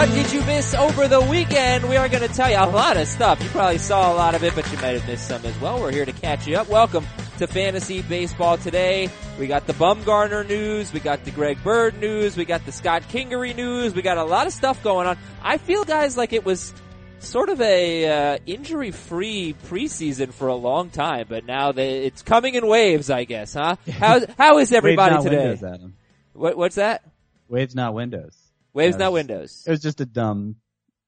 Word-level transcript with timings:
What 0.00 0.08
did 0.12 0.32
you 0.32 0.42
miss 0.44 0.74
over 0.74 1.08
the 1.08 1.20
weekend? 1.20 1.86
We 1.86 1.98
are 1.98 2.08
going 2.08 2.26
to 2.26 2.34
tell 2.34 2.48
you 2.48 2.56
a 2.56 2.72
lot 2.72 2.96
of 2.96 3.06
stuff. 3.06 3.38
You 3.42 3.50
probably 3.50 3.76
saw 3.76 4.10
a 4.10 4.16
lot 4.16 4.34
of 4.34 4.42
it, 4.42 4.54
but 4.54 4.66
you 4.72 4.78
might 4.78 4.98
have 4.98 5.06
missed 5.06 5.28
some 5.28 5.44
as 5.44 5.60
well. 5.60 5.78
We're 5.78 5.92
here 5.92 6.06
to 6.06 6.12
catch 6.12 6.46
you 6.46 6.56
up. 6.56 6.70
Welcome 6.70 7.06
to 7.36 7.46
Fantasy 7.46 8.00
Baseball 8.00 8.56
today. 8.56 9.10
We 9.38 9.46
got 9.46 9.66
the 9.66 9.74
Bumgarner 9.74 10.48
news. 10.48 10.90
We 10.94 11.00
got 11.00 11.26
the 11.26 11.30
Greg 11.30 11.62
Bird 11.62 12.00
news. 12.00 12.34
We 12.34 12.46
got 12.46 12.64
the 12.64 12.72
Scott 12.72 13.02
Kingery 13.10 13.54
news. 13.54 13.94
We 13.94 14.00
got 14.00 14.16
a 14.16 14.24
lot 14.24 14.46
of 14.46 14.54
stuff 14.54 14.82
going 14.82 15.06
on. 15.06 15.18
I 15.42 15.58
feel 15.58 15.84
guys 15.84 16.16
like 16.16 16.32
it 16.32 16.46
was 16.46 16.72
sort 17.18 17.50
of 17.50 17.60
a 17.60 18.08
uh, 18.08 18.38
injury-free 18.46 19.54
preseason 19.66 20.32
for 20.32 20.48
a 20.48 20.56
long 20.56 20.88
time, 20.88 21.26
but 21.28 21.44
now 21.44 21.72
they, 21.72 22.06
it's 22.06 22.22
coming 22.22 22.54
in 22.54 22.66
waves, 22.66 23.10
I 23.10 23.24
guess, 23.24 23.52
huh? 23.52 23.76
How, 23.90 24.22
how 24.38 24.58
is 24.60 24.72
everybody 24.72 25.22
today? 25.22 25.36
Windows, 25.36 25.62
Adam. 25.62 25.94
What, 26.32 26.56
what's 26.56 26.76
that? 26.76 27.04
Waves, 27.50 27.74
not 27.74 27.92
Windows. 27.92 28.39
Waves, 28.72 28.94
Yes. 28.94 28.98
not 29.00 29.12
windows. 29.12 29.64
It 29.66 29.70
was 29.70 29.80
just 29.80 30.00
a 30.00 30.06
dumb 30.06 30.56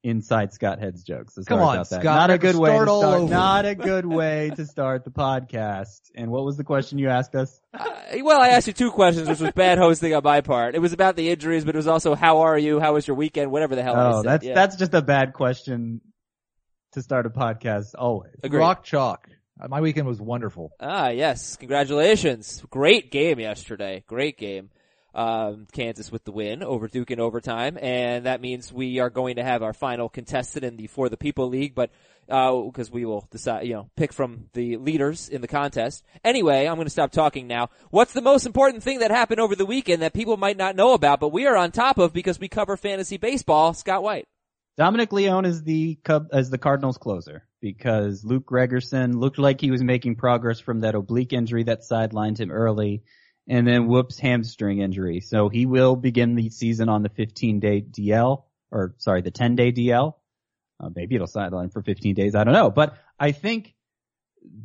inside 0.04 0.52
Scott 0.52 0.80
Heads 0.80 1.04
jokes. 1.04 1.34
So 1.36 1.44
Come 1.44 1.60
on, 1.60 1.74
about 1.76 1.88
that. 1.90 2.00
Scott, 2.00 2.04
Not 2.16 2.30
a 2.30 2.32
never 2.34 2.38
good 2.42 2.56
way 2.56 2.70
to 2.70 2.74
start 2.74 2.88
all 2.88 3.00
start. 3.02 3.30
Not 3.30 3.64
a 3.66 3.74
good 3.76 4.04
way 4.06 4.50
to 4.56 4.66
start 4.66 5.04
the 5.04 5.10
podcast. 5.12 6.00
And 6.16 6.30
what 6.32 6.44
was 6.44 6.56
the 6.56 6.64
question 6.64 6.98
you 6.98 7.08
asked 7.08 7.36
us? 7.36 7.60
Uh, 7.72 7.86
well, 8.22 8.40
I 8.40 8.48
asked 8.48 8.66
you 8.66 8.72
two 8.72 8.90
questions, 8.90 9.28
which 9.28 9.38
was 9.38 9.52
bad 9.52 9.78
hosting 9.78 10.12
on 10.12 10.24
my 10.24 10.40
part. 10.40 10.74
It 10.74 10.80
was 10.80 10.92
about 10.92 11.14
the 11.14 11.28
injuries, 11.30 11.64
but 11.64 11.76
it 11.76 11.78
was 11.78 11.86
also 11.86 12.16
how 12.16 12.40
are 12.40 12.58
you? 12.58 12.80
How 12.80 12.94
was 12.94 13.06
your 13.06 13.16
weekend? 13.16 13.52
Whatever 13.52 13.76
the 13.76 13.84
hell. 13.84 13.94
I 13.94 14.10
Oh, 14.10 14.22
said. 14.22 14.28
that's 14.28 14.44
Yeah. 14.44 14.54
that's 14.54 14.76
just 14.76 14.92
a 14.94 15.02
bad 15.02 15.34
question 15.34 16.00
to 16.94 17.02
start 17.02 17.24
a 17.26 17.30
podcast. 17.30 17.94
Always. 17.96 18.34
Agreed. 18.42 18.58
Rock 18.58 18.82
chalk. 18.84 19.28
Uh, 19.60 19.68
My 19.68 19.80
weekend 19.82 20.08
was 20.08 20.20
wonderful. 20.20 20.72
Ah, 20.80 21.10
yes. 21.10 21.56
Congratulations. 21.56 22.60
Great 22.70 23.12
game 23.12 23.38
yesterday. 23.38 24.02
Great 24.08 24.36
game. 24.36 24.70
Um, 25.14 25.66
Kansas 25.72 26.10
with 26.10 26.24
the 26.24 26.32
win 26.32 26.62
over 26.62 26.88
Duke 26.88 27.10
in 27.10 27.20
overtime, 27.20 27.78
and 27.80 28.24
that 28.24 28.40
means 28.40 28.72
we 28.72 28.98
are 28.98 29.10
going 29.10 29.36
to 29.36 29.44
have 29.44 29.62
our 29.62 29.74
final 29.74 30.08
contestant 30.08 30.64
in 30.64 30.76
the 30.76 30.86
For 30.86 31.10
the 31.10 31.18
People 31.18 31.48
League, 31.48 31.74
but 31.74 31.90
because 32.26 32.90
we 32.90 33.04
will 33.04 33.26
decide, 33.30 33.66
you 33.66 33.74
know, 33.74 33.90
pick 33.96 34.12
from 34.12 34.48
the 34.54 34.76
leaders 34.78 35.28
in 35.28 35.40
the 35.40 35.48
contest. 35.48 36.02
Anyway, 36.24 36.66
I'm 36.66 36.76
going 36.76 36.86
to 36.86 36.90
stop 36.90 37.10
talking 37.10 37.46
now. 37.46 37.68
What's 37.90 38.12
the 38.12 38.22
most 38.22 38.46
important 38.46 38.82
thing 38.82 39.00
that 39.00 39.10
happened 39.10 39.40
over 39.40 39.54
the 39.54 39.66
weekend 39.66 40.02
that 40.02 40.14
people 40.14 40.36
might 40.36 40.56
not 40.56 40.76
know 40.76 40.94
about, 40.94 41.20
but 41.20 41.32
we 41.32 41.46
are 41.46 41.56
on 41.56 41.72
top 41.72 41.98
of 41.98 42.12
because 42.12 42.40
we 42.40 42.48
cover 42.48 42.76
fantasy 42.76 43.18
baseball? 43.18 43.74
Scott 43.74 44.02
White. 44.02 44.24
Dominic 44.78 45.12
Leone 45.12 45.44
is 45.44 45.62
the 45.64 45.96
Cub 45.96 46.28
as 46.32 46.48
the 46.48 46.56
Cardinals 46.56 46.96
closer 46.96 47.46
because 47.60 48.24
Luke 48.24 48.46
Gregerson 48.46 49.14
looked 49.14 49.38
like 49.38 49.60
he 49.60 49.70
was 49.70 49.82
making 49.82 50.16
progress 50.16 50.58
from 50.58 50.80
that 50.80 50.94
oblique 50.94 51.34
injury 51.34 51.64
that 51.64 51.82
sidelined 51.82 52.40
him 52.40 52.50
early, 52.50 53.02
and 53.48 53.66
then 53.66 53.86
whoops 53.86 54.18
hamstring 54.18 54.80
injury. 54.80 55.20
So 55.20 55.48
he 55.48 55.66
will 55.66 55.96
begin 55.96 56.34
the 56.34 56.50
season 56.50 56.88
on 56.88 57.02
the 57.02 57.08
15 57.08 57.60
day 57.60 57.82
DL, 57.82 58.44
or 58.70 58.94
sorry, 58.98 59.22
the 59.22 59.30
10 59.30 59.56
day 59.56 59.72
DL. 59.72 60.14
Uh, 60.80 60.88
maybe 60.94 61.14
it'll 61.14 61.26
sideline 61.26 61.70
for 61.70 61.82
15 61.82 62.14
days. 62.14 62.34
I 62.34 62.44
don't 62.44 62.54
know, 62.54 62.70
but 62.70 62.96
I 63.18 63.32
think 63.32 63.74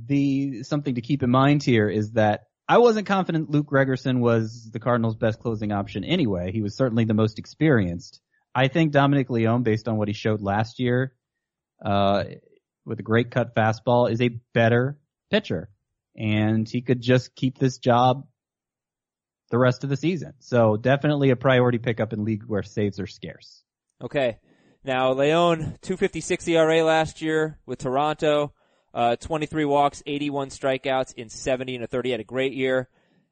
the 0.05 0.63
something 0.63 0.95
to 0.95 1.01
keep 1.01 1.21
in 1.21 1.29
mind 1.29 1.63
here 1.63 1.89
is 1.89 2.13
that 2.13 2.47
I 2.67 2.79
wasn't 2.79 3.07
confident 3.07 3.49
Luke 3.49 3.67
Gregerson 3.67 4.19
was 4.19 4.69
the 4.71 4.79
Cardinals' 4.79 5.15
best 5.15 5.39
closing 5.39 5.71
option 5.71 6.03
anyway. 6.03 6.51
He 6.51 6.61
was 6.61 6.75
certainly 6.75 7.05
the 7.05 7.13
most 7.13 7.39
experienced. 7.39 8.19
I 8.53 8.67
think 8.67 8.91
Dominic 8.91 9.29
Leone, 9.29 9.63
based 9.63 9.87
on 9.87 9.97
what 9.97 10.07
he 10.07 10.13
showed 10.13 10.41
last 10.41 10.79
year, 10.79 11.13
uh, 11.83 12.23
with 12.85 12.99
a 12.99 13.03
great 13.03 13.31
cut 13.31 13.55
fastball, 13.55 14.11
is 14.11 14.21
a 14.21 14.39
better 14.53 14.97
pitcher, 15.29 15.69
and 16.15 16.67
he 16.67 16.81
could 16.81 17.01
just 17.01 17.35
keep 17.35 17.57
this 17.57 17.77
job 17.77 18.27
the 19.49 19.57
rest 19.57 19.83
of 19.83 19.89
the 19.89 19.97
season. 19.97 20.33
So 20.39 20.77
definitely 20.77 21.29
a 21.29 21.35
priority 21.35 21.77
pickup 21.77 22.13
in 22.13 22.23
league 22.23 22.43
where 22.45 22.63
saves 22.63 22.99
are 22.99 23.07
scarce. 23.07 23.63
Okay. 24.01 24.39
Now, 24.83 25.11
Leone, 25.11 25.77
256 25.81 26.47
ERA 26.47 26.83
last 26.83 27.21
year 27.21 27.59
with 27.65 27.79
Toronto, 27.79 28.53
uh, 28.93 29.15
23 29.17 29.65
walks, 29.65 30.01
81 30.05 30.49
strikeouts 30.49 31.13
in 31.15 31.29
70 31.29 31.75
and 31.75 31.83
a 31.83 31.87
30. 31.87 32.11
Had 32.11 32.19
a 32.19 32.23
great 32.23 32.53
year. 32.53 32.89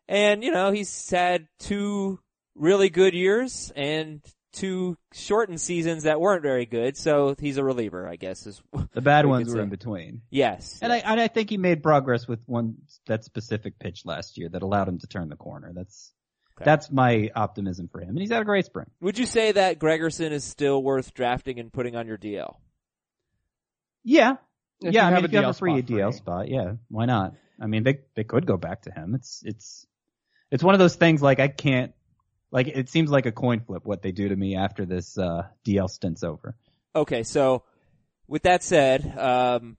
And, 0.07 0.43
you 0.43 0.51
know, 0.51 0.71
he's 0.71 1.09
had 1.09 1.47
two 1.59 2.19
really 2.55 2.89
good 2.89 3.13
years 3.13 3.71
and 3.75 4.21
two 4.55 4.97
shortened 5.13 5.61
seasons 5.61 6.03
that 6.03 6.19
weren't 6.19 6.41
very 6.41 6.65
good. 6.65 6.97
So 6.97 7.35
he's 7.39 7.57
a 7.57 7.63
reliever, 7.63 8.07
I 8.07 8.15
guess 8.15 8.47
is. 8.47 8.61
The 8.93 9.01
bad 9.01 9.25
we 9.25 9.31
ones 9.31 9.49
were 9.49 9.55
say. 9.55 9.63
in 9.63 9.69
between. 9.69 10.21
Yes. 10.29 10.79
And 10.81 10.91
I, 10.91 10.97
and 10.97 11.19
I 11.19 11.27
think 11.27 11.49
he 11.49 11.57
made 11.57 11.83
progress 11.83 12.27
with 12.27 12.39
one, 12.45 12.75
that 13.07 13.25
specific 13.25 13.77
pitch 13.77 14.05
last 14.05 14.37
year 14.37 14.47
that 14.49 14.61
allowed 14.63 14.87
him 14.87 14.99
to 14.99 15.07
turn 15.07 15.29
the 15.29 15.35
corner. 15.35 15.71
That's, 15.75 16.11
Okay. 16.57 16.63
that's 16.63 16.89
my 16.89 17.29
optimism 17.35 17.89
for 17.89 17.99
him. 17.99 18.11
And 18.11 18.19
he's 18.19 18.31
had 18.31 18.41
a 18.41 18.45
great 18.45 18.65
spring. 18.65 18.85
Would 19.01 19.17
you 19.17 19.25
say 19.25 19.51
that 19.51 19.77
Gregerson 19.77 20.31
is 20.31 20.45
still 20.45 20.81
worth 20.81 21.13
drafting 21.13 21.59
and 21.59 21.69
putting 21.73 21.97
on 21.97 22.07
your 22.07 22.17
DL? 22.17 22.55
Yeah. 24.05 24.37
If 24.81 24.93
yeah, 24.93 25.01
I 25.01 25.09
have 25.09 25.15
mean, 25.15 25.23
a 25.23 25.25
if 25.25 25.31
you 25.33 25.39
have 25.39 25.49
a 25.49 25.53
DL 25.53 25.59
free 25.59 25.81
spot 25.81 25.89
DL 25.89 26.13
spot, 26.13 26.47
yeah, 26.47 26.73
why 26.87 27.05
not? 27.05 27.33
I 27.59 27.67
mean, 27.67 27.83
they 27.83 27.99
they 28.15 28.23
could 28.23 28.45
go 28.45 28.55
back 28.55 28.83
to 28.83 28.91
him. 28.91 29.15
It's 29.15 29.41
it's 29.45 29.85
it's 30.49 30.63
one 30.63 30.75
of 30.75 30.79
those 30.79 30.95
things 30.95 31.21
like 31.21 31.41
I 31.41 31.49
can't 31.49 31.93
like 32.55 32.67
it 32.67 32.89
seems 32.89 33.11
like 33.11 33.25
a 33.27 33.31
coin 33.31 33.59
flip 33.59 33.85
what 33.85 34.01
they 34.01 34.11
do 34.11 34.29
to 34.29 34.35
me 34.35 34.55
after 34.55 34.85
this 34.85 35.17
uh 35.17 35.43
DL 35.67 35.89
stint's 35.89 36.23
over. 36.23 36.55
Okay, 36.95 37.23
so 37.23 37.63
with 38.27 38.43
that 38.43 38.63
said, 38.63 39.15
um, 39.19 39.77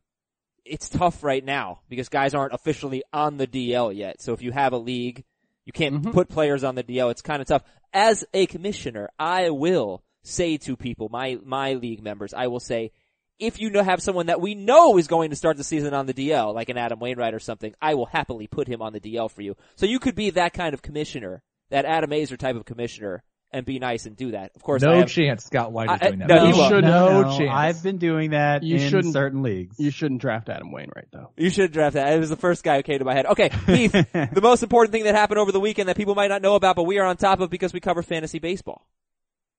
it's 0.64 0.88
tough 0.88 1.24
right 1.24 1.44
now 1.44 1.80
because 1.88 2.08
guys 2.08 2.34
aren't 2.34 2.52
officially 2.52 3.02
on 3.12 3.38
the 3.38 3.46
DL 3.46 3.94
yet. 3.96 4.20
So 4.20 4.32
if 4.34 4.42
you 4.42 4.52
have 4.52 4.72
a 4.72 4.78
league, 4.78 5.24
you 5.64 5.72
can't 5.72 6.02
Mhm. 6.02 6.12
put 6.12 6.28
players 6.28 6.62
on 6.62 6.74
the 6.74 6.82
DL. 6.84 7.10
It's 7.10 7.22
kind 7.22 7.40
of 7.40 7.48
tough. 7.48 7.62
As 7.92 8.24
a 8.34 8.46
commissioner, 8.46 9.08
I 9.18 9.50
will 9.50 10.04
say 10.22 10.58
to 10.58 10.76
people, 10.76 11.08
my 11.08 11.38
my 11.44 11.74
league 11.74 12.02
members, 12.02 12.34
I 12.34 12.48
will 12.48 12.60
say, 12.60 12.92
if 13.38 13.60
you 13.60 13.70
know, 13.70 13.82
have 13.82 14.02
someone 14.02 14.26
that 14.26 14.40
we 14.40 14.54
know 14.54 14.98
is 14.98 15.06
going 15.08 15.30
to 15.30 15.36
start 15.36 15.56
the 15.56 15.64
season 15.64 15.94
on 15.94 16.06
the 16.06 16.14
DL, 16.14 16.52
like 16.54 16.68
an 16.68 16.78
Adam 16.78 16.98
Wainwright 17.00 17.34
or 17.34 17.38
something, 17.40 17.74
I 17.80 17.94
will 17.94 18.06
happily 18.06 18.46
put 18.46 18.68
him 18.68 18.82
on 18.82 18.92
the 18.92 19.00
DL 19.00 19.28
for 19.30 19.42
you. 19.42 19.56
So 19.76 19.86
you 19.86 19.98
could 19.98 20.14
be 20.14 20.30
that 20.30 20.52
kind 20.52 20.74
of 20.74 20.82
commissioner, 20.82 21.42
that 21.70 21.84
Adam 21.84 22.10
Aizer 22.10 22.36
type 22.36 22.56
of 22.56 22.64
commissioner, 22.64 23.22
and 23.52 23.64
be 23.64 23.78
nice 23.78 24.06
and 24.06 24.16
do 24.16 24.32
that. 24.32 24.50
Of 24.56 24.62
course, 24.62 24.82
I 24.82 24.86
No 24.88 24.98
have- 24.98 25.08
chance 25.08 25.44
Scott 25.44 25.72
White 25.72 25.88
is 25.90 25.98
I- 26.02 26.06
doing 26.08 26.18
that. 26.18 26.28
no, 26.28 26.40
he 26.40 26.48
You 26.48 26.68
should- 26.68 26.84
no, 26.84 27.22
no, 27.22 27.38
chance. 27.38 27.50
I've 27.52 27.82
been 27.82 27.98
doing 27.98 28.30
that 28.30 28.62
You 28.64 28.76
in 28.76 28.88
shouldn't- 28.90 29.12
certain 29.14 29.42
leagues. 29.42 29.78
You 29.78 29.90
shouldn't 29.90 30.20
draft 30.20 30.48
Adam 30.48 30.72
Wainwright 30.72 31.06
though. 31.12 31.30
You 31.36 31.48
should 31.50 31.72
draft 31.72 31.94
that. 31.94 32.12
It 32.12 32.18
was 32.18 32.28
the 32.28 32.36
first 32.36 32.64
guy 32.64 32.76
who 32.76 32.82
came 32.82 32.98
to 32.98 33.04
my 33.04 33.14
head. 33.14 33.26
Okay, 33.26 33.48
Heath, 33.66 33.92
the 33.92 34.40
most 34.42 34.62
important 34.64 34.92
thing 34.92 35.04
that 35.04 35.14
happened 35.14 35.38
over 35.38 35.52
the 35.52 35.60
weekend 35.60 35.88
that 35.88 35.96
people 35.96 36.14
might 36.16 36.28
not 36.28 36.42
know 36.42 36.54
about, 36.56 36.74
but 36.76 36.82
we 36.84 36.98
are 36.98 37.06
on 37.06 37.16
top 37.16 37.40
of 37.40 37.48
because 37.48 37.72
we 37.72 37.80
cover 37.80 38.02
fantasy 38.02 38.40
baseball. 38.40 38.86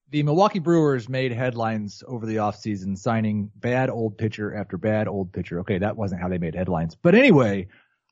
The 0.09 0.23
Milwaukee 0.23 0.59
Brewers 0.59 1.09
made 1.09 1.33
headlines 1.33 2.01
over 2.07 2.25
the 2.25 2.37
offseason 2.37 2.97
signing 2.97 3.51
bad 3.55 3.89
old 3.89 4.17
pitcher 4.17 4.55
after 4.55 4.77
bad 4.77 5.07
old 5.09 5.33
pitcher. 5.33 5.59
Okay, 5.61 5.79
that 5.79 5.97
wasn't 5.97 6.21
how 6.21 6.29
they 6.29 6.37
made 6.37 6.55
headlines. 6.55 6.95
But 6.95 7.13
anyway, 7.15 7.67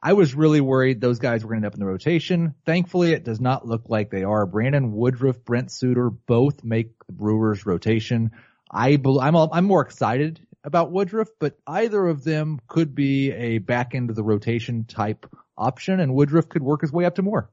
I 0.06 0.14
was 0.14 0.36
really 0.36 0.62
worried 0.62 1.02
those 1.02 1.18
guys 1.18 1.44
were 1.44 1.50
going 1.50 1.64
to 1.64 1.66
end 1.66 1.74
up 1.74 1.74
in 1.74 1.80
the 1.80 1.88
rotation. 1.88 2.54
Thankfully, 2.64 3.14
it 3.14 3.24
does 3.24 3.42
not 3.42 3.68
look 3.68 3.86
like 3.90 4.12
they 4.12 4.24
are. 4.24 4.46
Brandon 4.46 4.92
Woodruff, 4.92 5.44
Brent 5.44 5.72
Suter 5.72 6.12
both 6.12 6.64
make 6.64 6.92
the 7.08 7.14
Brewers 7.14 7.66
rotation. 7.66 8.30
I 8.70 8.98
bel 8.98 9.20
I'm 9.20 9.36
I'm 9.36 9.66
more 9.66 9.82
excited 9.82 10.46
about 10.64 10.92
Woodruff, 10.92 11.30
but 11.40 11.58
either 11.66 12.06
of 12.06 12.24
them 12.24 12.60
could 12.68 12.94
be 12.94 13.32
a 13.32 13.58
back 13.58 13.96
end 13.96 14.12
of 14.12 14.16
the 14.16 14.22
rotation 14.22 14.86
type 14.86 15.26
option, 15.58 16.00
and 16.00 16.14
Woodruff 16.14 16.50
could 16.50 16.62
work 16.62 16.82
his 16.82 16.92
way 16.92 17.06
up 17.06 17.16
to 17.16 17.24
more. 17.24 17.50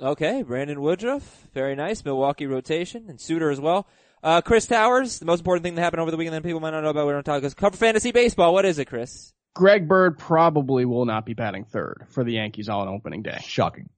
Okay, 0.00 0.42
Brandon 0.42 0.80
Woodruff, 0.80 1.48
very 1.52 1.76
nice. 1.76 2.02
Milwaukee 2.02 2.46
rotation 2.46 3.10
and 3.10 3.20
Suter 3.20 3.50
as 3.50 3.60
well. 3.60 3.86
Uh, 4.22 4.40
Chris 4.40 4.64
Towers, 4.66 5.18
the 5.18 5.26
most 5.26 5.40
important 5.40 5.64
thing 5.64 5.74
that 5.74 5.82
happened 5.82 6.00
over 6.00 6.10
the 6.10 6.16
weekend 6.16 6.34
that 6.34 6.44
people 6.44 6.60
might 6.60 6.70
not 6.70 6.82
know 6.82 6.88
about. 6.88 7.06
We 7.06 7.12
don't 7.12 7.24
talk. 7.24 7.42
Is 7.42 7.52
cover 7.52 7.76
fantasy 7.76 8.10
baseball. 8.10 8.54
What 8.54 8.64
is 8.64 8.78
it, 8.78 8.86
Chris? 8.86 9.34
Greg 9.54 9.88
Bird 9.88 10.18
probably 10.18 10.84
will 10.84 11.04
not 11.06 11.26
be 11.26 11.34
batting 11.34 11.64
third 11.64 12.06
for 12.10 12.24
the 12.24 12.32
Yankees 12.34 12.68
on 12.68 12.88
opening 12.88 13.22
day. 13.22 13.38
Shocking. 13.46 13.88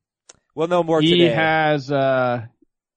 We'll 0.55 0.69
know 0.69 0.83
more 0.83 1.01
he 1.01 1.11
today. 1.11 1.29
has 1.35 1.91
uh, 1.91 2.47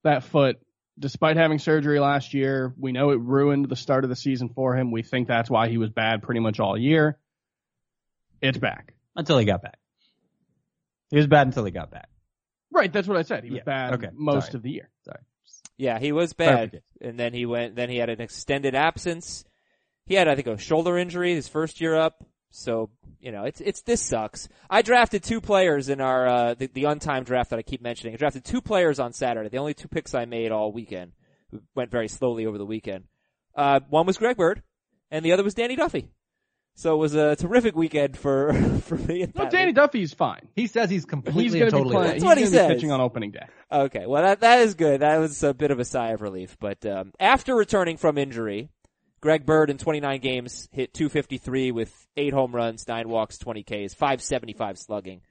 that 0.04 0.24
foot. 0.24 0.58
Despite 0.98 1.36
having 1.36 1.60
surgery 1.60 2.00
last 2.00 2.34
year, 2.34 2.74
we 2.78 2.94
know 2.94 3.10
it 3.10 3.20
ruined 3.20 3.68
the 3.68 3.76
start 3.76 4.06
of 4.06 4.10
the 4.10 4.16
season 4.16 4.48
for 4.50 4.76
him. 4.78 4.92
We 4.92 5.04
think 5.04 5.28
that's 5.28 5.50
why 5.50 5.68
he 5.68 5.78
was 5.78 5.90
bad 5.90 6.22
pretty 6.24 6.40
much 6.40 6.60
all 6.62 6.78
year. 6.78 7.18
It's 8.42 8.58
back. 8.58 8.94
until 9.16 9.38
he 9.38 9.46
got 9.46 9.62
back. 9.62 9.78
He 11.10 11.18
was 11.18 11.28
bad 11.28 11.48
until 11.48 11.66
he 11.66 11.72
got 11.72 11.92
back. 11.92 12.08
Right, 12.72 12.92
that's 12.92 13.08
what 13.08 13.18
I 13.18 13.24
said. 13.24 13.44
He 13.44 13.52
was 13.52 13.58
Yeah, 13.60 13.64
bad 13.64 13.94
okay, 13.96 14.10
most 14.14 14.48
sorry. 14.48 14.58
of 14.58 14.64
the 14.64 14.72
year. 14.72 14.90
Sorry. 15.04 15.20
Yeah, 15.78 16.00
he 16.00 16.12
was 16.14 16.32
bad, 16.34 16.48
Clarification. 16.72 16.84
and 17.02 17.20
then 17.20 17.34
he 17.34 17.46
went. 17.46 17.76
Then 17.76 17.90
he 17.90 17.98
had 17.98 18.10
an 18.10 18.22
extended 18.22 18.76
absence. 18.76 19.44
He 20.06 20.16
had, 20.16 20.28
I 20.30 20.36
think, 20.36 20.48
a 20.48 20.58
shoulder 20.58 20.98
injury 20.98 21.34
his 21.36 21.48
first 21.50 21.82
year 21.82 21.96
up. 21.96 22.24
So 22.56 22.90
you 23.20 23.32
know, 23.32 23.44
it's 23.44 23.60
it's 23.60 23.82
this 23.82 24.02
sucks. 24.02 24.48
I 24.70 24.82
drafted 24.82 25.24
two 25.24 25.42
players 25.42 25.90
in 25.90 26.00
our 26.00 26.28
uh, 26.28 26.54
the, 26.54 26.68
the 26.68 26.84
untimed 26.84 27.26
draft 27.26 27.50
that 27.50 27.60
I 27.60 27.64
keep 27.64 27.82
mentioning. 27.82 28.14
I 28.14 28.18
drafted 28.18 28.46
two 28.46 28.62
players 28.62 28.98
on 29.00 29.14
Saturday. 29.14 29.50
The 29.50 29.58
only 29.58 29.74
two 29.74 29.88
picks 29.88 30.16
I 30.16 30.26
made 30.26 30.52
all 30.52 30.72
weekend. 30.72 31.12
Who 31.52 31.62
went 31.76 31.92
very 31.92 32.08
slowly 32.08 32.46
over 32.46 32.58
the 32.58 32.66
weekend. 32.66 33.06
Uh, 33.56 33.82
one 33.90 34.06
was 34.06 34.18
Greg 34.18 34.38
Bird, 34.38 34.64
and 35.12 35.24
the 35.24 35.34
other 35.34 35.44
was 35.44 35.54
Danny 35.54 35.76
Duffy. 35.76 36.08
So 36.76 36.94
it 36.94 36.98
was 36.98 37.14
a 37.16 37.36
terrific 37.36 37.76
weekend 37.76 38.18
for 38.18 38.54
for 38.84 38.96
me. 38.98 39.22
No, 39.22 39.44
Pat 39.44 39.52
Danny 39.52 39.68
Lee. 39.68 39.74
Duffy's 39.74 40.14
fine. 40.14 40.48
He 40.56 40.68
says 40.68 40.90
he's 40.90 41.06
completely 41.06 41.44
He's 41.44 41.54
going 41.54 41.64
and 41.64 41.72
to 41.72 41.78
be 41.78 41.84
totally. 41.84 41.94
playing. 41.94 42.06
right. 42.06 42.14
That's 42.14 42.24
he's 42.24 42.28
what 42.30 42.38
he 42.38 42.44
gonna 42.46 42.56
says. 42.56 42.68
pitching 42.76 42.92
on 42.92 43.02
opening 43.02 43.32
day. 43.32 43.46
Okay, 43.72 44.06
well 44.06 44.24
that 44.24 44.40
that 44.42 44.60
is 44.60 44.76
good. 44.76 45.02
That 45.02 45.18
was 45.18 45.44
a 45.44 45.54
bit 45.54 45.72
of 45.72 45.80
a 45.80 45.86
sigh 45.86 46.12
of 46.12 46.22
relief. 46.22 46.56
But 46.60 46.86
um, 46.86 47.12
after 47.20 47.54
returning 47.56 47.98
from 47.98 48.18
injury, 48.18 48.70
Greg 49.26 49.44
Bird 49.44 49.72
in 49.72 49.80
29 49.80 50.20
games 50.22 50.70
hit 50.72 50.94
253 50.94 51.72
with 51.72 52.08
eight 52.16 52.32
home 52.32 52.54
runs, 52.54 52.88
nine 52.88 53.10
walks, 53.10 53.40
20 53.40 53.64
Ks, 53.64 53.96
575 53.96 54.78
slugging. 54.78 55.22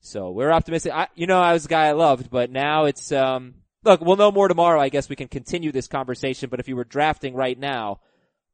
So 0.00 0.30
we're 0.30 0.50
optimistic. 0.50 0.92
I, 0.92 1.08
you 1.14 1.26
know, 1.26 1.40
I 1.40 1.54
was 1.54 1.64
a 1.64 1.68
guy 1.68 1.86
I 1.86 1.92
loved, 1.92 2.28
but 2.28 2.50
now 2.50 2.84
it's 2.84 3.10
um. 3.12 3.54
Look, 3.82 4.02
we'll 4.02 4.16
know 4.16 4.30
more 4.30 4.46
tomorrow. 4.46 4.78
I 4.78 4.90
guess 4.90 5.08
we 5.08 5.16
can 5.16 5.28
continue 5.28 5.72
this 5.72 5.88
conversation. 5.88 6.50
But 6.50 6.60
if 6.60 6.68
you 6.68 6.76
were 6.76 6.84
drafting 6.84 7.34
right 7.34 7.58
now, 7.58 8.00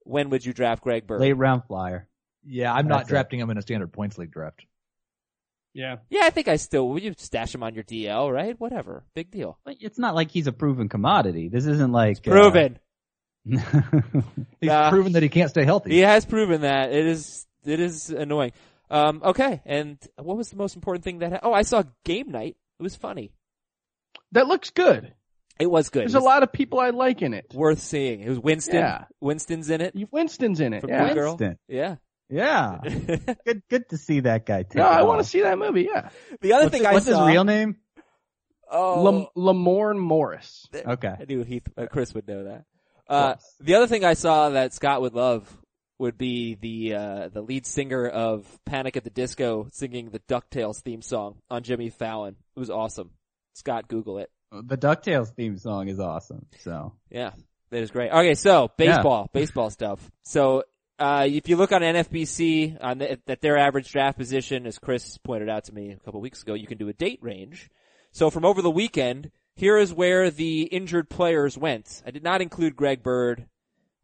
when 0.05 0.31
would 0.31 0.47
you 0.47 0.53
draft 0.53 0.85
Greg 0.85 1.05
Bird? 1.05 1.21
Late 1.21 1.33
round 1.33 1.65
flyer. 1.67 2.07
Yeah, 2.45 2.73
I'm 2.73 2.87
not 2.87 2.99
That's 2.99 3.09
it. 3.09 3.15
drafting 3.15 3.41
him 3.41 3.51
in 3.51 3.59
a 3.59 3.63
standard 3.63 3.93
points 3.93 4.19
league 4.19 4.31
draft. 4.31 4.65
Yeah. 5.75 5.97
Yeah, 6.11 6.23
I 6.23 6.31
think 6.31 6.47
I 6.47 6.55
still. 6.55 6.89
Would 6.91 7.03
you 7.03 7.13
stash 7.17 7.53
him 7.53 7.65
on 7.65 7.75
your 7.75 7.83
DL? 7.83 8.33
Right? 8.33 8.55
Whatever. 8.61 9.03
Big 9.17 9.33
deal. 9.33 9.59
But 9.65 9.79
it's 9.81 9.99
not 9.99 10.15
like 10.15 10.31
he's 10.31 10.47
a 10.47 10.53
proven 10.53 10.89
commodity. 10.89 11.49
This 11.49 11.67
isn't 11.67 11.91
like 11.91 12.19
uh, 12.19 12.31
Proven. 12.31 12.79
He's 14.61 14.69
Nah. 14.69 14.91
proven 14.91 15.13
that 15.13 15.23
he 15.23 15.29
can't 15.29 15.51
stay 15.51 15.65
healthy. 15.65 15.91
He 15.93 16.01
has 16.01 16.25
proven 16.25 16.63
that. 16.63 16.93
It 16.93 17.07
is 17.07 17.47
it 17.65 17.81
is 17.81 18.11
annoying. 18.11 18.53
Um, 18.91 19.21
okay, 19.25 19.61
and 19.65 19.99
what 20.21 20.37
was 20.37 20.51
the 20.51 20.57
most 20.57 20.75
important 20.77 21.05
thing 21.05 21.19
that? 21.19 21.33
Ha- 21.33 21.41
oh, 21.43 21.53
I 21.53 21.63
saw 21.63 21.83
game 22.05 22.31
night. 22.31 22.57
It 22.79 22.83
was 22.83 22.97
funny. 22.97 23.33
That 24.33 24.47
looks 24.49 24.71
good. 24.71 25.15
It 25.59 25.71
was 25.71 25.89
good. 25.89 26.03
There's 26.03 26.15
It 26.15 26.21
a 26.21 26.25
lot 26.25 26.43
of 26.43 26.53
people 26.53 26.79
I 26.81 26.91
like 26.91 27.23
in 27.23 27.33
it. 27.33 27.47
worth 27.55 27.81
seeing. 27.81 28.21
It 28.21 28.29
was 28.29 28.39
Winston. 28.39 28.77
Yeah. 28.77 29.05
Winston's 29.21 29.71
in 29.71 29.81
it. 29.81 29.95
Winston's 30.13 30.61
in 30.61 30.73
it. 30.75 30.81
From 30.83 30.91
Yeah. 30.91 31.09
Good 31.09 31.15
Girl. 31.15 31.31
Winston. 31.37 31.59
Yeah. 31.69 31.97
Yeah. 32.29 32.79
good 33.47 33.63
good 33.71 33.89
to 33.91 33.97
see 33.97 34.21
that 34.21 34.45
guy 34.45 34.65
too. 34.65 34.79
No, 34.79 34.85
I 34.85 35.03
want 35.03 35.21
to 35.21 35.25
to 35.25 35.31
see 35.31 35.43
that 35.43 35.59
movie. 35.59 35.89
Yeah. 35.93 36.11
the 36.41 36.53
other 36.53 36.65
What's, 36.67 36.77
thing 36.77 36.87
I 36.87 36.93
what's 36.93 37.07
saw. 37.07 37.25
his 37.25 37.33
real 37.35 37.45
name? 37.45 37.77
Oh, 38.71 39.03
Lam- 39.03 39.27
Lamorne 39.37 39.99
Morris. 39.99 40.69
Okay. 40.75 41.15
I 41.21 41.25
knew 41.27 41.43
Heath, 41.45 41.69
uh, 41.79 41.87
Chris 41.87 42.13
would 42.15 42.27
know 42.29 42.45
that. 42.45 42.65
Uh, 43.09 43.35
the 43.61 43.75
other 43.75 43.87
thing 43.87 44.05
I 44.05 44.15
saw 44.15 44.51
that 44.51 44.75
Scott 44.75 45.01
would 45.01 45.15
love 45.15 45.47
would 45.99 46.19
be 46.19 46.55
the 46.55 46.95
uh, 46.95 47.29
the 47.29 47.41
lead 47.41 47.67
singer 47.67 48.07
of 48.07 48.47
Panic 48.65 48.97
at 48.97 49.05
the 49.05 49.11
Disco 49.11 49.69
singing 49.73 50.11
the 50.11 50.21
Ducktales 50.21 50.83
theme 50.83 51.03
song 51.03 51.37
on 51.51 51.63
Jimmy 51.63 51.91
Fallon. 51.91 52.37
It 52.57 52.61
was 52.61 52.71
awesome. 52.71 53.11
Scott, 53.55 53.89
Google 53.89 54.19
it. 54.19 54.31
The 54.53 54.77
DuckTales 54.77 55.35
theme 55.35 55.59
song 55.59 55.89
is 55.89 55.99
awesome. 55.99 56.47
So 56.59 56.93
Yeah, 57.11 57.33
that 57.71 57.83
is 57.83 57.91
great. 57.91 58.11
Okay, 58.11 58.35
so 58.35 58.71
baseball, 58.77 59.31
baseball 59.33 59.71
stuff. 59.71 60.11
So 60.23 60.65
uh, 60.99 61.27
if 61.29 61.49
you 61.49 61.57
look 61.57 61.73
on 61.73 61.83
NFBC 61.83 62.79
on 62.81 62.99
the, 62.99 63.19
at 63.29 63.41
their 63.41 63.59
average 63.59 63.91
draft 63.91 64.19
position, 64.19 64.67
as 64.67 64.79
Chris 64.79 65.19
pointed 65.19 65.49
out 65.49 65.65
to 65.65 65.75
me 65.75 65.93
a 65.93 65.97
couple 65.97 66.21
weeks 66.21 66.43
ago, 66.43 66.55
you 66.55 66.67
can 66.67 66.79
do 66.79 66.89
a 66.89 66.93
date 66.93 67.19
range. 67.23 67.71
So 68.13 68.31
from 68.31 68.45
over 68.45 68.63
the 68.63 68.71
weekend, 68.71 69.31
here 69.57 69.79
is 69.79 69.93
where 69.93 70.31
the 70.31 70.63
injured 70.63 71.09
players 71.09 71.59
went. 71.59 72.03
I 72.07 72.11
did 72.11 72.23
not 72.23 72.43
include 72.43 72.77
Greg 72.77 73.03
Bird 73.03 73.47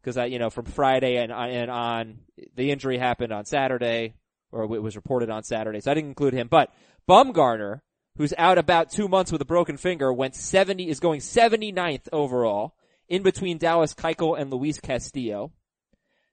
because 0.01 0.17
I, 0.17 0.25
you 0.25 0.39
know, 0.39 0.49
from 0.49 0.65
Friday 0.65 1.17
and 1.17 1.31
and 1.31 1.71
on, 1.71 2.19
the 2.55 2.71
injury 2.71 2.97
happened 2.97 3.31
on 3.31 3.45
Saturday, 3.45 4.15
or 4.51 4.63
it 4.63 4.81
was 4.81 4.95
reported 4.95 5.29
on 5.29 5.43
Saturday, 5.43 5.79
so 5.79 5.91
I 5.91 5.93
didn't 5.93 6.09
include 6.09 6.33
him. 6.33 6.47
But 6.49 6.73
Bumgarner, 7.07 7.79
who's 8.17 8.33
out 8.37 8.57
about 8.57 8.91
two 8.91 9.07
months 9.07 9.31
with 9.31 9.41
a 9.41 9.45
broken 9.45 9.77
finger, 9.77 10.11
went 10.11 10.35
70, 10.35 10.89
is 10.89 10.99
going 10.99 11.21
79th 11.21 12.09
overall, 12.11 12.75
in 13.07 13.23
between 13.23 13.57
Dallas 13.57 13.93
Keuchel 13.93 14.39
and 14.39 14.51
Luis 14.51 14.79
Castillo. 14.79 15.51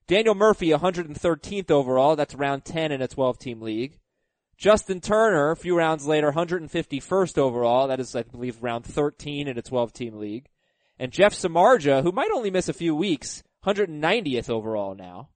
Daniel 0.06 0.34
Murphy, 0.34 0.70
113th 0.70 1.70
overall, 1.70 2.16
that's 2.16 2.34
round 2.34 2.64
10 2.64 2.90
in 2.90 3.00
a 3.00 3.06
12 3.06 3.38
team 3.38 3.60
league. 3.60 3.98
Justin 4.60 5.00
Turner, 5.00 5.50
a 5.50 5.56
few 5.56 5.74
rounds 5.74 6.06
later, 6.06 6.32
151st 6.32 7.38
overall, 7.38 7.88
that 7.88 7.98
is, 7.98 8.14
I 8.14 8.24
believe, 8.24 8.62
round 8.62 8.84
13 8.84 9.48
in 9.48 9.56
a 9.56 9.62
12 9.62 9.90
team 9.94 10.18
league. 10.18 10.50
And 10.98 11.10
Jeff 11.10 11.32
Samardzija, 11.32 12.02
who 12.02 12.12
might 12.12 12.30
only 12.30 12.50
miss 12.50 12.68
a 12.68 12.74
few 12.74 12.94
weeks, 12.94 13.42
190th 13.64 14.50
overall 14.50 14.94
now. 14.94 15.30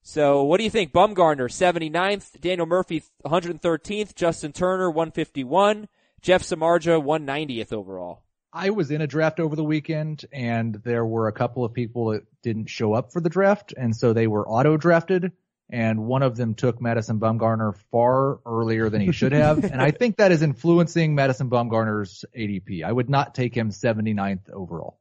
So 0.00 0.42
what 0.44 0.56
do 0.56 0.64
you 0.64 0.70
think? 0.70 0.90
Bumgarner, 0.90 1.50
79th, 1.50 2.40
Daniel 2.40 2.64
Murphy, 2.64 3.04
113th, 3.26 4.14
Justin 4.14 4.52
Turner, 4.52 4.90
151, 4.90 5.86
Jeff 6.22 6.42
Samardzija, 6.42 7.04
190th 7.04 7.74
overall. 7.74 8.22
I 8.54 8.70
was 8.70 8.90
in 8.90 9.02
a 9.02 9.06
draft 9.06 9.38
over 9.38 9.54
the 9.54 9.64
weekend 9.64 10.24
and 10.32 10.76
there 10.76 11.04
were 11.04 11.28
a 11.28 11.32
couple 11.32 11.62
of 11.62 11.74
people 11.74 12.12
that 12.12 12.22
didn't 12.42 12.70
show 12.70 12.94
up 12.94 13.12
for 13.12 13.20
the 13.20 13.28
draft 13.28 13.74
and 13.76 13.94
so 13.94 14.14
they 14.14 14.26
were 14.26 14.48
auto 14.48 14.78
drafted 14.78 15.32
and 15.70 16.06
one 16.06 16.22
of 16.22 16.36
them 16.36 16.54
took 16.54 16.80
Madison 16.80 17.18
Bumgarner 17.18 17.76
far 17.90 18.38
earlier 18.46 18.88
than 18.88 19.00
he 19.00 19.12
should 19.12 19.32
have 19.32 19.64
and 19.72 19.80
I 19.82 19.90
think 19.90 20.16
that 20.16 20.32
is 20.32 20.42
influencing 20.42 21.14
Madison 21.14 21.50
Bumgarner's 21.50 22.24
ADP. 22.36 22.84
I 22.84 22.92
would 22.92 23.10
not 23.10 23.34
take 23.34 23.56
him 23.56 23.70
79th 23.70 24.50
overall. 24.52 25.00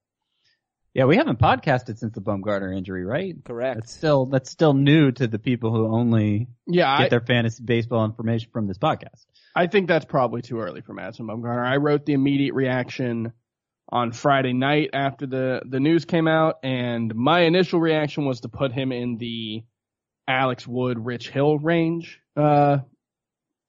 yeah, 0.93 1.05
we 1.05 1.17
haven't 1.17 1.39
podcasted 1.39 1.97
since 1.99 2.13
the 2.13 2.21
Bumgarner 2.21 2.75
injury, 2.75 3.05
right? 3.05 3.35
Correct. 3.43 3.81
That's 3.81 3.93
still 3.93 4.25
that's 4.25 4.49
still 4.49 4.73
new 4.73 5.11
to 5.11 5.27
the 5.27 5.39
people 5.39 5.71
who 5.71 5.87
only 5.93 6.47
Yeah, 6.67 6.97
get 6.97 7.05
I, 7.05 7.09
their 7.09 7.21
fantasy 7.21 7.63
baseball 7.63 8.05
information 8.05 8.49
from 8.51 8.67
this 8.67 8.77
podcast. 8.77 9.25
I 9.55 9.67
think 9.67 9.87
that's 9.87 10.05
probably 10.05 10.41
too 10.41 10.59
early 10.59 10.81
for 10.81 10.93
Madison 10.93 11.27
Bumgarner. 11.27 11.65
I 11.65 11.77
wrote 11.77 12.05
the 12.05 12.13
immediate 12.13 12.53
reaction 12.55 13.33
on 13.87 14.11
Friday 14.11 14.51
night 14.53 14.89
after 14.93 15.27
the, 15.27 15.61
the 15.63 15.79
news 15.79 16.05
came 16.05 16.27
out, 16.27 16.55
and 16.63 17.13
my 17.13 17.41
initial 17.41 17.79
reaction 17.79 18.25
was 18.25 18.41
to 18.41 18.49
put 18.49 18.71
him 18.71 18.91
in 18.91 19.17
the 19.17 19.63
Alex 20.27 20.67
Wood, 20.67 21.03
Rich 21.05 21.29
Hill 21.29 21.57
range. 21.59 22.19
Uh, 22.35 22.79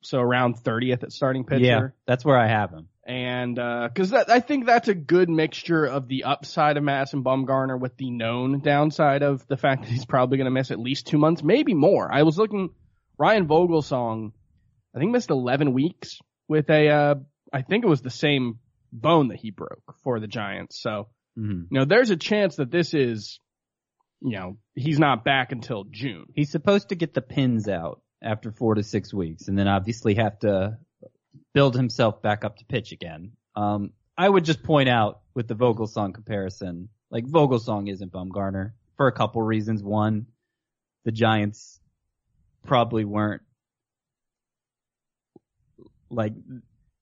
so 0.03 0.19
around 0.21 0.57
30th 0.63 1.03
at 1.03 1.13
starting 1.13 1.45
pitcher. 1.45 1.65
Yeah, 1.65 1.89
that's 2.07 2.25
where 2.25 2.39
I 2.39 2.47
have 2.49 2.71
him. 2.71 2.89
And, 3.07 3.57
uh 3.59 3.89
'cause 3.95 4.13
I 4.13 4.41
think 4.41 4.67
that's 4.67 4.89
a 4.89 4.95
good 4.95 5.29
mixture 5.29 5.85
of 5.85 6.09
the 6.09 6.25
upside 6.25 6.77
of 6.77 6.83
Madison 6.83 7.23
Bumgarner 7.23 7.79
with 7.79 7.97
the 7.97 8.11
known 8.11 8.61
downside 8.61 9.23
of 9.23 9.47
the 9.47 9.57
fact 9.57 9.83
that 9.83 9.91
he's 9.91 10.05
probably 10.07 10.39
going 10.39 10.47
to 10.47 10.51
miss 10.51 10.71
at 10.73 10.81
least 10.81 11.07
two 11.07 11.19
months, 11.19 11.43
maybe 11.43 11.73
more. 11.75 12.13
I 12.13 12.23
was 12.25 12.37
looking, 12.37 12.71
Ryan 13.17 13.47
Vogelsong, 13.47 14.33
I 14.95 14.99
think 14.99 15.13
missed 15.13 15.31
11 15.31 15.73
weeks 15.73 16.19
with 16.49 16.69
a, 16.69 16.89
uh, 16.89 17.15
I 17.53 17.63
think 17.63 17.85
it 17.85 17.89
was 17.89 18.03
the 18.03 18.11
same 18.11 18.59
bone 18.93 19.29
that 19.29 19.39
he 19.39 19.51
broke 19.53 19.95
for 20.03 20.19
the 20.19 20.27
Giants. 20.27 20.81
So, 20.81 21.09
Mhm. 21.39 21.67
you 21.71 21.79
know, 21.79 21.85
there's 21.85 22.11
a 22.11 22.17
chance 22.17 22.57
that 22.57 22.71
this 22.73 22.93
is, 22.93 23.39
you 24.21 24.37
know, 24.37 24.57
he's 24.75 24.99
not 24.99 25.25
back 25.25 25.53
until 25.53 25.85
June. 25.85 26.27
He's 26.35 26.51
supposed 26.51 26.89
to 26.91 26.95
get 26.95 27.15
the 27.15 27.23
pins 27.23 27.69
out 27.69 28.01
after 28.23 28.51
four 28.51 28.75
to 28.75 28.83
six 28.83 29.13
weeks, 29.13 29.49
and 29.49 29.59
then 29.59 29.69
obviously 29.69 30.15
have 30.15 30.39
to 30.41 30.79
build 31.53 31.75
himself 31.75 32.23
back 32.23 32.45
up 32.45 32.57
to 32.59 32.65
pitch 32.65 32.93
again. 32.93 33.33
Um, 33.55 33.93
I 34.17 34.29
would 34.29 34.45
just 34.45 34.63
point 34.63 34.89
out 34.89 35.21
with 35.35 35.49
the 35.49 35.55
Vogelsong 35.55 36.15
comparison, 36.15 36.89
like 37.11 37.25
Vogelsong 37.27 37.91
isn't 37.91 38.13
Bumgarner 38.13 38.73
for 38.97 39.07
a 39.07 39.13
couple 39.13 39.43
reasons. 39.43 39.83
One, 39.83 40.27
the 41.05 41.13
Giants 41.13 41.79
probably 42.65 43.05
weren't 43.05 43.43
like 46.11 46.33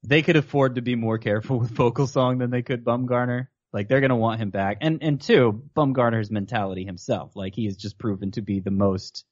they 0.02 0.23
could 0.23 0.37
afford 0.37 0.75
to 0.75 0.83
be 0.83 0.97
more 0.97 1.18
careful 1.18 1.59
with 1.59 1.75
Vogelsong 1.75 2.38
than 2.38 2.50
they 2.50 2.62
could 2.62 2.85
Bumgarner. 2.85 3.49
Like 3.75 3.88
they're 3.88 4.00
gonna 4.00 4.16
want 4.16 4.40
him 4.40 4.50
back, 4.50 4.78
and 4.81 5.02
and 5.02 5.21
two, 5.21 5.62
Bumgarner's 5.76 6.31
mentality 6.31 6.85
himself, 6.85 7.35
like 7.35 7.54
he 7.57 7.66
has 7.66 7.76
just 7.76 7.99
proven 7.99 8.31
to 8.31 8.40
be 8.40 8.61
the 8.61 8.71
most 8.71 9.25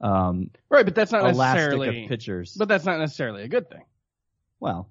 um, 0.00 0.50
Right, 0.68 0.84
but 0.84 0.94
that's 0.94 1.12
not 1.12 1.20
elastic 1.20 1.60
necessarily, 1.60 2.02
of 2.04 2.08
pitchers. 2.08 2.56
but 2.58 2.66
that's 2.68 2.84
not 2.84 2.98
necessarily 2.98 3.42
a 3.42 3.48
good 3.48 3.68
thing. 3.68 3.82
well, 4.58 4.90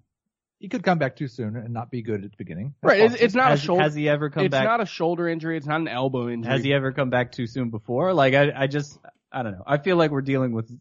He 0.59 0.69
could 0.69 0.83
come 0.83 0.97
back 0.99 1.15
too 1.15 1.27
soon 1.27 1.55
and 1.55 1.73
not 1.73 1.91
be 1.91 2.01
good 2.03 2.23
at 2.23 2.31
the 2.31 2.37
beginning. 2.37 2.75
That's 2.81 2.91
Right, 2.91 3.01
it's, 3.01 3.15
it's 3.21 3.35
not 3.35 3.49
has, 3.49 3.61
a 3.61 3.65
shoulder. 3.65 3.83
has 3.83 3.95
he 3.95 4.07
ever 4.07 4.29
come 4.29 4.45
it's 4.45 4.51
back? 4.51 4.63
not 4.63 4.79
a 4.79 4.85
shoulder 4.85 5.27
injury. 5.27 5.57
It's 5.57 5.67
not 5.67 5.81
an 5.81 5.87
elbow 5.87 6.29
injury. 6.29 6.51
has 6.51 6.63
he 6.63 6.73
ever 6.73 6.91
come 6.91 7.09
back 7.09 7.31
too 7.31 7.47
soon 7.47 7.69
before? 7.69 8.13
Like 8.13 8.33
I, 8.35 8.51
I 8.55 8.67
just, 8.67 8.97
I 9.31 9.43
don't 9.43 9.53
know. 9.53 9.63
I 9.65 9.77
feel 9.77 9.97
like 9.97 10.11
we're 10.11 10.21
dealing 10.21 10.53
with. 10.53 10.71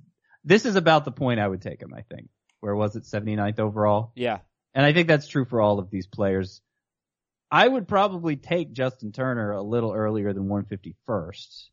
This 0.45 0.67
is 0.67 0.77
about 0.77 1.05
the 1.05 1.13
point 1.13 1.41
I 1.41 1.49
would 1.49 1.63
take 1.63 1.81
him. 1.81 1.95
I 1.95 2.03
think. 2.03 2.29
Where 2.61 2.77
was 2.77 2.95
it? 2.95 3.05
79th 3.05 3.59
overall. 3.59 4.13
Yeah. 4.15 4.39
And 4.75 4.87
I 4.87 4.93
think 4.93 5.09
that's 5.09 5.27
true 5.27 5.45
for 5.45 5.61
all 5.61 5.79
of 5.79 5.91
these 5.91 6.07
players. 6.07 6.61
I 7.53 7.69
would 7.69 7.87
probably 7.87 8.37
take 8.37 8.73
Justin 8.73 9.13
Turner 9.13 9.53
a 9.53 9.63
little 9.63 9.93
earlier 9.93 10.33
than 10.33 10.49
151st. 10.49 11.65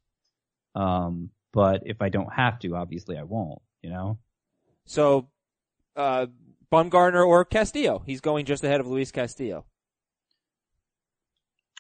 Um, 0.75 1.29
but 1.53 1.83
if 1.85 2.01
I 2.01 2.09
don't 2.09 2.31
have 2.33 2.59
to, 2.59 2.75
obviously 2.75 3.17
I 3.17 3.23
won't, 3.23 3.61
you 3.81 3.89
know? 3.89 4.19
So, 4.85 5.29
uh, 5.95 6.27
Bumgarner 6.69 7.25
or 7.25 7.45
Castillo. 7.45 8.03
He's 8.05 8.19
going 8.19 8.45
just 8.45 8.63
ahead 8.63 8.81
of 8.81 8.87
Luis 8.87 9.11
Castillo. 9.11 9.65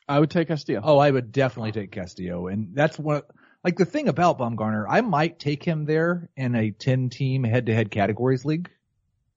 I 0.07 0.19
would 0.19 0.31
take 0.31 0.47
Castillo. 0.47 0.81
Oh, 0.83 0.97
I 0.97 1.11
would 1.11 1.31
definitely 1.31 1.73
take 1.73 1.91
Castillo, 1.91 2.47
and 2.47 2.69
that's 2.73 2.97
what 2.97 3.29
like 3.63 3.77
the 3.77 3.85
thing 3.85 4.07
about 4.07 4.39
Bumgarner. 4.39 4.85
I 4.89 5.01
might 5.01 5.37
take 5.37 5.63
him 5.63 5.85
there 5.85 6.29
in 6.35 6.55
a 6.55 6.71
ten 6.71 7.09
team 7.09 7.43
head 7.43 7.67
to 7.67 7.75
head 7.75 7.91
categories 7.91 8.43
league. 8.43 8.71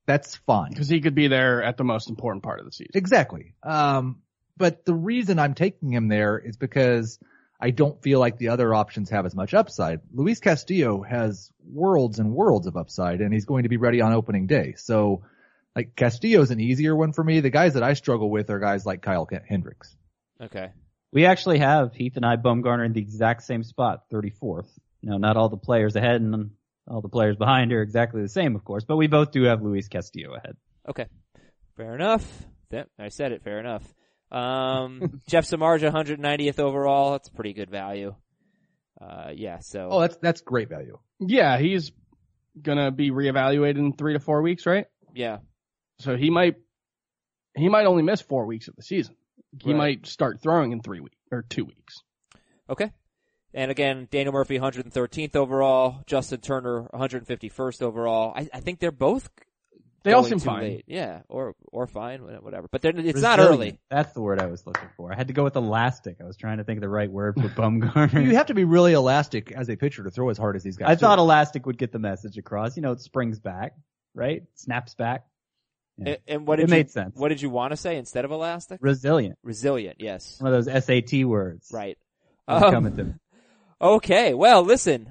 That's 0.07 0.37
fine. 0.37 0.71
because 0.71 0.89
he 0.89 1.03
could 1.03 1.15
be 1.15 1.29
there 1.29 1.63
at 1.63 1.77
the 1.77 1.85
most 1.85 2.09
important 2.09 2.43
part 2.43 2.59
of 2.59 2.65
the 2.65 2.73
season. 2.73 2.93
Exactly. 2.95 3.55
Um, 3.63 4.23
but 4.63 4.85
the 4.85 4.95
reason 4.95 5.41
I'm 5.41 5.55
taking 5.55 5.93
him 5.93 6.07
there 6.07 6.39
is 6.39 6.57
because 6.57 7.19
I 7.61 7.71
don't 7.71 8.01
feel 8.01 8.21
like 8.21 8.39
the 8.39 8.51
other 8.51 8.73
options 8.73 9.11
have 9.11 9.27
as 9.27 9.35
much 9.35 9.55
upside. 9.55 9.99
Luis 10.15 10.39
Castillo 10.39 11.03
has 11.03 11.51
worlds 11.69 12.21
and 12.21 12.33
worlds 12.33 12.69
of 12.69 12.77
upside 12.77 13.23
and 13.23 13.35
he's 13.35 13.45
going 13.45 13.65
to 13.65 13.69
be 13.69 13.77
ready 13.77 14.01
on 14.01 14.13
opening 14.13 14.47
day. 14.47 14.75
So 14.77 15.25
like 15.75 15.97
Castillo's 15.97 16.53
an 16.53 16.61
easier 16.61 16.95
one 16.95 17.13
for 17.13 17.25
me. 17.25 17.41
The 17.41 17.51
guys 17.51 17.75
that 17.75 17.83
I 17.83 17.95
struggle 17.95 18.31
with 18.31 18.51
are 18.51 18.61
guys 18.61 18.87
like 18.87 19.03
Kyle 19.03 19.29
Hendricks. 19.49 19.97
Okay. 20.41 20.71
We 21.13 21.27
actually 21.27 21.59
have 21.59 21.93
Heath 21.93 22.15
and 22.15 22.25
I 22.25 22.37
Bumgarner 22.37 22.87
in 22.87 22.93
the 22.93 23.01
exact 23.01 23.43
same 23.43 23.65
spot, 23.65 24.05
34th. 24.13 24.69
Now, 25.03 25.19
not 25.19 25.37
all 25.37 25.49
the 25.49 25.57
players 25.57 25.97
ahead 25.97 26.21
and 26.21 26.53
all 26.87 27.01
the 27.01 27.09
players 27.09 27.35
behind 27.35 27.73
are 27.73 27.83
exactly 27.83 28.23
the 28.23 28.29
same, 28.29 28.55
of 28.55 28.63
course, 28.63 28.85
but 28.85 28.97
we 28.97 29.09
both 29.09 29.33
do 29.33 29.43
have 29.43 29.61
Luis 29.61 29.89
Castillo 29.89 30.37
ahead. 30.37 30.57
Okay. 30.89 31.07
Fair 31.77 31.97
enough. 31.97 32.45
Yep, 32.71 32.91
I 33.01 33.09
said 33.09 33.33
it. 33.33 33.43
Fair 33.43 33.59
enough. 33.59 33.83
Um, 34.33 35.21
Jeff 35.29 35.45
Samardzija, 35.47 35.93
190th 35.93 36.59
overall. 36.59 37.13
That's 37.13 37.29
pretty 37.29 37.53
good 37.53 37.71
value. 37.71 38.15
Uh, 39.01 39.31
yeah. 39.35 39.59
So. 39.61 39.89
Oh, 39.91 40.01
that's 40.01 40.17
that's 40.17 40.41
great 40.41 40.69
value. 40.69 40.99
Yeah, 41.21 41.59
he's 41.59 41.93
gonna 42.61 42.91
be 42.91 43.11
reevaluated 43.11 43.79
in 43.79 43.93
three 43.95 44.13
to 44.15 44.21
four 44.21 44.43
weeks, 44.43 44.67
right? 44.67 44.87
Yeah. 45.15 45.39
So 46.01 46.17
he 46.17 46.31
might 46.31 46.57
he 47.57 47.69
might 47.69 47.87
only 47.87 48.03
miss 48.03 48.21
four 48.21 48.47
weeks 48.47 48.69
of 48.69 48.77
the 48.77 48.83
season. 48.83 49.17
He 49.63 49.71
Right. 49.73 49.77
might 49.79 50.07
start 50.07 50.41
throwing 50.43 50.73
in 50.73 50.81
three 50.81 51.01
weeks 51.01 51.17
or 51.31 51.43
two 51.43 51.65
weeks. 51.65 52.01
Okay. 52.71 52.91
And 53.55 53.71
again, 53.71 54.09
Daniel 54.11 54.33
Murphy, 54.33 54.59
113th 54.59 55.37
overall. 55.37 56.03
Justin 56.07 56.41
Turner, 56.41 56.89
151st 56.95 57.83
overall. 57.83 58.33
I, 58.35 58.49
I 58.55 58.61
think 58.61 58.79
they're 58.81 58.91
both. 58.91 59.29
They 60.05 60.13
all 60.13 60.25
seem 60.25 60.39
too 60.39 60.47
fine. 60.47 60.63
late. 60.63 60.85
Yeah, 60.87 61.21
or 61.29 61.55
or 61.71 61.87
fine, 61.87 62.21
whatever. 62.21 62.67
But 62.71 62.83
they're, 62.83 62.93
it's 62.97 63.21
not 63.21 63.39
early. 63.39 63.79
That's 63.91 64.13
the 64.13 64.21
word 64.21 64.41
I 64.41 64.47
was 64.47 64.67
looking 64.67 64.89
for. 64.97 65.13
I 65.13 65.17
had 65.17 65.29
to 65.29 65.33
go 65.35 65.45
with 65.45 65.57
elastic. 65.57 66.17
I 66.21 66.25
was 66.25 66.37
trying 66.37 66.59
to 66.59 66.65
think 66.65 66.79
of 66.79 66.83
the 66.83 66.89
right 66.89 67.11
word 67.11 67.37
for 67.37 67.49
Bumgarner. 67.49 68.25
You 68.25 68.35
have 68.37 68.47
to 68.47 68.55
be 68.55 68.65
really 68.65 68.93
elastic 68.95 69.53
as 69.53 69.69
a 69.69 69.77
pitcher 69.77 70.03
to 70.05 70.11
throw 70.11 70.29
as 70.31 70.39
hard 70.39 70.57
as 70.57 70.63
these 70.63 70.77
guys. 70.77 70.89
I 70.91 70.95
do. 70.95 71.01
thought 71.01 71.19
elastic 71.19 71.67
would 71.67 71.79
get 71.79 71.93
the 71.93 71.99
message 71.99 72.37
across. 72.39 72.77
You 72.77 72.83
know, 72.83 72.93
it 72.93 73.01
springs 73.01 73.39
back, 73.39 73.75
right? 74.15 74.43
Snaps 74.55 74.95
back. 74.95 75.25
Yeah. 75.99 76.09
And, 76.09 76.19
and 76.27 76.47
what 76.47 76.59
It 76.59 76.63
did 76.63 76.71
you, 76.71 76.77
made 76.77 76.91
sense. 76.91 77.17
What 77.17 77.29
did 77.29 77.43
you 77.43 77.51
want 77.51 77.73
to 77.73 77.77
say 77.77 77.97
instead 77.97 78.25
of 78.25 78.31
elastic? 78.33 78.79
Resilient. 78.81 79.39
Resilient. 79.43 79.97
Yes. 80.01 80.41
One 80.41 80.53
of 80.53 80.65
those 80.65 80.85
SAT 80.85 81.25
words. 81.25 81.71
Right. 81.73 81.99
Um, 82.49 82.61
coming 82.73 82.97
to 82.97 83.05
me. 83.05 83.13
Okay, 83.81 84.33
well, 84.33 84.63
listen, 84.63 85.11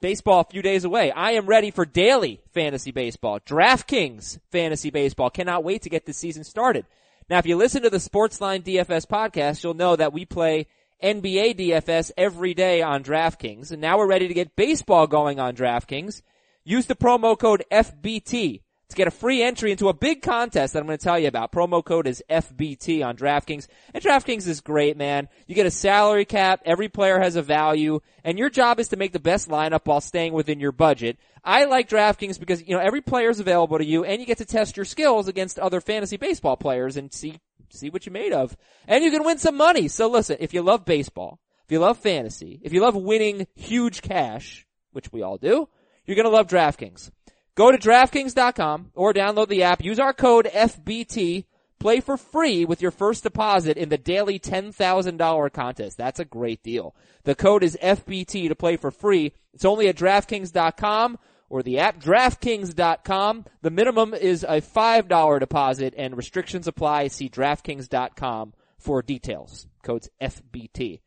baseball 0.00 0.40
a 0.40 0.44
few 0.44 0.62
days 0.62 0.84
away. 0.84 1.10
I 1.10 1.32
am 1.32 1.46
ready 1.46 1.70
for 1.70 1.84
daily 1.84 2.40
fantasy 2.52 2.90
baseball. 2.90 3.40
DraftKings 3.40 4.38
fantasy 4.50 4.90
baseball. 4.90 5.30
Cannot 5.30 5.64
wait 5.64 5.82
to 5.82 5.90
get 5.90 6.06
this 6.06 6.18
season 6.18 6.44
started. 6.44 6.86
Now, 7.28 7.38
if 7.38 7.46
you 7.46 7.56
listen 7.56 7.82
to 7.82 7.90
the 7.90 7.96
Sportsline 7.96 8.62
DFS 8.62 9.06
podcast, 9.06 9.62
you'll 9.62 9.74
know 9.74 9.96
that 9.96 10.12
we 10.12 10.24
play 10.24 10.68
NBA 11.02 11.58
DFS 11.58 12.12
every 12.16 12.54
day 12.54 12.82
on 12.82 13.02
DraftKings, 13.02 13.70
and 13.70 13.80
now 13.80 13.98
we're 13.98 14.06
ready 14.06 14.28
to 14.28 14.34
get 14.34 14.56
baseball 14.56 15.06
going 15.06 15.38
on 15.38 15.54
DraftKings. 15.54 16.22
Use 16.64 16.86
the 16.86 16.94
promo 16.94 17.38
code 17.38 17.64
FBT 17.70 18.62
to 18.88 18.96
get 18.96 19.08
a 19.08 19.12
free 19.12 19.42
entry 19.42 19.72
into 19.72 19.88
a 19.88 19.94
big 19.94 20.22
contest 20.22 20.72
that 20.72 20.80
I'm 20.80 20.86
going 20.86 20.98
to 20.98 21.02
tell 21.02 21.18
you 21.18 21.26
about. 21.26 21.50
Promo 21.50 21.84
code 21.84 22.06
is 22.06 22.22
FBT 22.30 23.04
on 23.04 23.16
DraftKings. 23.16 23.66
And 23.92 24.02
DraftKings 24.02 24.46
is 24.46 24.60
great, 24.60 24.96
man. 24.96 25.28
You 25.46 25.54
get 25.54 25.66
a 25.66 25.72
salary 25.72 26.24
cap, 26.24 26.60
every 26.64 26.88
player 26.88 27.18
has 27.18 27.34
a 27.34 27.42
value, 27.42 28.00
and 28.22 28.38
your 28.38 28.48
job 28.48 28.78
is 28.78 28.88
to 28.88 28.96
make 28.96 29.12
the 29.12 29.18
best 29.18 29.48
lineup 29.48 29.86
while 29.86 30.00
staying 30.00 30.32
within 30.32 30.60
your 30.60 30.72
budget. 30.72 31.18
I 31.44 31.64
like 31.64 31.88
DraftKings 31.88 32.38
because, 32.38 32.62
you 32.62 32.74
know, 32.74 32.80
every 32.80 33.00
player 33.00 33.30
is 33.30 33.40
available 33.40 33.78
to 33.78 33.84
you 33.84 34.04
and 34.04 34.20
you 34.20 34.26
get 34.26 34.38
to 34.38 34.44
test 34.44 34.76
your 34.76 34.84
skills 34.84 35.28
against 35.28 35.58
other 35.58 35.80
fantasy 35.80 36.16
baseball 36.16 36.56
players 36.56 36.96
and 36.96 37.12
see, 37.12 37.40
see 37.70 37.90
what 37.90 38.06
you're 38.06 38.12
made 38.12 38.32
of. 38.32 38.56
And 38.86 39.04
you 39.04 39.10
can 39.10 39.24
win 39.24 39.38
some 39.38 39.56
money. 39.56 39.88
So 39.88 40.08
listen, 40.08 40.36
if 40.40 40.54
you 40.54 40.62
love 40.62 40.84
baseball, 40.84 41.40
if 41.64 41.72
you 41.72 41.80
love 41.80 41.98
fantasy, 41.98 42.60
if 42.62 42.72
you 42.72 42.80
love 42.80 42.94
winning 42.94 43.48
huge 43.56 44.00
cash, 44.00 44.66
which 44.92 45.12
we 45.12 45.22
all 45.22 45.38
do, 45.38 45.68
you're 46.04 46.16
gonna 46.16 46.28
love 46.28 46.46
DraftKings. 46.46 47.10
Go 47.56 47.72
to 47.72 47.78
DraftKings.com 47.78 48.92
or 48.94 49.14
download 49.14 49.48
the 49.48 49.62
app. 49.62 49.82
Use 49.82 49.98
our 49.98 50.12
code 50.12 50.46
FBT. 50.52 51.46
Play 51.78 52.00
for 52.00 52.18
free 52.18 52.66
with 52.66 52.82
your 52.82 52.90
first 52.90 53.22
deposit 53.22 53.78
in 53.78 53.88
the 53.88 53.98
daily 53.98 54.38
$10,000 54.38 55.52
contest. 55.52 55.96
That's 55.96 56.20
a 56.20 56.24
great 56.24 56.62
deal. 56.62 56.94
The 57.24 57.34
code 57.34 57.62
is 57.62 57.78
FBT 57.82 58.48
to 58.48 58.54
play 58.54 58.76
for 58.76 58.90
free. 58.90 59.32
It's 59.54 59.64
only 59.64 59.88
at 59.88 59.96
DraftKings.com 59.96 61.18
or 61.48 61.62
the 61.62 61.78
app 61.78 61.98
DraftKings.com. 61.98 63.46
The 63.62 63.70
minimum 63.70 64.12
is 64.12 64.42
a 64.42 64.60
$5 64.60 65.40
deposit 65.40 65.94
and 65.96 66.16
restrictions 66.16 66.66
apply. 66.66 67.08
See 67.08 67.30
DraftKings.com 67.30 68.52
for 68.78 69.00
details. 69.00 69.66
Code's 69.82 70.10
FBT. 70.20 71.00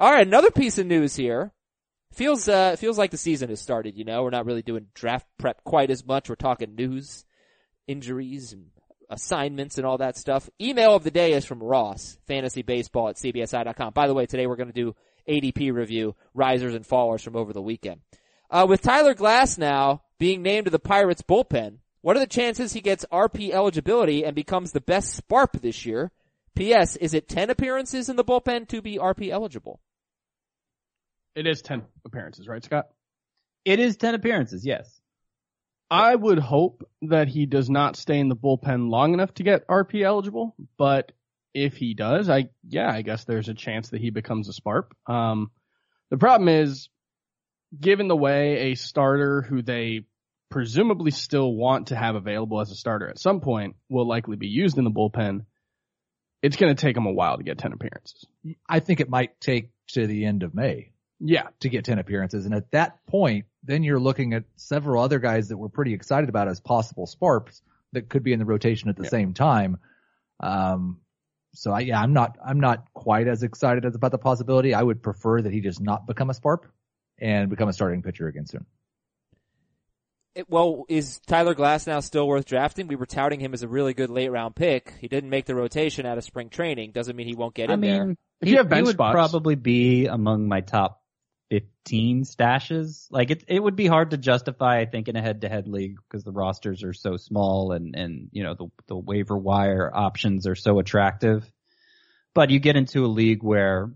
Alright, 0.00 0.26
another 0.28 0.52
piece 0.52 0.78
of 0.78 0.86
news 0.86 1.16
here 1.16 1.52
feels 2.12 2.48
uh 2.48 2.76
feels 2.76 2.98
like 2.98 3.10
the 3.10 3.16
season 3.16 3.50
has 3.50 3.60
started. 3.60 3.96
You 3.96 4.04
know, 4.04 4.22
we're 4.22 4.30
not 4.30 4.46
really 4.46 4.62
doing 4.62 4.86
draft 4.94 5.26
prep 5.38 5.64
quite 5.64 5.90
as 5.90 6.06
much. 6.06 6.28
We're 6.28 6.36
talking 6.36 6.74
news, 6.74 7.24
injuries, 7.86 8.52
and 8.52 8.66
assignments 9.10 9.78
and 9.78 9.86
all 9.86 9.98
that 9.98 10.16
stuff. 10.16 10.48
Email 10.60 10.94
of 10.94 11.04
the 11.04 11.10
day 11.10 11.32
is 11.32 11.44
from 11.44 11.62
Ross, 11.62 12.18
fantasy 12.26 12.62
baseball 12.62 13.08
at 13.08 13.16
cbsi.com. 13.16 13.92
By 13.92 14.06
the 14.06 14.14
way, 14.14 14.26
today 14.26 14.46
we're 14.46 14.56
going 14.56 14.72
to 14.72 14.72
do 14.72 14.94
ADP 15.28 15.72
review, 15.72 16.14
risers 16.34 16.74
and 16.74 16.86
fallers 16.86 17.22
from 17.22 17.36
over 17.36 17.52
the 17.52 17.62
weekend. 17.62 18.00
Uh, 18.50 18.66
with 18.68 18.82
Tyler 18.82 19.14
Glasnow 19.14 20.00
being 20.18 20.42
named 20.42 20.66
to 20.66 20.70
the 20.70 20.78
Pirates 20.78 21.22
bullpen, 21.22 21.78
what 22.00 22.16
are 22.16 22.20
the 22.20 22.26
chances 22.26 22.72
he 22.72 22.80
gets 22.80 23.04
RP 23.12 23.50
eligibility 23.50 24.24
and 24.24 24.34
becomes 24.34 24.72
the 24.72 24.80
best 24.80 25.14
sparp 25.14 25.60
this 25.60 25.84
year? 25.84 26.10
P.S. 26.54 26.96
Is 26.96 27.14
it 27.14 27.28
10 27.28 27.50
appearances 27.50 28.08
in 28.08 28.16
the 28.16 28.24
bullpen 28.24 28.66
to 28.68 28.80
be 28.80 28.98
RP 28.98 29.30
eligible? 29.30 29.80
It 31.38 31.46
is 31.46 31.62
ten 31.62 31.84
appearances, 32.04 32.48
right, 32.48 32.64
Scott? 32.64 32.88
It 33.64 33.78
is 33.78 33.96
10 33.96 34.14
appearances, 34.14 34.66
yes. 34.66 35.00
I 35.88 36.14
would 36.14 36.40
hope 36.40 36.88
that 37.02 37.28
he 37.28 37.46
does 37.46 37.70
not 37.70 37.96
stay 37.96 38.18
in 38.18 38.28
the 38.28 38.34
bullpen 38.34 38.90
long 38.90 39.14
enough 39.14 39.32
to 39.34 39.44
get 39.44 39.68
RP 39.68 40.02
eligible, 40.02 40.56
but 40.76 41.12
if 41.54 41.76
he 41.76 41.94
does, 41.94 42.28
I 42.28 42.48
yeah, 42.66 42.90
I 42.90 43.02
guess 43.02 43.24
there's 43.24 43.48
a 43.48 43.54
chance 43.54 43.90
that 43.90 44.00
he 44.00 44.10
becomes 44.10 44.48
a 44.48 44.52
sparp. 44.52 44.96
Um, 45.06 45.52
the 46.10 46.18
problem 46.18 46.48
is, 46.48 46.88
given 47.78 48.08
the 48.08 48.16
way 48.16 48.72
a 48.72 48.74
starter 48.74 49.42
who 49.42 49.62
they 49.62 50.06
presumably 50.50 51.12
still 51.12 51.54
want 51.54 51.88
to 51.88 51.96
have 51.96 52.16
available 52.16 52.60
as 52.60 52.72
a 52.72 52.74
starter 52.74 53.08
at 53.08 53.18
some 53.18 53.40
point 53.40 53.76
will 53.88 54.08
likely 54.08 54.36
be 54.36 54.48
used 54.48 54.76
in 54.76 54.84
the 54.84 54.90
bullpen, 54.90 55.44
it's 56.42 56.56
going 56.56 56.74
to 56.74 56.80
take 56.80 56.96
him 56.96 57.06
a 57.06 57.12
while 57.12 57.36
to 57.36 57.44
get 57.44 57.58
ten 57.58 57.72
appearances. 57.72 58.24
I 58.68 58.80
think 58.80 58.98
it 58.98 59.08
might 59.08 59.40
take 59.40 59.70
to 59.90 60.06
the 60.06 60.24
end 60.24 60.42
of 60.42 60.52
May 60.52 60.90
Yeah, 61.20 61.48
to 61.60 61.68
get 61.68 61.84
10 61.84 61.98
appearances. 61.98 62.44
And 62.46 62.54
at 62.54 62.70
that 62.70 63.04
point, 63.06 63.46
then 63.64 63.82
you're 63.82 63.98
looking 63.98 64.34
at 64.34 64.44
several 64.56 65.02
other 65.02 65.18
guys 65.18 65.48
that 65.48 65.56
we're 65.56 65.68
pretty 65.68 65.92
excited 65.94 66.28
about 66.28 66.46
as 66.48 66.60
possible 66.60 67.06
sparps 67.06 67.60
that 67.92 68.08
could 68.08 68.22
be 68.22 68.32
in 68.32 68.38
the 68.38 68.44
rotation 68.44 68.88
at 68.88 68.96
the 68.96 69.02
Yeah. 69.04 69.08
same 69.10 69.34
time. 69.34 69.78
Um, 70.40 71.00
so 71.54 71.72
I, 71.72 71.80
yeah, 71.80 72.00
I'm 72.00 72.12
not, 72.12 72.38
I'm 72.44 72.60
not 72.60 72.92
quite 72.92 73.26
as 73.26 73.42
excited 73.42 73.84
as 73.84 73.96
about 73.96 74.12
the 74.12 74.18
possibility. 74.18 74.74
I 74.74 74.82
would 74.82 75.02
prefer 75.02 75.42
that 75.42 75.52
he 75.52 75.60
just 75.60 75.80
not 75.80 76.06
become 76.06 76.30
a 76.30 76.34
sparp 76.34 76.70
and 77.18 77.50
become 77.50 77.68
a 77.68 77.72
starting 77.72 78.02
pitcher 78.02 78.28
again 78.28 78.46
soon. 78.46 78.64
It, 80.36 80.48
well, 80.48 80.84
is 80.88 81.18
Tyler 81.26 81.54
Glasnow 81.54 82.00
still 82.02 82.28
worth 82.28 82.44
drafting? 82.44 82.86
We 82.86 82.94
were 82.94 83.06
touting 83.06 83.40
him 83.40 83.54
as 83.54 83.62
a 83.64 83.68
really 83.68 83.92
good 83.94 84.10
late 84.10 84.28
round 84.30 84.54
pick. 84.54 84.94
He 85.00 85.08
didn't 85.08 85.30
make 85.30 85.46
the 85.46 85.56
rotation 85.56 86.06
out 86.06 86.16
of 86.16 86.22
spring 86.22 86.48
training. 86.48 86.92
Doesn't 86.92 87.16
mean 87.16 87.26
he 87.26 87.34
won't 87.34 87.54
get 87.54 87.70
I 87.70 87.74
in 87.74 87.80
mean, 87.80 87.90
there. 87.90 88.10
If 88.40 88.46
he, 88.46 88.50
you 88.52 88.56
have 88.58 88.70
he 88.72 88.82
would 88.82 88.92
spots- 88.92 89.14
probably 89.14 89.56
be 89.56 90.06
among 90.06 90.46
my 90.46 90.60
top 90.60 90.97
15 91.50 92.24
stashes. 92.24 93.06
Like 93.10 93.30
it, 93.30 93.44
it 93.48 93.62
would 93.62 93.76
be 93.76 93.86
hard 93.86 94.10
to 94.10 94.16
justify, 94.16 94.80
I 94.80 94.86
think, 94.86 95.08
in 95.08 95.16
a 95.16 95.22
head-to-head 95.22 95.68
league 95.68 95.96
because 96.08 96.24
the 96.24 96.32
rosters 96.32 96.82
are 96.84 96.92
so 96.92 97.16
small 97.16 97.72
and, 97.72 97.94
and, 97.96 98.28
you 98.32 98.42
know, 98.42 98.54
the, 98.54 98.66
the 98.86 98.96
waiver 98.96 99.36
wire 99.36 99.90
options 99.92 100.46
are 100.46 100.54
so 100.54 100.78
attractive. 100.78 101.50
But 102.34 102.50
you 102.50 102.58
get 102.58 102.76
into 102.76 103.04
a 103.04 103.08
league 103.08 103.42
where 103.42 103.92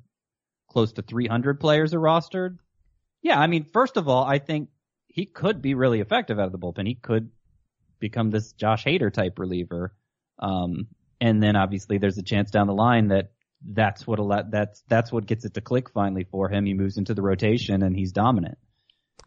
close 0.70 0.92
to 0.94 1.02
300 1.02 1.60
players 1.60 1.94
are 1.94 2.00
rostered. 2.00 2.58
Yeah, 3.20 3.38
I 3.38 3.46
mean, 3.46 3.64
first 3.64 3.96
of 3.96 4.08
all, 4.08 4.24
I 4.24 4.38
think 4.38 4.70
he 5.06 5.26
could 5.26 5.60
be 5.60 5.74
really 5.74 6.00
effective 6.00 6.38
out 6.38 6.46
of 6.46 6.52
the 6.52 6.58
bullpen. 6.58 6.86
He 6.86 6.94
could 6.94 7.30
become 8.00 8.30
this 8.30 8.52
Josh 8.52 8.84
Hader 8.84 9.12
type 9.12 9.38
reliever. 9.38 9.94
Um, 10.38 10.88
and 11.20 11.42
then 11.42 11.54
obviously 11.54 11.98
there's 11.98 12.18
a 12.18 12.22
chance 12.22 12.50
down 12.50 12.66
the 12.66 12.74
line 12.74 13.08
that 13.08 13.31
that's 13.64 14.06
what 14.06 14.18
a 14.18 14.22
lot, 14.22 14.50
that's, 14.50 14.82
that's 14.88 15.12
what 15.12 15.26
gets 15.26 15.44
it 15.44 15.54
to 15.54 15.60
click 15.60 15.90
finally 15.90 16.24
for 16.24 16.48
him. 16.48 16.64
He 16.64 16.74
moves 16.74 16.96
into 16.96 17.14
the 17.14 17.22
rotation 17.22 17.82
and 17.82 17.96
he's 17.96 18.12
dominant. 18.12 18.58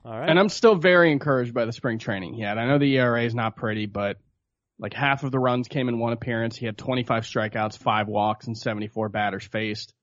All 0.03 0.19
right. 0.19 0.29
And 0.29 0.39
I'm 0.39 0.49
still 0.49 0.75
very 0.75 1.11
encouraged 1.11 1.53
by 1.53 1.65
the 1.65 1.71
spring 1.71 1.97
training 1.97 2.35
he 2.35 2.41
had. 2.41 2.57
I 2.57 2.67
know 2.67 2.77
the 2.77 2.95
ERA 2.97 3.23
is 3.23 3.33
not 3.33 3.55
pretty, 3.55 3.87
but 3.87 4.17
like 4.77 4.93
half 4.93 5.23
of 5.23 5.31
the 5.31 5.39
runs 5.39 5.67
came 5.67 5.89
in 5.89 5.99
one 5.99 6.13
appearance. 6.13 6.55
He 6.57 6.65
had 6.65 6.77
25 6.77 7.23
strikeouts, 7.23 7.77
five 7.77 8.07
walks, 8.07 8.47
and 8.47 8.57
74 8.57 9.09
batters 9.09 9.45
faced. 9.45 9.93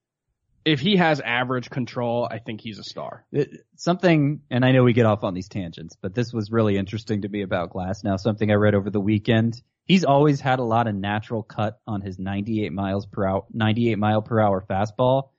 If 0.64 0.80
he 0.80 0.96
has 0.96 1.20
average 1.20 1.70
control, 1.70 2.26
I 2.30 2.38
think 2.38 2.60
he's 2.60 2.78
a 2.78 2.84
star. 2.84 3.24
It- 3.32 3.64
something, 3.76 4.42
and 4.50 4.64
I 4.64 4.72
know 4.72 4.84
we 4.84 4.92
get 4.92 5.06
off 5.06 5.24
on 5.24 5.34
these 5.34 5.48
tangents, 5.48 5.96
but 6.00 6.14
this 6.14 6.32
was 6.32 6.50
really 6.50 6.76
interesting 6.76 7.22
to 7.22 7.28
me 7.28 7.42
about 7.42 7.70
Glasnow, 7.70 8.18
something 8.18 8.50
I 8.50 8.54
read 8.54 8.74
over 8.74 8.88
the 8.88 9.00
weekend. 9.00 9.60
He's 9.84 10.04
always 10.04 10.40
had 10.40 10.58
a 10.58 10.64
lot 10.64 10.86
of 10.86 10.94
natural 10.94 11.42
cut 11.42 11.80
on 11.86 12.00
his 12.00 12.18
98 12.18 12.72
miles 12.72 13.06
per 13.06 13.26
hour, 13.26 13.44
98 13.52 13.98
mile 13.98 14.22
per 14.22 14.40
hour 14.40 14.64
fastball. 14.68 15.30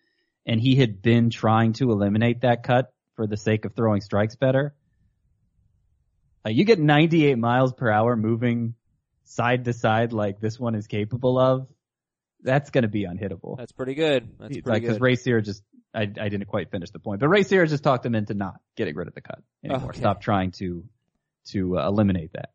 and 0.45 0.59
he 0.59 0.75
had 0.75 1.01
been 1.01 1.29
trying 1.29 1.71
to 1.73 1.89
eliminate 1.91 2.41
that 2.41 2.63
cut 2.63 2.93
for 3.15 3.25
the 3.27 3.38
sake 3.38 3.63
of 3.63 3.73
throwing 3.73 4.01
strikes 4.01 4.35
better. 4.35 4.75
Uh, 6.45 6.50
you 6.50 6.65
get 6.65 6.79
98 6.79 7.38
miles 7.38 7.71
per 7.73 7.89
hour 7.89 8.15
moving 8.17 8.75
side 9.23 9.63
to 9.65 9.73
side 9.73 10.12
like 10.12 10.41
this 10.41 10.59
one 10.59 10.75
is 10.75 10.88
capable 10.88 11.39
of. 11.39 11.69
That's 12.41 12.71
going 12.71 12.81
to 12.81 12.89
be 12.89 13.05
unhittable. 13.05 13.57
That's 13.57 13.71
pretty 13.71 13.93
good. 13.95 14.29
That's 14.38 14.57
pretty 14.57 14.69
like 14.69 14.81
because. 14.81 15.00
Ray 15.00 15.15
Searage 15.15 15.45
just 15.45 15.63
I, 15.95 16.01
I 16.01 16.05
didn't 16.29 16.45
quite 16.47 16.71
finish 16.71 16.89
the 16.89 17.00
point, 17.00 17.21
but 17.21 17.29
Ray 17.29 17.43
Searage 17.43 17.69
just 17.69 17.83
talked 17.83 18.05
him 18.05 18.15
into 18.15 18.33
not 18.33 18.55
getting 18.75 18.95
rid 18.95 19.07
of 19.07 19.13
the 19.13 19.21
cut 19.21 19.39
anymore. 19.63 19.91
Okay. 19.91 20.00
Stop 20.00 20.21
trying 20.21 20.51
to 20.59 20.83
to 21.51 21.77
uh, 21.79 21.88
eliminate 21.88 22.33
that. 22.33 22.50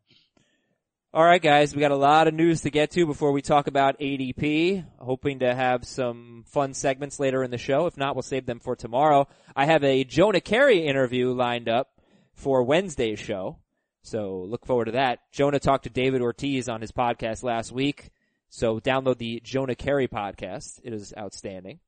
All 1.11 1.25
right, 1.25 1.41
guys, 1.41 1.73
we 1.73 1.79
got 1.79 1.89
a 1.89 1.95
lot 1.95 2.27
of 2.27 2.35
news 2.35 2.61
to 2.61 2.69
get 2.69 2.91
to 2.91 3.07
before 3.07 3.31
we 3.31 3.41
talk 3.41 3.65
about 3.65 3.97
ADP. 3.97 4.85
Hoping 4.99 5.39
to 5.39 5.55
have 5.55 5.83
some 5.83 6.43
fun 6.45 6.75
segments 6.75 7.19
later 7.19 7.43
in 7.43 7.49
the 7.49 7.57
show. 7.57 7.87
If 7.87 7.97
not, 7.97 8.15
we'll 8.15 8.21
save 8.21 8.45
them 8.45 8.59
for 8.59 8.75
tomorrow. 8.75 9.27
I 9.55 9.65
have 9.65 9.83
a 9.83 10.03
Jonah 10.03 10.39
Keri 10.39 10.85
interview 10.85 11.31
lined 11.31 11.67
up 11.67 11.89
for 12.35 12.61
Wednesday's 12.61 13.17
show. 13.17 13.57
So 14.03 14.45
look 14.47 14.67
forward 14.67 14.85
to 14.85 14.91
that. 14.91 15.21
Jonah 15.31 15.59
talked 15.59 15.85
to 15.85 15.89
David 15.89 16.21
Ortiz 16.21 16.69
on 16.69 16.79
his 16.79 16.91
podcast 16.91 17.41
last 17.41 17.71
week. 17.71 18.11
So 18.49 18.79
download 18.79 19.17
the 19.17 19.41
Jonah 19.43 19.73
Keri 19.73 20.07
podcast. 20.07 20.79
It 20.83 20.93
is 20.93 21.11
outstanding. 21.17 21.79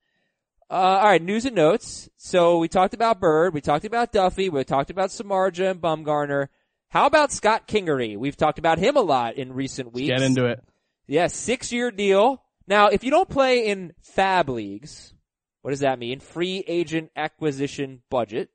Uh, 0.67 0.73
all 0.73 1.03
right, 1.03 1.21
news 1.21 1.45
and 1.45 1.55
notes. 1.55 2.09
So 2.17 2.57
we 2.57 2.67
talked 2.67 2.95
about 2.95 3.19
Bird, 3.19 3.53
we 3.53 3.61
talked 3.61 3.85
about 3.85 4.11
Duffy, 4.11 4.49
we 4.49 4.63
talked 4.63 4.89
about 4.89 5.09
Samardzija 5.11 5.69
and 5.69 5.81
Bumgarner. 5.81 6.47
How 6.91 7.05
about 7.05 7.31
Scott 7.31 7.69
Kingery? 7.69 8.17
We've 8.17 8.35
talked 8.35 8.59
about 8.59 8.77
him 8.77 8.97
a 8.97 9.01
lot 9.01 9.35
in 9.37 9.53
recent 9.53 9.93
weeks. 9.93 10.09
Get 10.09 10.21
into 10.21 10.45
it. 10.45 10.61
Yeah, 11.07 11.27
six 11.27 11.71
year 11.71 11.89
deal. 11.89 12.43
Now, 12.67 12.87
if 12.87 13.05
you 13.05 13.11
don't 13.11 13.29
play 13.29 13.67
in 13.67 13.93
fab 14.01 14.49
leagues, 14.49 15.13
what 15.61 15.71
does 15.71 15.79
that 15.79 15.99
mean? 15.99 16.19
Free 16.19 16.65
agent 16.67 17.09
acquisition 17.15 18.01
budget. 18.09 18.49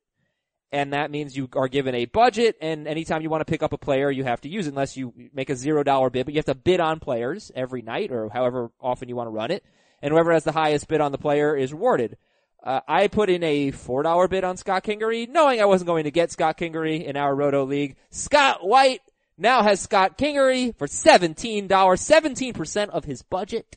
And 0.70 0.92
that 0.92 1.10
means 1.10 1.34
you 1.34 1.48
are 1.56 1.68
given 1.68 1.94
a 1.94 2.04
budget 2.04 2.56
and 2.60 2.86
anytime 2.86 3.22
you 3.22 3.30
want 3.30 3.40
to 3.40 3.50
pick 3.50 3.62
up 3.62 3.72
a 3.72 3.78
player, 3.78 4.10
you 4.10 4.24
have 4.24 4.42
to 4.42 4.50
use 4.50 4.66
it 4.66 4.70
unless 4.70 4.98
you 4.98 5.14
make 5.32 5.48
a 5.48 5.56
zero 5.56 5.82
dollar 5.82 6.10
bid, 6.10 6.26
but 6.26 6.34
you 6.34 6.38
have 6.38 6.44
to 6.44 6.54
bid 6.54 6.78
on 6.78 7.00
players 7.00 7.50
every 7.54 7.80
night 7.80 8.12
or 8.12 8.28
however 8.28 8.70
often 8.82 9.08
you 9.08 9.16
want 9.16 9.28
to 9.28 9.32
run 9.32 9.50
it. 9.50 9.64
And 10.02 10.12
whoever 10.12 10.34
has 10.34 10.44
the 10.44 10.52
highest 10.52 10.88
bid 10.88 11.00
on 11.00 11.10
the 11.10 11.16
player 11.16 11.56
is 11.56 11.72
rewarded. 11.72 12.18
Uh, 12.66 12.80
I 12.88 13.06
put 13.06 13.30
in 13.30 13.44
a 13.44 13.70
four 13.70 14.02
dollar 14.02 14.26
bid 14.26 14.42
on 14.42 14.56
Scott 14.56 14.82
Kingery, 14.82 15.28
knowing 15.28 15.60
I 15.60 15.66
wasn't 15.66 15.86
going 15.86 16.02
to 16.04 16.10
get 16.10 16.32
Scott 16.32 16.58
Kingery 16.58 17.04
in 17.04 17.16
our 17.16 17.32
Roto 17.32 17.64
League. 17.64 17.94
Scott 18.10 18.66
White 18.66 19.02
now 19.38 19.62
has 19.62 19.78
Scott 19.80 20.18
Kingery 20.18 20.76
for 20.76 20.88
seventeen 20.88 21.68
dollars, 21.68 22.00
seventeen 22.00 22.54
percent 22.54 22.90
of 22.90 23.04
his 23.04 23.22
budget. 23.22 23.76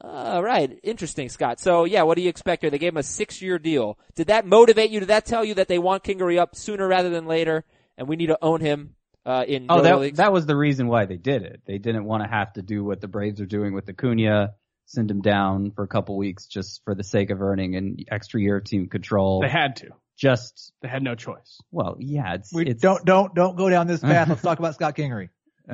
All 0.00 0.42
right, 0.44 0.78
interesting, 0.84 1.28
Scott. 1.28 1.58
So 1.58 1.84
yeah, 1.86 2.02
what 2.02 2.14
do 2.16 2.22
you 2.22 2.28
expect 2.28 2.62
here? 2.62 2.70
They 2.70 2.78
gave 2.78 2.92
him 2.92 2.98
a 2.98 3.02
six-year 3.02 3.58
deal. 3.58 3.98
Did 4.14 4.28
that 4.28 4.46
motivate 4.46 4.90
you? 4.90 5.00
Did 5.00 5.08
that 5.08 5.24
tell 5.26 5.44
you 5.44 5.54
that 5.54 5.66
they 5.66 5.78
want 5.80 6.04
Kingery 6.04 6.38
up 6.38 6.54
sooner 6.54 6.86
rather 6.86 7.10
than 7.10 7.26
later, 7.26 7.64
and 7.98 8.06
we 8.06 8.14
need 8.16 8.26
to 8.26 8.38
own 8.42 8.60
him 8.60 8.94
uh, 9.26 9.44
in 9.48 9.66
Oh, 9.68 9.76
Roto 9.76 9.82
that 9.88 9.98
leagues? 10.00 10.18
that 10.18 10.32
was 10.32 10.46
the 10.46 10.56
reason 10.56 10.86
why 10.88 11.06
they 11.06 11.16
did 11.16 11.42
it. 11.42 11.62
They 11.66 11.78
didn't 11.78 12.04
want 12.04 12.22
to 12.22 12.28
have 12.28 12.52
to 12.52 12.62
do 12.62 12.84
what 12.84 13.00
the 13.00 13.08
Braves 13.08 13.40
are 13.40 13.46
doing 13.46 13.72
with 13.72 13.88
Acuna, 13.88 14.54
send 14.86 15.10
him 15.10 15.20
down 15.22 15.70
for 15.70 15.82
a 15.84 15.88
couple 15.88 16.16
weeks 16.16 16.46
just 16.46 16.82
for 16.84 16.94
the 16.94 17.04
sake 17.04 17.30
of 17.30 17.40
earning 17.42 17.76
an 17.76 17.96
extra 18.10 18.40
year 18.40 18.56
of 18.56 18.64
team 18.64 18.88
control. 18.88 19.40
They 19.40 19.48
had 19.48 19.76
to. 19.76 19.88
just 20.16 20.72
They 20.82 20.88
had 20.88 21.02
no 21.02 21.14
choice. 21.14 21.58
well, 21.70 21.96
yeah, 21.98 22.34
it's 22.34 22.52
We 22.52 22.66
it's 22.66 22.82
don't 22.82 23.04
don't 23.04 23.34
don't 23.34 23.56
go 23.56 23.68
down 23.70 23.86
this 23.86 24.00
path. 24.12 24.28
Let's 24.28 24.42
talk 24.42 24.58
about 24.58 24.74
Scott 24.74 24.96
Kingery. 24.96 25.28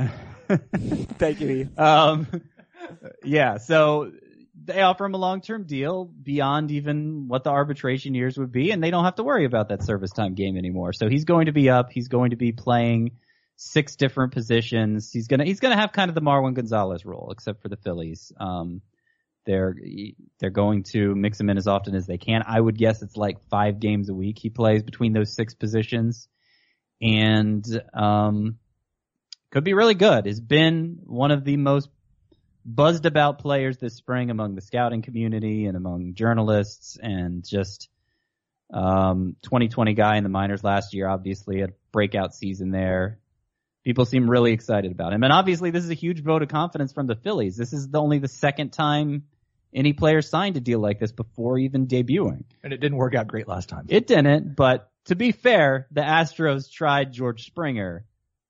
Thank 1.18 1.40
you. 1.40 1.68
um, 1.76 2.26
yeah, 3.24 3.58
so 3.58 4.12
they 4.64 4.82
offer 4.82 5.04
him 5.04 5.14
a 5.14 5.18
long-term 5.18 5.64
deal 5.64 6.04
beyond 6.04 6.70
even 6.70 7.28
what 7.28 7.44
the 7.44 7.50
arbitration 7.50 8.14
years 8.14 8.38
would 8.38 8.52
be, 8.52 8.70
and 8.70 8.82
they 8.82 8.90
don't 8.90 9.04
have 9.04 9.16
to 9.16 9.22
worry 9.22 9.44
about 9.44 9.68
that 9.70 9.82
service 9.82 10.10
time 10.12 10.34
game 10.34 10.56
anymore. 10.56 10.92
So 10.92 11.08
he's 11.08 11.25
going 11.25 11.46
to 11.46 11.52
be 11.52 11.70
up. 11.70 11.90
He's 11.90 12.08
going 12.08 12.30
to 12.30 12.36
be 12.36 12.52
playing 12.52 13.12
six 13.56 13.96
different 13.96 14.32
positions. 14.32 15.10
He's 15.12 15.28
gonna 15.28 15.44
he's 15.44 15.60
gonna 15.60 15.76
have 15.76 15.92
kind 15.92 16.08
of 16.08 16.14
the 16.14 16.23
Marwin 16.23 16.54
Gonzalez 16.54 17.04
role, 17.04 17.30
except 17.32 17.62
for 17.62 17.68
the 17.68 17.76
Phillies. 17.76 18.32
Um, 18.38 18.80
they're 19.50 19.75
they're 20.39 20.50
going 20.50 20.84
to 20.84 21.15
mix 21.17 21.41
him 21.41 21.50
in 21.50 21.58
as 21.58 21.67
often 21.67 21.97
as 21.97 22.06
they 22.06 22.19
can. 22.19 22.45
I 22.47 22.60
would 22.60 22.78
guess 22.78 23.02
it's 23.02 23.17
like 23.17 23.43
five 23.50 23.80
games 23.80 24.08
a 24.08 24.15
week 24.15 24.39
he 24.39 24.49
plays 24.49 24.84
between 24.84 25.13
those 25.13 25.34
six 25.34 25.54
positions, 25.54 26.28
and 27.02 27.65
um, 27.93 28.58
could 29.50 29.65
be 29.65 29.75
really 29.75 29.95
good. 29.95 30.26
Has 30.26 30.41
been 30.41 31.00
one 31.02 31.32
of 31.32 31.45
the 31.45 31.56
most 31.56 31.89
buzzed 32.65 33.06
about 33.06 33.41
players 33.41 33.78
this 33.78 33.97
spring 33.97 34.30
among 34.30 34.54
the 34.54 34.60
scouting 34.60 35.02
community 35.02 35.67
and 35.67 35.76
among 35.76 36.15
journalists 36.15 36.97
and 37.02 37.45
just 37.45 37.89
um 38.73 39.34
2020 39.43 39.95
guy 39.95 40.17
in 40.19 40.23
the 40.23 40.28
minors 40.28 40.63
last 40.63 40.93
year 40.93 41.08
obviously 41.08 41.63
a 41.63 41.69
breakout 41.91 42.34
season 42.34 42.71
there 42.71 43.19
people 43.82 44.04
seem 44.04 44.28
really 44.28 44.52
excited 44.52 44.93
about 44.93 45.13
him 45.13 45.25
and 45.25 45.32
obviously 45.32 45.71
this 45.71 45.82
is 45.82 45.91
a 45.91 45.95
huge 45.95 46.23
vote 46.23 46.43
of 46.43 46.49
confidence 46.49 46.93
from 46.93 47.06
the 47.06 47.17
Phillies 47.17 47.56
this 47.56 47.73
is 47.73 47.89
the, 47.89 47.99
only 47.99 48.19
the 48.19 48.28
second 48.28 48.71
time 48.71 49.25
any 49.75 49.93
player 49.93 50.23
signed 50.23 50.56
a 50.56 50.61
deal 50.61 50.80
like 50.80 50.99
this 50.99 51.13
before 51.13 51.59
even 51.59 51.87
debuting 51.87 52.45
And 52.63 52.73
it 52.73 52.78
didn't 52.78 52.99
work 52.99 53.15
out 53.15 53.28
great 53.28 53.49
last 53.49 53.69
time. 53.69 53.87
it 53.89 54.06
didn't 54.06 54.56
but 54.56 54.91
to 55.06 55.15
be 55.15 55.33
fair 55.33 55.87
the 55.91 56.00
Astros 56.02 56.71
tried 56.71 57.13
George 57.13 57.45
Springer 57.47 58.04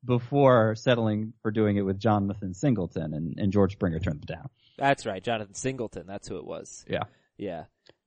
before 0.04 0.74
settling 0.76 1.34
for 1.42 1.50
doing 1.50 1.76
it 1.76 1.82
with 1.82 1.98
Jonathan 1.98 2.54
Singleton 2.54 3.12
and, 3.14 3.38
and 3.38 3.52
George 3.52 3.72
Springer 3.72 3.98
turned 3.98 4.22
them 4.22 4.36
down 4.36 4.50
That's 4.78 5.04
right, 5.04 5.22
Jonathan 5.22 5.54
Singleton. 5.54 6.06
That's 6.06 6.26
who 6.26 6.36
it 6.38 6.44
was. 6.46 6.84
Yeah. 6.88 7.04
Yeah. 7.36 7.64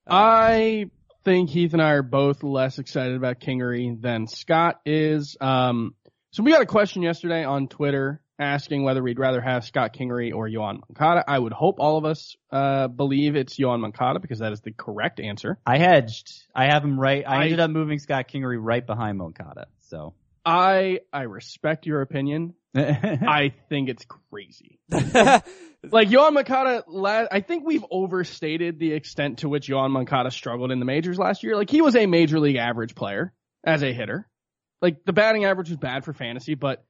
I 0.07 0.89
think 1.23 1.49
Heath 1.51 1.73
and 1.73 1.81
I 1.81 1.91
are 1.91 2.01
both 2.03 2.43
less 2.43 2.79
excited 2.79 3.15
about 3.15 3.39
Kingery 3.39 4.01
than 4.01 4.27
Scott 4.27 4.81
is. 4.85 5.37
Um, 5.39 5.95
so 6.31 6.43
we 6.43 6.51
got 6.51 6.61
a 6.61 6.65
question 6.65 7.03
yesterday 7.03 7.43
on 7.45 7.67
Twitter 7.67 8.21
asking 8.39 8.83
whether 8.83 9.01
we'd 9.03 9.19
rather 9.19 9.41
have 9.41 9.63
Scott 9.63 9.93
Kingery 9.93 10.33
or 10.33 10.47
Yoan 10.49 10.79
Moncada. 10.89 11.23
I 11.27 11.37
would 11.37 11.53
hope 11.53 11.79
all 11.79 11.97
of 11.97 12.05
us 12.05 12.35
uh, 12.51 12.87
believe 12.87 13.35
it's 13.35 13.57
Yoan 13.59 13.79
Moncada 13.81 14.19
because 14.19 14.39
that 14.39 14.53
is 14.53 14.61
the 14.61 14.71
correct 14.71 15.19
answer. 15.19 15.57
I 15.65 15.77
hedged. 15.77 16.31
I 16.55 16.65
have 16.65 16.83
him 16.83 16.99
right. 16.99 17.23
I, 17.27 17.37
I- 17.41 17.43
ended 17.45 17.59
up 17.59 17.69
moving 17.71 17.99
Scott 17.99 18.27
Kingery 18.27 18.57
right 18.59 18.85
behind 18.85 19.17
Moncada. 19.17 19.67
So 19.89 20.13
I 20.45 20.99
I 21.13 21.23
respect 21.23 21.85
your 21.85 22.01
opinion. 22.01 22.53
I 22.75 22.79
I 23.27 23.53
think 23.69 23.89
it's 23.89 24.05
crazy. 24.05 24.79
Like 25.91 26.07
Yoan 26.07 26.31
Moncada, 26.31 26.85
la- 26.87 27.25
I 27.29 27.41
think 27.41 27.65
we've 27.65 27.83
overstated 27.91 28.79
the 28.79 28.93
extent 28.93 29.39
to 29.39 29.49
which 29.49 29.67
Yoan 29.67 29.91
Moncada 29.91 30.31
struggled 30.31 30.71
in 30.71 30.79
the 30.79 30.85
majors 30.85 31.17
last 31.19 31.43
year. 31.43 31.57
Like 31.57 31.69
he 31.69 31.81
was 31.81 31.97
a 31.97 32.05
major 32.05 32.39
league 32.39 32.55
average 32.55 32.95
player 32.95 33.33
as 33.65 33.83
a 33.83 33.91
hitter. 33.91 34.25
Like 34.81 35.03
the 35.03 35.11
batting 35.11 35.43
average 35.43 35.67
was 35.67 35.77
bad 35.77 36.05
for 36.05 36.13
fantasy, 36.13 36.55
but 36.55 36.85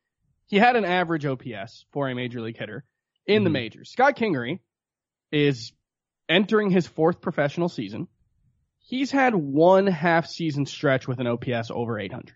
he 0.47 0.57
had 0.57 0.75
an 0.75 0.85
average 0.85 1.25
OPS 1.25 1.85
for 1.91 2.09
a 2.09 2.15
major 2.15 2.41
league 2.41 2.57
hitter 2.57 2.83
in 3.25 3.43
the 3.43 3.49
Mhm. 3.49 3.53
majors. 3.53 3.89
Scott 3.91 4.15
Kingery 4.15 4.59
is 5.31 5.71
entering 6.29 6.69
his 6.69 6.87
fourth 6.87 7.21
professional 7.21 7.69
season. 7.69 8.07
He's 8.79 9.11
had 9.11 9.33
one 9.33 9.87
half 9.87 10.27
season 10.27 10.65
stretch 10.65 11.07
with 11.07 11.19
an 11.19 11.27
OPS 11.27 11.71
over 11.71 11.97
800 11.99 12.35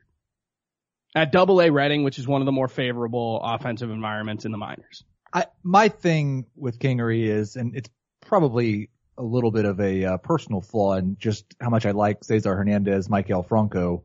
at 1.15 1.31
Double 1.31 1.61
A 1.61 1.69
Reading, 1.69 2.03
which 2.03 2.19
is 2.19 2.27
one 2.27 2.41
of 2.41 2.45
the 2.45 2.51
more 2.51 2.67
favorable 2.67 3.41
offensive 3.43 3.89
environments 3.91 4.45
in 4.45 4.51
the 4.51 4.57
minors. 4.57 5.03
I, 5.33 5.45
my 5.63 5.89
thing 5.89 6.45
with 6.55 6.79
Kingery 6.79 7.23
is, 7.27 7.55
and 7.57 7.75
it's 7.75 7.89
probably 8.21 8.89
a 9.17 9.23
little 9.23 9.51
bit 9.51 9.65
of 9.65 9.79
a 9.79 10.05
uh, 10.05 10.17
personal 10.17 10.61
flaw 10.61 10.93
in 10.93 11.17
just 11.19 11.45
how 11.59 11.69
much 11.69 11.85
I 11.85 11.91
like 11.91 12.23
Cesar 12.23 12.55
Hernandez, 12.55 13.07
Maikel 13.09 13.45
Franco, 13.47 14.03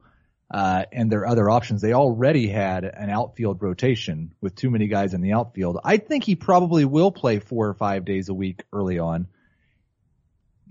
uh, 0.52 0.84
and 0.92 1.10
their 1.10 1.26
other 1.26 1.48
options. 1.48 1.80
They 1.80 1.94
already 1.94 2.46
had 2.46 2.84
an 2.84 3.08
outfield 3.08 3.62
rotation 3.62 4.32
with 4.40 4.54
too 4.54 4.70
many 4.70 4.86
guys 4.86 5.14
in 5.14 5.22
the 5.22 5.32
outfield. 5.32 5.78
I 5.82 5.96
think 5.96 6.24
he 6.24 6.36
probably 6.36 6.84
will 6.84 7.10
play 7.10 7.38
four 7.38 7.68
or 7.68 7.74
five 7.74 8.04
days 8.04 8.28
a 8.28 8.34
week 8.34 8.62
early 8.72 8.98
on. 8.98 9.28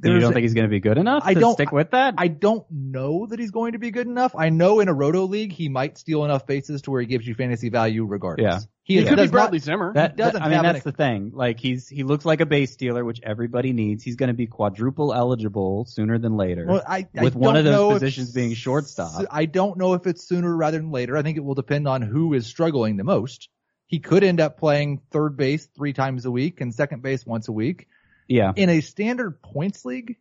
You 0.09 0.19
don't 0.19 0.31
a- 0.31 0.33
think 0.33 0.43
he's 0.43 0.53
going 0.53 0.65
to 0.65 0.69
be 0.69 0.79
good 0.79 0.97
enough 0.97 1.23
I 1.25 1.33
to 1.33 1.39
don't- 1.39 1.53
stick 1.53 1.71
with 1.71 1.91
that? 1.91 2.15
I 2.17 2.27
don't 2.27 2.65
know 2.71 3.25
that 3.27 3.39
he's 3.39 3.51
going 3.51 3.73
to 3.73 3.79
be 3.79 3.91
good 3.91 4.07
enough. 4.07 4.35
I 4.35 4.49
know 4.49 4.79
in 4.79 4.87
a 4.87 4.93
roto 4.93 5.25
league 5.25 5.51
he 5.51 5.69
might 5.69 5.97
steal 5.97 6.25
enough 6.25 6.45
bases 6.47 6.81
to 6.83 6.91
where 6.91 7.01
he 7.01 7.07
gives 7.07 7.27
you 7.27 7.35
fantasy 7.35 7.69
value 7.69 8.05
regardless. 8.05 8.43
Yeah. 8.43 8.59
He, 8.83 8.97
He 8.97 9.03
could 9.03 9.11
be 9.11 9.15
does 9.17 9.31
not- 9.31 9.37
Bradley 9.37 9.59
Zimmer. 9.59 9.93
that, 9.93 10.17
doesn't 10.17 10.33
that- 10.33 10.41
I 10.41 10.49
mean, 10.49 10.63
that's 10.63 10.83
the 10.83 10.91
thing. 10.91 11.31
Like 11.33 11.59
he's 11.59 11.87
he 11.87 12.03
looks 12.03 12.25
like 12.25 12.41
a 12.41 12.45
base 12.45 12.73
stealer, 12.73 13.05
which 13.05 13.19
everybody 13.23 13.73
needs. 13.73 14.03
He's 14.03 14.15
going 14.15 14.27
to 14.29 14.33
be 14.33 14.47
quadruple 14.47 15.13
eligible 15.13 15.85
sooner 15.85 16.17
than 16.17 16.35
later. 16.35 16.65
Well, 16.67 16.83
I, 16.87 17.07
I 17.17 17.23
with 17.23 17.35
one 17.35 17.55
of 17.55 17.63
those 17.63 17.93
positions 17.93 18.31
being 18.33 18.53
shortstop. 18.55 19.25
I 19.31 19.45
don't 19.45 19.77
know 19.77 19.93
if 19.93 20.07
it's 20.07 20.27
sooner 20.27 20.53
rather 20.55 20.77
than 20.77 20.91
later. 20.91 21.15
I 21.15 21.21
think 21.21 21.37
it 21.37 21.43
will 21.43 21.53
depend 21.55 21.87
on 21.87 22.01
who 22.01 22.33
is 22.33 22.47
struggling 22.47 22.97
the 22.97 23.03
most. 23.03 23.49
He 23.87 23.99
could 23.99 24.23
end 24.23 24.39
up 24.39 24.57
playing 24.57 25.01
third 25.11 25.35
base 25.37 25.67
three 25.75 25.93
times 25.93 26.25
a 26.25 26.31
week 26.31 26.59
and 26.61 26.73
second 26.73 27.01
base 27.03 27.25
once 27.25 27.49
a 27.49 27.51
week. 27.51 27.87
Yeah, 28.31 28.53
In 28.55 28.69
a 28.69 28.81
standard 28.81 29.41
points 29.41 29.83
league, 29.85 30.17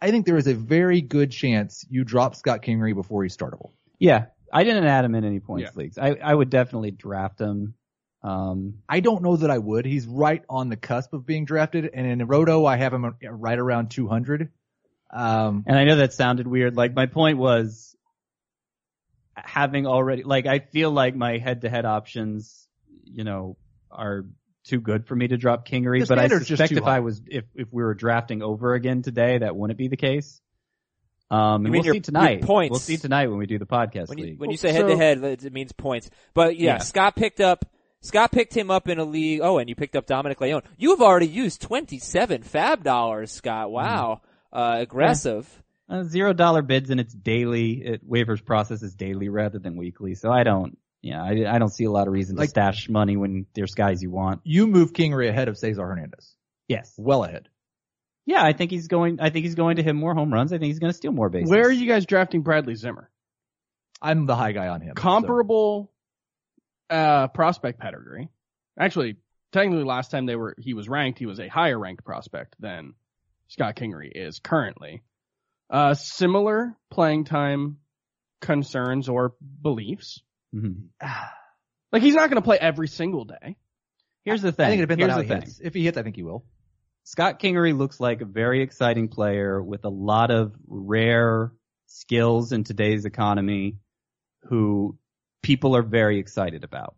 I 0.00 0.10
think 0.10 0.24
there 0.26 0.36
is 0.36 0.46
a 0.46 0.54
very 0.54 1.00
good 1.00 1.30
chance 1.30 1.84
you 1.90 2.04
drop 2.04 2.34
Scott 2.36 2.62
Kingery 2.62 2.94
before 2.94 3.22
he's 3.22 3.36
startable. 3.36 3.72
yeah. 3.98 4.26
I 4.52 4.64
didn't 4.64 4.84
add 4.84 5.04
him 5.04 5.14
in 5.14 5.24
any 5.24 5.38
points 5.38 5.70
Yeah. 5.72 5.78
leagues. 5.80 5.96
I 5.96 6.14
I 6.14 6.34
would 6.34 6.50
definitely 6.50 6.90
draft 6.90 7.40
him. 7.40 7.74
Um, 8.22 8.78
I 8.88 8.98
don't 8.98 9.22
know 9.22 9.36
that 9.36 9.48
I 9.48 9.58
would. 9.58 9.86
He's 9.86 10.06
right 10.08 10.42
on 10.48 10.68
the 10.68 10.76
cusp 10.76 11.12
of 11.12 11.24
being 11.24 11.44
drafted, 11.44 11.88
and 11.94 12.04
in 12.06 12.26
Roto, 12.26 12.64
I 12.66 12.76
have 12.76 12.92
him 12.92 13.14
right 13.22 13.58
around 13.58 13.90
200. 13.92 14.50
Um, 15.12 15.62
And 15.68 15.78
I 15.78 15.84
know 15.84 15.96
that 15.96 16.12
sounded 16.14 16.46
weird. 16.48 16.76
Like 16.76 16.94
my 16.94 17.06
point 17.06 17.38
was 17.38 17.94
having 19.36 19.86
already, 19.86 20.22
like 20.24 20.46
I 20.46 20.58
feel 20.58 20.90
like 20.90 21.14
my 21.14 21.38
head 21.38 21.60
to 21.62 21.68
head 21.70 21.84
options, 21.84 22.66
you 23.04 23.24
know, 23.24 23.56
are 23.90 24.26
too 24.64 24.80
good 24.80 25.06
for 25.06 25.14
me 25.16 25.28
to 25.28 25.36
drop 25.36 25.66
Kingery, 25.66 26.00
The 26.00 26.06
but 26.06 26.18
I 26.18 26.28
suspect 26.28 26.72
if 26.72 26.84
high. 26.84 26.96
I 26.96 27.00
was, 27.00 27.20
if, 27.26 27.44
if 27.54 27.68
we 27.72 27.82
were 27.82 27.94
drafting 27.94 28.42
over 28.42 28.74
again 28.74 29.02
today, 29.02 29.38
that 29.38 29.56
wouldn't 29.56 29.78
be 29.78 29.88
the 29.88 29.96
case. 29.96 30.40
Um, 31.30 31.64
and 31.64 31.70
we'll 31.72 31.84
your- 31.84 31.94
see 31.94 32.00
tonight. 32.00 32.38
your 32.40 32.46
points. 32.46 32.70
We'll 32.72 32.80
see 32.80 32.96
tonight 32.96 33.28
when 33.28 33.38
we 33.38 33.46
do 33.46 33.58
the 33.58 33.66
podcast 33.66 34.08
When 34.08 34.18
you, 34.18 34.24
league. 34.24 34.40
when 34.40 34.50
you 34.50 34.56
say 34.56 34.72
head 34.72 34.86
to 34.88 34.96
head, 34.96 35.22
it 35.22 35.52
means 35.52 35.70
points. 35.72 36.10
But 36.34 36.56
yeah, 36.58 36.72
Yeah. 36.74 36.78
Scott 36.78 37.14
picked 37.16 37.40
up. 37.40 37.64
Scott 38.02 38.32
picked 38.32 38.54
him 38.56 38.70
up 38.70 38.88
in 38.88 38.98
a 38.98 39.04
league. 39.04 39.40
Oh, 39.42 39.58
and 39.58 39.68
you 39.68 39.74
picked 39.76 39.94
up 39.94 40.06
Dominic 40.06 40.40
Leone. 40.40 40.62
You 40.78 40.90
have 40.90 41.02
already 41.02 41.28
used 41.28 41.60
twenty-seven 41.60 42.42
Fab 42.42 42.82
dollars, 42.82 43.30
Scott. 43.30 43.70
Wow, 43.70 44.22
uh, 44.52 44.76
aggressive. 44.78 45.46
Uh, 45.88 46.02
zero 46.04 46.32
dollar 46.32 46.62
bids 46.62 46.88
and 46.90 46.98
it's 46.98 47.12
daily. 47.12 47.72
It 47.84 48.08
waivers 48.08 48.44
process 48.44 48.82
is 48.82 48.94
daily 48.94 49.28
rather 49.28 49.58
than 49.58 49.76
weekly. 49.76 50.14
So 50.14 50.32
I 50.32 50.44
don't, 50.44 50.78
yeah, 51.02 51.22
I, 51.22 51.54
I 51.54 51.58
don't 51.58 51.72
see 51.72 51.84
a 51.84 51.90
lot 51.90 52.06
of 52.06 52.12
reason 52.12 52.36
to 52.36 52.40
Like- 52.40 52.50
stash 52.50 52.88
money 52.88 53.16
when 53.16 53.46
there's 53.54 53.74
guys 53.74 54.02
you 54.02 54.10
want. 54.10 54.40
you 54.44 54.66
move 54.66 54.92
Kingery 54.92 55.28
ahead 55.28 55.48
of 55.48 55.56
Cesar 55.58 55.86
Hernandez. 55.86 56.34
Yes. 56.68 56.92
Well 56.98 57.24
ahead. 57.24 57.48
Yeah, 58.26 58.44
I 58.44 58.52
think 58.52 58.70
he's 58.70 58.86
going. 58.86 59.18
I 59.20 59.30
think 59.30 59.44
he's 59.44 59.54
going 59.56 59.76
to 59.76 59.82
hit 59.82 59.94
more 59.94 60.14
home 60.14 60.32
runs. 60.32 60.52
I 60.52 60.58
think 60.58 60.66
he's 60.68 60.78
going 60.78 60.92
to 60.92 60.96
steal 60.96 61.10
more 61.10 61.28
bases. 61.30 61.50
Where 61.50 61.66
are 61.66 61.72
you 61.72 61.88
guys 61.88 62.06
drafting 62.06 62.42
Bradley 62.42 62.74
Zimmer? 62.76 63.10
I'm 64.00 64.26
the 64.26 64.36
high 64.36 64.52
guy 64.52 64.68
on 64.68 64.80
him. 64.82 64.92
so. 64.96 65.02
Comparable 65.02 65.90
uh, 66.88 67.28
prospect 67.28 67.80
pedigree. 67.80 68.28
Actually, 68.78 69.16
technically, 69.52 69.84
last 69.84 70.10
time 70.10 70.26
they 70.26 70.36
were 70.36 70.54
he 70.58 70.74
was 70.74 70.88
ranked, 70.88 71.18
he 71.18 71.26
was 71.26 71.40
a 71.40 71.48
higher 71.48 71.78
ranked 71.78 72.04
prospect 72.04 72.54
than 72.60 72.94
Scott 73.48 73.74
Kingery 73.74 74.10
is 74.14 74.38
currently. 74.38 75.02
Uh, 75.68 75.94
similar 75.94 76.76
playing 76.90 77.24
time 77.24 77.78
concerns 78.40 79.08
or 79.08 79.34
beliefs. 79.62 80.22
Mhm. 80.54 80.88
Like 81.92 82.02
he's 82.02 82.14
not 82.14 82.30
going 82.30 82.36
to 82.40 82.44
play 82.44 82.56
every 82.56 82.86
single 82.86 83.24
day. 83.24 83.56
Here's 84.24 84.42
the 84.42 84.52
thing. 84.52 84.66
I 84.66 84.68
think 84.68 84.78
it 84.78 84.82
depends 84.82 85.00
Here's 85.00 85.10
on 85.10 85.16
how 85.16 85.16
the 85.18 85.22
he 85.24 85.40
thing. 85.40 85.42
hits. 85.48 85.60
If 85.60 85.74
he 85.74 85.82
hits, 85.84 85.98
I 85.98 86.04
think 86.04 86.14
he 86.14 86.22
will. 86.22 86.44
Scott 87.02 87.40
Kingery 87.40 87.76
looks 87.76 87.98
like 87.98 88.20
a 88.20 88.24
very 88.24 88.62
exciting 88.62 89.08
player 89.08 89.60
with 89.60 89.84
a 89.84 89.88
lot 89.88 90.30
of 90.30 90.54
rare 90.68 91.50
skills 91.86 92.52
in 92.52 92.62
today's 92.62 93.06
economy 93.06 93.78
who 94.44 94.96
people 95.42 95.74
are 95.74 95.82
very 95.82 96.20
excited 96.20 96.62
about. 96.62 96.94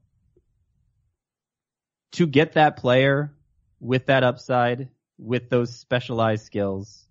To 2.12 2.26
get 2.26 2.52
that 2.54 2.76
player 2.76 3.32
with 3.80 4.06
that 4.06 4.24
upside, 4.24 4.90
with 5.16 5.48
those 5.48 5.74
specialized 5.74 6.44
skills, 6.44 7.06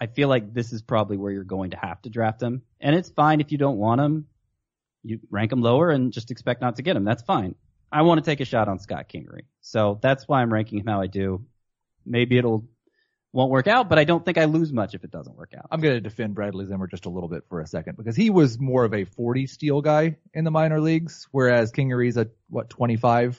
I 0.00 0.06
feel 0.06 0.28
like 0.28 0.54
this 0.54 0.72
is 0.72 0.80
probably 0.80 1.18
where 1.18 1.32
you're 1.32 1.44
going 1.44 1.72
to 1.72 1.76
have 1.76 2.00
to 2.02 2.08
draft 2.08 2.42
him. 2.42 2.62
And 2.80 2.96
it's 2.96 3.10
fine 3.10 3.42
if 3.42 3.52
you 3.52 3.58
don't 3.58 3.76
want 3.76 4.00
him. 4.00 4.26
You 5.02 5.20
rank 5.30 5.52
him 5.52 5.62
lower 5.62 5.90
and 5.90 6.12
just 6.12 6.30
expect 6.30 6.60
not 6.60 6.76
to 6.76 6.82
get 6.82 6.96
him. 6.96 7.04
That's 7.04 7.22
fine. 7.22 7.54
I 7.92 8.02
want 8.02 8.22
to 8.22 8.30
take 8.30 8.40
a 8.40 8.44
shot 8.44 8.68
on 8.68 8.78
Scott 8.78 9.08
Kingery. 9.08 9.42
So 9.60 9.98
that's 10.00 10.28
why 10.28 10.42
I'm 10.42 10.52
ranking 10.52 10.78
him 10.78 10.86
how 10.86 11.00
I 11.00 11.06
do. 11.06 11.44
Maybe 12.06 12.38
it'll 12.38 12.64
won't 13.32 13.50
work 13.50 13.68
out, 13.68 13.88
but 13.88 13.98
I 13.98 14.04
don't 14.04 14.24
think 14.24 14.38
I 14.38 14.46
lose 14.46 14.72
much 14.72 14.94
if 14.94 15.04
it 15.04 15.10
doesn't 15.10 15.36
work 15.36 15.52
out. 15.56 15.66
I'm 15.70 15.80
going 15.80 15.94
to 15.94 16.00
defend 16.00 16.34
Bradley 16.34 16.66
Zimmer 16.66 16.88
just 16.88 17.06
a 17.06 17.10
little 17.10 17.28
bit 17.28 17.44
for 17.48 17.60
a 17.60 17.66
second 17.66 17.96
because 17.96 18.16
he 18.16 18.30
was 18.30 18.58
more 18.58 18.84
of 18.84 18.92
a 18.92 19.04
40 19.04 19.46
steal 19.46 19.80
guy 19.82 20.16
in 20.34 20.44
the 20.44 20.50
minor 20.50 20.80
leagues, 20.80 21.28
whereas 21.30 21.70
Kingery's 21.70 22.16
a 22.16 22.28
what 22.48 22.70
25, 22.70 23.38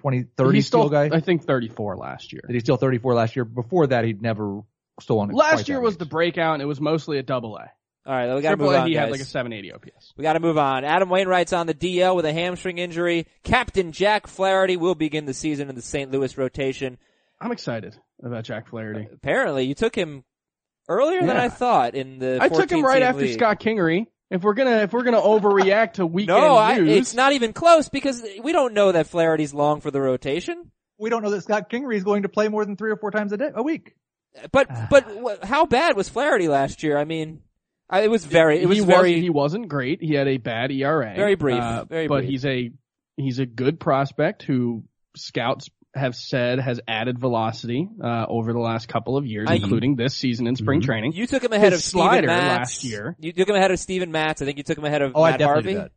20, 0.00 0.24
30 0.36 0.56
he 0.56 0.62
steal 0.62 0.80
stole, 0.80 0.88
guy. 0.88 1.10
I 1.12 1.20
think 1.20 1.44
34 1.44 1.96
last 1.96 2.32
year. 2.32 2.42
Did 2.46 2.54
he 2.54 2.60
steal 2.60 2.76
34 2.76 3.14
last 3.14 3.36
year? 3.36 3.44
Before 3.44 3.86
that, 3.86 4.04
he'd 4.04 4.22
never 4.22 4.62
stolen. 5.00 5.30
quite 5.30 5.38
Last 5.38 5.58
that 5.58 5.68
year 5.68 5.80
was 5.80 5.94
much. 5.94 6.00
the 6.00 6.06
breakout, 6.06 6.54
and 6.54 6.62
it 6.62 6.66
was 6.66 6.80
mostly 6.80 7.18
a 7.18 7.22
double 7.22 7.56
A. 7.56 7.70
All 8.08 8.14
right, 8.14 8.34
we 8.34 8.40
got 8.40 8.52
to 8.52 8.56
Triple 8.56 8.72
move 8.72 8.80
on, 8.80 8.86
he 8.88 8.94
guys. 8.94 9.02
had 9.02 9.10
like 9.10 9.20
a 9.20 9.24
780 9.26 9.74
OPS. 9.74 10.14
We 10.16 10.22
got 10.22 10.32
to 10.32 10.40
move 10.40 10.56
on. 10.56 10.82
Adam 10.82 11.10
Wainwright's 11.10 11.52
on 11.52 11.66
the 11.66 11.74
DL 11.74 12.16
with 12.16 12.24
a 12.24 12.32
hamstring 12.32 12.78
injury. 12.78 13.26
Captain 13.44 13.92
Jack 13.92 14.26
Flaherty 14.26 14.78
will 14.78 14.94
begin 14.94 15.26
the 15.26 15.34
season 15.34 15.68
in 15.68 15.74
the 15.74 15.82
St. 15.82 16.10
Louis 16.10 16.38
rotation. 16.38 16.96
I'm 17.38 17.52
excited 17.52 17.94
about 18.22 18.44
Jack 18.44 18.68
Flaherty. 18.68 19.08
Apparently, 19.12 19.64
you 19.64 19.74
took 19.74 19.94
him 19.94 20.24
earlier 20.88 21.20
than 21.20 21.36
I 21.36 21.50
thought 21.50 21.94
in 21.94 22.18
the. 22.18 22.38
I 22.40 22.48
took 22.48 22.70
him 22.70 22.82
right 22.82 23.02
after 23.02 23.20
league. 23.22 23.34
Scott 23.34 23.60
Kingery. 23.60 24.06
If 24.30 24.42
we're 24.42 24.54
gonna 24.54 24.78
if 24.78 24.92
we're 24.94 25.04
gonna 25.04 25.20
overreact 25.20 25.94
to 25.94 26.06
weekend 26.06 26.38
No, 26.38 26.56
I, 26.56 26.78
news, 26.78 26.88
it's 26.88 27.14
not 27.14 27.32
even 27.32 27.52
close 27.52 27.90
because 27.90 28.24
we 28.42 28.52
don't 28.52 28.72
know 28.72 28.90
that 28.92 29.06
Flaherty's 29.06 29.52
long 29.52 29.82
for 29.82 29.90
the 29.90 30.00
rotation. 30.00 30.70
We 30.98 31.10
don't 31.10 31.22
know 31.22 31.30
that 31.30 31.42
Scott 31.42 31.68
Kingery 31.68 31.96
is 31.96 32.04
going 32.04 32.22
to 32.22 32.30
play 32.30 32.48
more 32.48 32.64
than 32.64 32.76
three 32.76 32.90
or 32.90 32.96
four 32.96 33.10
times 33.10 33.32
a 33.32 33.36
day, 33.36 33.50
a 33.54 33.62
week. 33.62 33.94
But 34.50 34.68
but 34.90 35.44
how 35.44 35.66
bad 35.66 35.94
was 35.94 36.08
Flaherty 36.08 36.48
last 36.48 36.82
year? 36.82 36.98
I 36.98 37.04
mean, 37.04 37.40
I, 37.40 37.47
it 37.92 38.10
was 38.10 38.24
very 38.24 38.60
it 38.62 38.66
was 38.66 38.78
he 38.78 38.84
very 38.84 39.14
was, 39.14 39.22
he 39.22 39.30
wasn't 39.30 39.68
great. 39.68 40.00
He 40.02 40.14
had 40.14 40.28
a 40.28 40.36
bad 40.38 40.70
ERA, 40.70 41.14
Very 41.16 41.34
brief, 41.34 41.60
uh, 41.60 41.84
very 41.84 42.06
but 42.08 42.18
brief. 42.18 42.30
he's 42.30 42.44
a 42.46 42.70
he's 43.16 43.38
a 43.38 43.46
good 43.46 43.80
prospect 43.80 44.42
who 44.42 44.84
scouts 45.16 45.68
have 45.94 46.14
said 46.14 46.60
has 46.60 46.80
added 46.86 47.18
velocity 47.18 47.88
uh, 48.04 48.26
over 48.28 48.52
the 48.52 48.58
last 48.58 48.88
couple 48.88 49.16
of 49.16 49.24
years, 49.26 49.48
I- 49.50 49.54
including 49.54 49.96
this 49.96 50.14
season 50.14 50.46
in 50.46 50.54
spring 50.54 50.80
Mhm. 50.80 50.84
training. 50.84 51.12
You 51.14 51.26
took 51.26 51.42
him 51.42 51.52
ahead 51.52 51.72
His 51.72 51.80
of 51.80 51.84
Steven 51.84 52.06
slider 52.06 52.26
Matz. 52.26 52.58
last 52.58 52.84
year. 52.84 53.16
You 53.18 53.32
took 53.32 53.48
him 53.48 53.56
ahead 53.56 53.70
of 53.70 53.78
Steven 53.80 54.12
Matz. 54.12 54.42
I 54.42 54.44
think 54.44 54.58
you 54.58 54.64
took 54.64 54.78
him 54.78 54.84
ahead 54.84 55.02
of 55.02 55.12
Oh, 55.14 55.24
Matt 55.24 55.38
definitely 55.38 55.74
Harvey. 55.74 55.90
did 55.90 55.92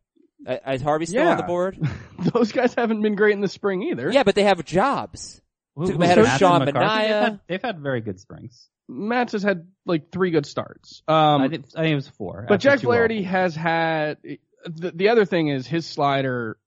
that. 0.46 0.62
Uh, 0.68 0.72
Is 0.72 0.82
Harvey 0.82 1.06
still 1.06 1.22
Yeah. 1.24 1.30
on 1.32 1.36
the 1.36 1.42
board? 1.44 1.78
Those 2.34 2.50
guys 2.52 2.74
haven't 2.74 3.02
been 3.02 3.14
great 3.14 3.34
in 3.34 3.40
the 3.42 3.48
spring 3.48 3.82
either. 3.82 4.10
yeah, 4.10 4.22
but 4.24 4.34
they 4.34 4.42
have 4.44 4.64
jobs. 4.64 5.40
Who- 5.76 5.86
Took 5.86 5.94
him 5.96 6.02
ahead 6.02 6.18
of 6.18 6.26
Sean 6.38 6.64
McCarthy? 6.64 6.78
Manaea. 6.86 6.98
They've 7.06 7.22
had, 7.22 7.40
they've 7.46 7.62
had 7.62 7.80
very 7.80 8.00
good 8.00 8.18
springs. 8.18 8.68
Matz 8.92 9.32
has 9.32 9.42
had 9.42 9.66
like 9.84 10.10
three 10.10 10.30
good 10.30 10.46
starts. 10.46 11.02
Um, 11.08 11.42
I, 11.42 11.48
think, 11.48 11.66
I 11.74 11.82
think 11.82 11.92
it 11.92 11.96
was 11.96 12.08
four. 12.08 12.46
But 12.48 12.60
Jack 12.60 12.80
Flaherty 12.80 13.20
off. 13.20 13.30
has 13.30 13.54
had 13.54 14.18
the, 14.64 14.92
the 14.94 15.08
other 15.08 15.24
thing 15.24 15.48
is 15.48 15.66
his 15.66 15.86
slider, 15.86 16.58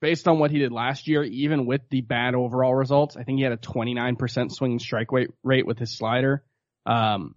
based 0.00 0.28
on 0.28 0.38
what 0.38 0.50
he 0.50 0.58
did 0.58 0.72
last 0.72 1.08
year, 1.08 1.22
even 1.22 1.66
with 1.66 1.82
the 1.90 2.00
bad 2.00 2.34
overall 2.34 2.74
results, 2.74 3.16
I 3.16 3.24
think 3.24 3.38
he 3.38 3.44
had 3.44 3.52
a 3.52 3.56
29% 3.56 4.52
swing 4.52 4.78
strike 4.78 5.12
rate 5.12 5.30
rate 5.42 5.66
with 5.66 5.78
his 5.78 5.96
slider. 5.96 6.42
Um, 6.86 7.34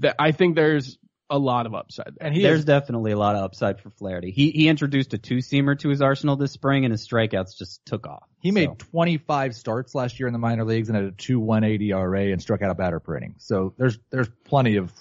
that 0.00 0.16
I 0.18 0.32
think 0.32 0.54
there's 0.56 0.98
a 1.32 1.38
lot 1.38 1.66
of 1.66 1.74
upside 1.74 2.14
there. 2.18 2.26
And 2.26 2.34
he 2.34 2.42
There's 2.42 2.60
is, 2.60 2.64
definitely 2.66 3.10
a 3.12 3.18
lot 3.18 3.34
of 3.34 3.42
upside 3.42 3.80
for 3.80 3.90
Flaherty. 3.90 4.30
He 4.30 4.50
he 4.50 4.68
introduced 4.68 5.14
a 5.14 5.18
two 5.18 5.38
seamer 5.38 5.76
to 5.80 5.88
his 5.88 6.02
arsenal 6.02 6.36
this 6.36 6.52
spring, 6.52 6.84
and 6.84 6.92
his 6.92 7.08
strikeouts 7.08 7.56
just 7.56 7.84
took 7.86 8.06
off. 8.06 8.28
he 8.40 8.50
made 8.52 8.78
25 8.78 9.54
starts 9.54 9.94
last 9.94 10.20
year 10.20 10.26
in 10.26 10.34
the 10.34 10.38
minor 10.38 10.64
leagues 10.64 10.88
and 10.90 10.96
had 10.96 11.06
a 11.06 11.12
2.180 11.12 11.88
ERA 11.90 12.32
and 12.32 12.40
struck 12.40 12.60
out 12.62 12.70
a 12.70 12.74
batter 12.74 13.00
per 13.00 13.16
inning. 13.16 13.34
So 13.38 13.74
there's 13.78 13.98
there's 14.10 14.28
plenty 14.44 14.76
of 14.76 14.92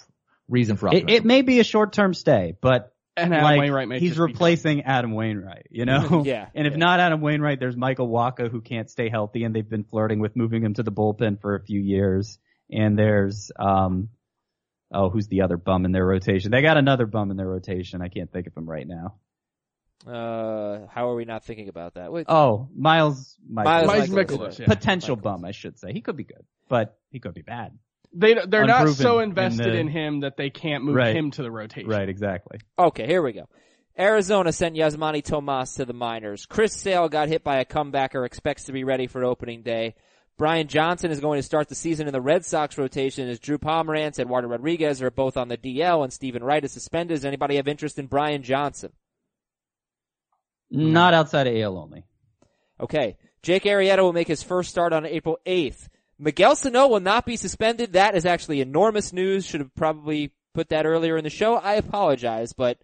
reason 0.48 0.78
for 0.78 0.88
it, 0.88 0.96
optimism. 0.96 1.10
it 1.16 1.26
may 1.26 1.42
be 1.42 1.60
a 1.60 1.64
short 1.64 1.92
term 1.94 2.14
stay, 2.14 2.56
but 2.62 2.94
And 3.18 3.34
Adam 3.34 3.44
like, 3.44 3.60
Wainwright 3.60 3.92
he's 4.00 4.12
just 4.12 4.18
be 4.18 4.24
replacing 4.24 4.82
Adam 4.84 5.12
Wainwright. 5.12 5.68
You 5.70 5.86
know, 5.86 6.24
Yeah, 6.26 6.48
And 6.56 6.66
if 6.66 6.74
yeah. 6.74 6.80
not 6.80 7.00
Adam 7.02 7.20
Wainwright, 7.20 7.60
there's 7.60 7.76
Michael 7.76 8.08
Wacha 8.10 8.50
who 8.50 8.62
can't 8.62 8.90
stay 8.90 9.10
healthy, 9.10 9.44
and 9.44 9.54
they've 9.54 9.70
been 9.70 9.84
flirting 9.84 10.20
with 10.20 10.36
moving 10.38 10.64
him 10.64 10.74
to 10.76 10.84
the 10.84 10.92
bullpen 10.92 11.42
for 11.42 11.56
a 11.56 11.62
few 11.62 11.82
years. 11.82 12.40
And 12.72 12.98
there's 12.98 13.52
um, 13.60 14.10
oh, 14.94 15.10
who's 15.10 15.28
the 15.28 15.42
other 15.42 15.58
bum 15.58 15.86
in 15.86 15.92
their 15.92 16.06
rotation? 16.06 16.52
They 16.52 16.62
got 16.62 16.78
another 16.78 17.06
bum 17.06 17.32
in 17.32 17.38
their 17.38 17.48
rotation. 17.48 18.02
I 18.02 18.08
can't 18.10 18.32
think 18.32 18.48
of 18.48 18.56
him 18.56 18.70
right 18.70 18.88
now. 18.88 19.16
Uh, 20.06 20.88
how 20.90 21.10
are 21.12 21.16
we 21.16 21.26
not 21.26 21.44
thinking 21.46 21.70
about 21.70 21.94
that? 21.94 22.12
Wait, 22.12 22.26
Oh, 22.28 22.70
Miles, 22.76 23.38
Miles 23.48 23.86
Miles 23.88 24.10
Mikolas, 24.10 24.26
Mikolas, 24.26 24.60
yeah. 24.60 24.66
potential 24.66 25.16
Mikolas. 25.16 25.22
bum, 25.22 25.46
I 25.46 25.52
should 25.52 25.78
say. 25.78 25.94
He 25.94 26.02
could 26.02 26.18
be 26.18 26.24
good, 26.24 26.44
but 26.70 26.98
he 27.12 27.20
could 27.20 27.36
be 27.36 27.44
bad. 27.44 27.78
They 28.14 28.34
they're 28.34 28.66
not 28.66 28.82
Unproven 28.88 28.96
so 28.96 29.20
in 29.20 29.30
invested 29.30 29.74
the- 29.74 29.78
in 29.78 29.88
him 29.88 30.22
that 30.22 30.38
they 30.38 30.50
can't 30.50 30.84
move 30.84 30.96
Right. 30.96 31.16
him 31.16 31.30
to 31.32 31.44
the 31.44 31.52
rotation. 31.52 31.90
Right, 31.90 32.10
exactly. 32.10 32.60
Okay, 32.80 33.06
here 33.06 33.22
we 33.22 33.32
go. 33.34 33.48
Arizona 33.98 34.52
sent 34.52 34.76
Yasmany 34.76 35.24
Tomas 35.24 35.76
to 35.76 35.86
the 35.86 35.94
minors. 35.94 36.46
Chris 36.48 36.74
Sale 36.74 37.08
got 37.10 37.28
hit 37.28 37.44
by 37.44 37.58
a 37.60 37.66
comebacker, 37.66 38.26
expects 38.26 38.64
to 38.66 38.72
be 38.72 38.84
ready 38.84 39.06
for 39.06 39.24
opening 39.24 39.62
day. 39.62 39.94
Brian 40.42 40.68
Johnson 40.68 41.12
is 41.12 41.20
going 41.20 41.38
to 41.38 41.44
start 41.44 41.70
the 41.70 41.76
season 41.76 42.08
in 42.08 42.14
the 42.14 42.20
Red 42.20 42.44
Sox 42.44 42.76
rotation 42.76 43.30
as 43.30 43.38
Drew 43.38 43.60
Pomeranz, 43.60 44.18
Eduardo 44.18 44.48
Rodriguez 44.48 45.00
are 45.00 45.12
both 45.12 45.38
on 45.38 45.50
the 45.50 45.56
DL 45.56 46.04
and 46.04 46.12
Stephen 46.12 46.44
Wright 46.44 46.66
is 46.66 46.72
suspended. 46.72 47.14
Does 47.14 47.26
anybody 47.26 47.58
have 47.58 47.68
interest 47.68 48.00
in 48.00 48.08
Brian 48.08 48.42
Johnson? 48.42 48.92
Not 50.72 51.14
outside 51.14 51.46
of 51.46 51.56
AL 51.56 51.78
only. 51.78 52.08
Okay. 52.80 53.18
Jake 53.44 53.66
Arrieta 53.66 54.00
will 54.00 54.14
make 54.14 54.28
his 54.28 54.42
first 54.42 54.72
start 54.72 54.94
on 54.94 55.06
April 55.06 55.38
8th. 55.46 55.90
Miguel 56.18 56.56
Sano 56.56 56.88
will 56.88 57.02
not 57.02 57.28
be 57.28 57.38
suspended. 57.38 57.94
That 57.94 58.16
is 58.16 58.26
actually 58.26 58.62
enormous 58.62 59.14
news. 59.14 59.46
Should 59.46 59.62
have 59.62 59.76
probably 59.76 60.34
put 60.56 60.70
that 60.70 60.88
earlier 60.88 61.18
in 61.18 61.24
the 61.24 61.30
show. 61.30 61.54
I 61.54 61.76
apologize, 61.76 62.52
but 62.52 62.80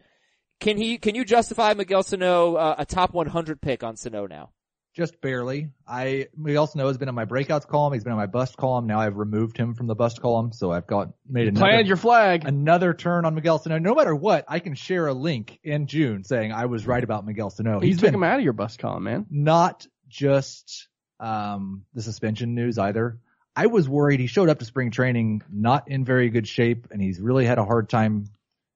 can 0.60 0.78
he, 0.78 1.00
can 1.00 1.16
you 1.16 1.26
justify 1.26 1.74
Miguel 1.74 2.04
Sano, 2.04 2.54
uh, 2.54 2.76
a 2.78 2.86
top 2.86 3.16
100 3.16 3.60
pick 3.60 3.84
on 3.84 3.98
Sano 3.98 4.28
now? 4.28 4.52
Just 4.98 5.22
barely. 5.22 5.70
I 5.88 6.26
Miguel 6.36 6.66
Sano 6.66 6.88
has 6.88 6.98
been 6.98 7.08
in 7.08 7.14
my 7.14 7.26
breakouts 7.26 7.68
column. 7.68 7.94
He's 7.94 8.04
been 8.04 8.14
in 8.14 8.18
my 8.18 8.26
bust 8.26 8.58
column. 8.58 8.88
Now 8.88 9.00
I've 9.00 9.16
removed 9.16 9.56
him 9.56 9.76
from 9.76 9.86
the 9.86 9.94
bust 9.94 10.20
column, 10.24 10.52
so 10.52 10.72
I've 10.72 10.88
got 10.88 11.10
made 11.30 11.48
another, 11.48 11.66
Planted 11.68 11.88
your 11.88 11.98
flag. 11.98 12.46
another 12.48 12.96
turn 12.96 13.24
on 13.24 13.36
Miguel 13.36 13.60
Sano. 13.60 13.78
No 13.78 13.94
matter 13.94 14.16
what, 14.16 14.46
I 14.48 14.58
can 14.58 14.74
share 14.74 15.06
a 15.06 15.14
link 15.14 15.60
in 15.64 15.86
June 15.86 16.24
saying 16.24 16.52
I 16.52 16.66
was 16.66 16.88
right 16.88 17.04
about 17.04 17.28
Miguel 17.28 17.52
Sano. 17.52 17.80
He's 17.80 17.90
He's 17.90 17.98
took 17.98 18.08
been 18.08 18.16
him 18.16 18.24
out 18.24 18.40
of 18.40 18.44
your 18.44 18.54
bust 18.54 18.80
column, 18.80 19.04
man. 19.04 19.28
not 19.30 19.86
just 20.10 20.88
um, 21.20 21.84
the 21.94 22.02
suspension 22.02 22.56
news 22.56 22.80
either. 22.80 23.20
I 23.56 23.68
was 23.68 23.88
worried 23.88 24.20
he 24.20 24.26
showed 24.26 24.50
up 24.50 24.58
to 24.58 24.66
spring 24.66 24.90
training 24.90 25.44
not 25.48 25.92
in 25.92 26.06
very 26.06 26.30
good 26.32 26.48
shape 26.48 26.88
and 26.90 27.00
he's 27.00 27.20
really 27.22 27.46
had 27.46 27.60
a 27.60 27.66
hard 27.66 27.88
time 27.88 28.30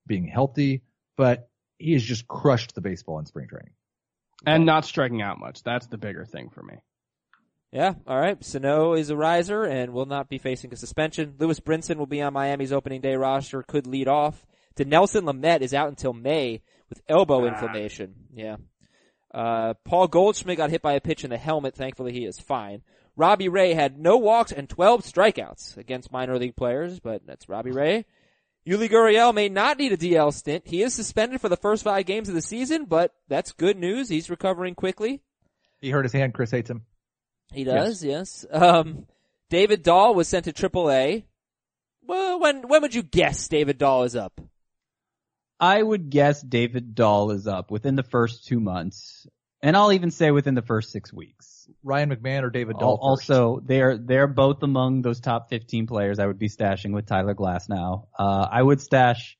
being 0.05 0.27
healthy, 0.27 0.83
but 1.17 1.49
he 1.79 1.93
has 1.93 2.03
just 2.03 2.27
crushed 2.27 2.75
the 2.75 2.81
baseball 2.81 3.17
in 3.17 3.25
spring 3.25 3.47
training. 3.47 3.71
And 4.45 4.65
not 4.65 4.85
striking 4.85 5.21
out 5.21 5.39
much. 5.39 5.63
That's 5.63 5.87
the 5.87 5.97
bigger 5.97 6.25
thing 6.25 6.49
for 6.49 6.63
me. 6.63 6.75
Yeah, 7.71 7.93
all 8.05 8.19
right. 8.19 8.43
Sano 8.43 8.93
is 8.93 9.09
a 9.09 9.15
riser 9.15 9.63
and 9.63 9.93
will 9.93 10.05
not 10.05 10.27
be 10.29 10.37
facing 10.37 10.73
a 10.73 10.75
suspension. 10.75 11.35
Lewis 11.39 11.59
Brinson 11.59 11.95
will 11.97 12.05
be 12.05 12.21
on 12.21 12.33
Miami's 12.33 12.73
opening 12.73 13.01
day 13.01 13.15
roster, 13.15 13.63
could 13.63 13.87
lead 13.87 14.07
off. 14.07 14.45
To 14.75 14.85
Dinelson 14.85 15.23
Lamet 15.23 15.61
is 15.61 15.73
out 15.73 15.87
until 15.89 16.11
May 16.13 16.61
with 16.89 17.01
elbow 17.07 17.45
Ah. 17.45 17.47
inflammation. 17.49 18.15
Yeah. 18.33 18.57
Uh, 19.33 19.75
Paul 19.85 20.07
Goldschmidt 20.09 20.57
got 20.57 20.69
hit 20.71 20.81
by 20.81 20.93
a 20.93 21.01
pitch 21.01 21.23
in 21.23 21.29
the 21.29 21.37
helmet. 21.37 21.75
Thankfully, 21.75 22.11
he 22.11 22.25
is 22.25 22.39
fine. 22.39 22.81
Robbie 23.15 23.47
Ray 23.49 23.73
had 23.73 23.97
no 23.97 24.17
walks 24.17 24.51
and 24.51 24.67
12 24.67 25.03
strikeouts 25.03 25.77
against 25.77 26.11
minor 26.11 26.37
league 26.37 26.55
players, 26.55 26.99
but 26.99 27.25
that's 27.25 27.47
Robbie 27.47 27.71
Ray. 27.71 28.05
Yuli 28.65 28.89
Gurriel 28.89 29.33
may 29.33 29.49
not 29.49 29.79
need 29.79 29.91
a 29.91 29.97
DL 29.97 30.33
stint. 30.33 30.67
He 30.67 30.83
is 30.83 30.93
suspended 30.93 31.41
for 31.41 31.49
the 31.49 31.57
first 31.57 31.83
five 31.83 32.05
games 32.05 32.29
of 32.29 32.35
the 32.35 32.41
season, 32.41 32.85
but 32.85 33.13
that's 33.27 33.51
good 33.53 33.77
news. 33.77 34.09
He's 34.09 34.29
recovering 34.29 34.75
quickly. 34.75 35.21
He 35.79 35.89
hurt 35.89 36.05
his 36.05 36.13
hand. 36.13 36.33
Chris 36.33 36.51
hates 36.51 36.69
him. 36.69 36.83
He 37.51 37.63
does, 37.63 38.03
yes. 38.03 38.45
Um, 38.51 39.07
David 39.49 39.83
Dahl 39.83 40.13
was 40.13 40.27
sent 40.27 40.45
to 40.45 40.53
AAA. 40.53 41.23
Well, 42.03 42.39
when 42.39 42.67
when 42.67 42.81
would 42.81 42.95
you 42.95 43.03
guess 43.03 43.47
David 43.47 43.77
Dahl 43.77 44.03
is 44.03 44.15
up? 44.15 44.39
I 45.59 45.81
would 45.81 46.09
guess 46.09 46.41
David 46.41 46.95
Dahl 46.95 47.31
is 47.31 47.47
up 47.47 47.69
within 47.69 47.95
the 47.95 48.03
first 48.03 48.47
two 48.47 48.59
months, 48.59 49.27
and 49.61 49.75
I'll 49.77 49.91
even 49.93 50.11
say 50.11 50.31
within 50.31 50.55
the 50.55 50.61
first 50.61 50.91
six 50.91 51.11
weeks. 51.13 51.67
Ryan 51.83 52.09
McMahon 52.15 52.43
or 52.43 52.49
David 52.49 52.75
Al- 52.75 52.79
Dahl. 52.97 53.15
first? 53.17 53.29
Also, 53.29 53.61
they're 53.63 53.97
they're 53.97 54.27
both 54.27 54.63
among 54.63 55.01
those 55.01 55.19
top 55.19 55.49
15 55.49 55.87
players 55.87 56.19
I 56.19 56.25
would 56.25 56.39
be 56.39 56.49
stashing 56.49 56.93
with 56.93 57.05
Tyler 57.05 57.35
Glasnow. 57.35 58.07
Uh, 58.17 58.47
I 58.51 58.61
would 58.61 58.81
stash. 58.81 59.37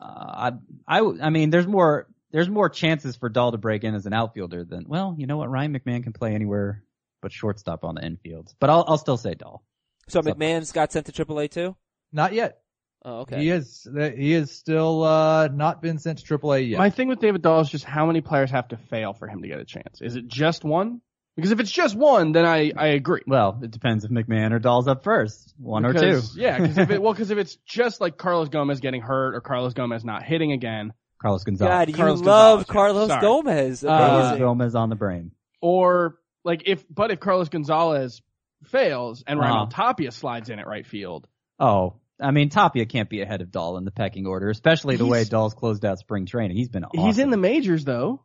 Uh, 0.00 0.04
I 0.06 0.52
I 0.86 0.98
w- 0.98 1.20
I 1.22 1.30
mean, 1.30 1.50
there's 1.50 1.66
more 1.66 2.08
there's 2.30 2.48
more 2.48 2.68
chances 2.68 3.16
for 3.16 3.28
Dahl 3.28 3.52
to 3.52 3.58
break 3.58 3.84
in 3.84 3.94
as 3.94 4.06
an 4.06 4.12
outfielder 4.12 4.64
than 4.64 4.84
well, 4.88 5.14
you 5.16 5.26
know 5.26 5.36
what? 5.36 5.50
Ryan 5.50 5.78
McMahon 5.78 6.02
can 6.02 6.12
play 6.12 6.34
anywhere 6.34 6.82
but 7.20 7.32
shortstop 7.32 7.84
on 7.84 7.94
the 7.94 8.04
infield. 8.04 8.52
But 8.58 8.70
I'll 8.70 8.84
I'll 8.88 8.98
still 8.98 9.16
say 9.16 9.34
Dahl. 9.34 9.64
So 10.08 10.20
Something. 10.20 10.34
McMahon's 10.34 10.72
got 10.72 10.90
sent 10.92 11.06
to 11.06 11.12
AAA 11.12 11.50
too. 11.50 11.76
not 12.12 12.32
yet. 12.32 12.61
Oh, 13.04 13.20
okay. 13.22 13.40
He 13.40 13.50
is 13.50 13.86
he 14.16 14.32
is 14.32 14.50
still 14.52 15.02
uh, 15.02 15.48
not 15.48 15.82
been 15.82 15.98
sent 15.98 16.18
to 16.18 16.38
AAA 16.38 16.70
yet. 16.70 16.78
My 16.78 16.90
thing 16.90 17.08
with 17.08 17.18
David 17.20 17.42
Dahl 17.42 17.60
is 17.60 17.68
just 17.68 17.84
how 17.84 18.06
many 18.06 18.20
players 18.20 18.50
have 18.52 18.68
to 18.68 18.76
fail 18.76 19.12
for 19.12 19.26
him 19.26 19.42
to 19.42 19.48
get 19.48 19.58
a 19.58 19.64
chance. 19.64 20.00
Is 20.00 20.14
it 20.16 20.28
just 20.28 20.62
one? 20.64 21.00
Because 21.34 21.50
if 21.50 21.60
it's 21.60 21.70
just 21.72 21.96
one, 21.96 22.32
then 22.32 22.44
I, 22.44 22.72
I 22.76 22.88
agree. 22.88 23.22
Well, 23.26 23.58
it 23.62 23.70
depends 23.70 24.04
if 24.04 24.10
McMahon 24.10 24.52
or 24.52 24.58
Dahl's 24.58 24.86
up 24.86 25.02
first, 25.02 25.54
one 25.56 25.86
or 25.86 25.94
two. 25.94 26.20
Yeah, 26.36 26.58
because 26.60 26.76
if 26.78 26.90
it, 26.90 27.00
well, 27.02 27.14
because 27.14 27.30
if 27.30 27.38
it's 27.38 27.56
just 27.66 28.02
like 28.02 28.18
Carlos 28.18 28.50
Gomez 28.50 28.80
getting 28.80 29.00
hurt 29.00 29.34
or 29.34 29.40
Carlos 29.40 29.72
Gomez 29.72 30.04
not 30.04 30.22
hitting 30.24 30.52
again, 30.52 30.92
Carlos 31.22 31.42
Gonzalez. 31.44 31.70
God, 31.70 31.88
you 31.88 31.94
Carlos 31.94 32.20
love 32.20 32.66
Gonzalez, 32.66 32.66
yeah. 32.68 32.72
Carlos 32.72 33.08
Sorry. 33.08 33.20
Gomez. 33.22 33.84
Uh, 33.84 33.88
Carlos 33.88 34.24
Amazing. 34.26 34.38
Gomez 34.40 34.74
on 34.74 34.88
the 34.90 34.94
brain. 34.96 35.30
or 35.62 36.18
like 36.44 36.64
if, 36.66 36.84
but 36.92 37.10
if 37.10 37.18
Carlos 37.18 37.48
Gonzalez 37.48 38.20
fails 38.64 39.24
and 39.26 39.38
Uh-huh. 39.40 39.48
Randall 39.48 39.66
Tapia 39.68 40.10
slides 40.12 40.50
in 40.50 40.58
at 40.58 40.66
right 40.66 40.86
field, 40.86 41.26
Oh, 41.58 41.94
I 42.20 42.30
mean, 42.30 42.50
Tapia 42.50 42.86
can't 42.86 43.08
be 43.08 43.20
ahead 43.22 43.40
of 43.40 43.50
Dahl 43.50 43.76
in 43.78 43.84
the 43.84 43.90
pecking 43.90 44.26
order, 44.26 44.50
especially 44.50 44.96
the 44.96 45.06
way 45.06 45.18
He's- 45.18 45.28
Dahl's 45.28 45.54
closed 45.54 45.84
out 45.84 45.98
spring 45.98 46.26
training. 46.26 46.56
He's 46.56 46.68
been 46.68 46.84
awesome. 46.84 47.00
he's 47.06 47.18
in 47.18 47.30
the 47.30 47.36
majors 47.36 47.84
though. 47.84 48.24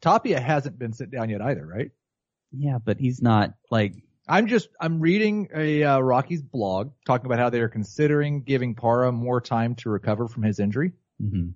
Tapia 0.00 0.40
hasn't 0.40 0.78
been 0.78 0.92
sit 0.92 1.10
down 1.10 1.28
yet 1.30 1.40
either, 1.42 1.66
right? 1.66 1.90
Yeah, 2.52 2.78
but 2.82 2.98
he's 2.98 3.20
not 3.20 3.54
like 3.70 3.94
I'm 4.28 4.46
just 4.46 4.68
I'm 4.80 5.00
reading 5.00 5.48
a 5.54 5.82
uh, 5.82 5.98
Rockies 5.98 6.42
blog 6.42 6.92
talking 7.06 7.26
about 7.26 7.38
how 7.38 7.50
they 7.50 7.60
are 7.60 7.68
considering 7.68 8.42
giving 8.42 8.74
Parra 8.74 9.10
more 9.12 9.40
time 9.40 9.74
to 9.76 9.90
recover 9.90 10.28
from 10.28 10.42
his 10.44 10.60
injury, 10.60 10.92
mhm. 11.20 11.54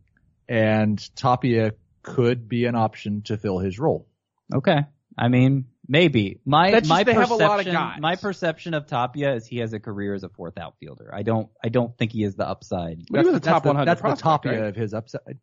and 0.49 1.17
Tapia 1.17 1.73
could 2.03 2.49
be 2.49 2.65
an 2.65 2.75
option 2.75 3.23
to 3.23 3.37
fill 3.37 3.59
his 3.59 3.79
role. 3.79 4.09
okay. 4.53 4.81
I 5.17 5.29
mean, 5.29 5.67
maybe 5.89 6.41
my 6.45 6.71
That's 6.71 6.83
just 6.83 6.89
my 6.91 7.03
they 7.05 7.13
have 7.15 7.31
a 7.31 7.37
perception 7.37 7.49
lot 7.49 7.61
of 7.61 7.67
guys. 7.67 8.01
my 8.01 8.17
perception 8.17 8.75
of 8.75 8.87
Tapia 8.87 9.35
is 9.35 9.47
he 9.47 9.59
has 9.59 9.73
a 9.73 9.81
career 9.81 10.15
as 10.15 10.23
a 10.23 10.29
fourth 10.29 10.57
outfielder. 10.59 11.11
I 11.15 11.23
don't 11.23 11.49
I 11.65 11.69
don't 11.69 11.97
think 11.99 12.13
he 12.13 12.23
is 12.25 12.35
the 12.37 12.49
upside. 12.49 13.05
But 13.11 13.21
he 13.21 13.27
was 13.27 13.37
a 13.37 13.41
That's 13.41 13.47
top 13.47 13.65
100 13.67 13.87
That's 13.87 13.99
the 14.01 14.03
prospect, 14.03 14.23
Tapia 14.45 14.61
right? 14.61 14.69
of 14.69 14.77
his 14.77 14.95
upside. 14.95 15.39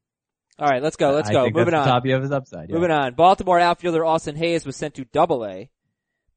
All 0.58 0.68
right, 0.68 0.84
let's 0.84 0.96
go. 0.98 1.12
Let's 1.12 1.30
I 1.30 1.34
go. 1.34 1.44
think 1.46 1.56
Moving 1.56 1.72
that's 1.72 1.82
on. 1.82 1.88
the 1.88 1.92
Tapia 1.94 2.16
of 2.18 2.22
his 2.24 2.32
upside. 2.32 2.70
Yeah. 2.70 2.76
Moving 2.76 2.92
on. 2.92 3.14
Baltimore 3.16 3.60
outfielder 3.60 4.04
Austin 4.04 4.36
Hays 4.36 4.66
was 4.66 4.76
sent 4.76 4.96
to 4.96 5.06
Double 5.06 5.46
A. 5.46 5.70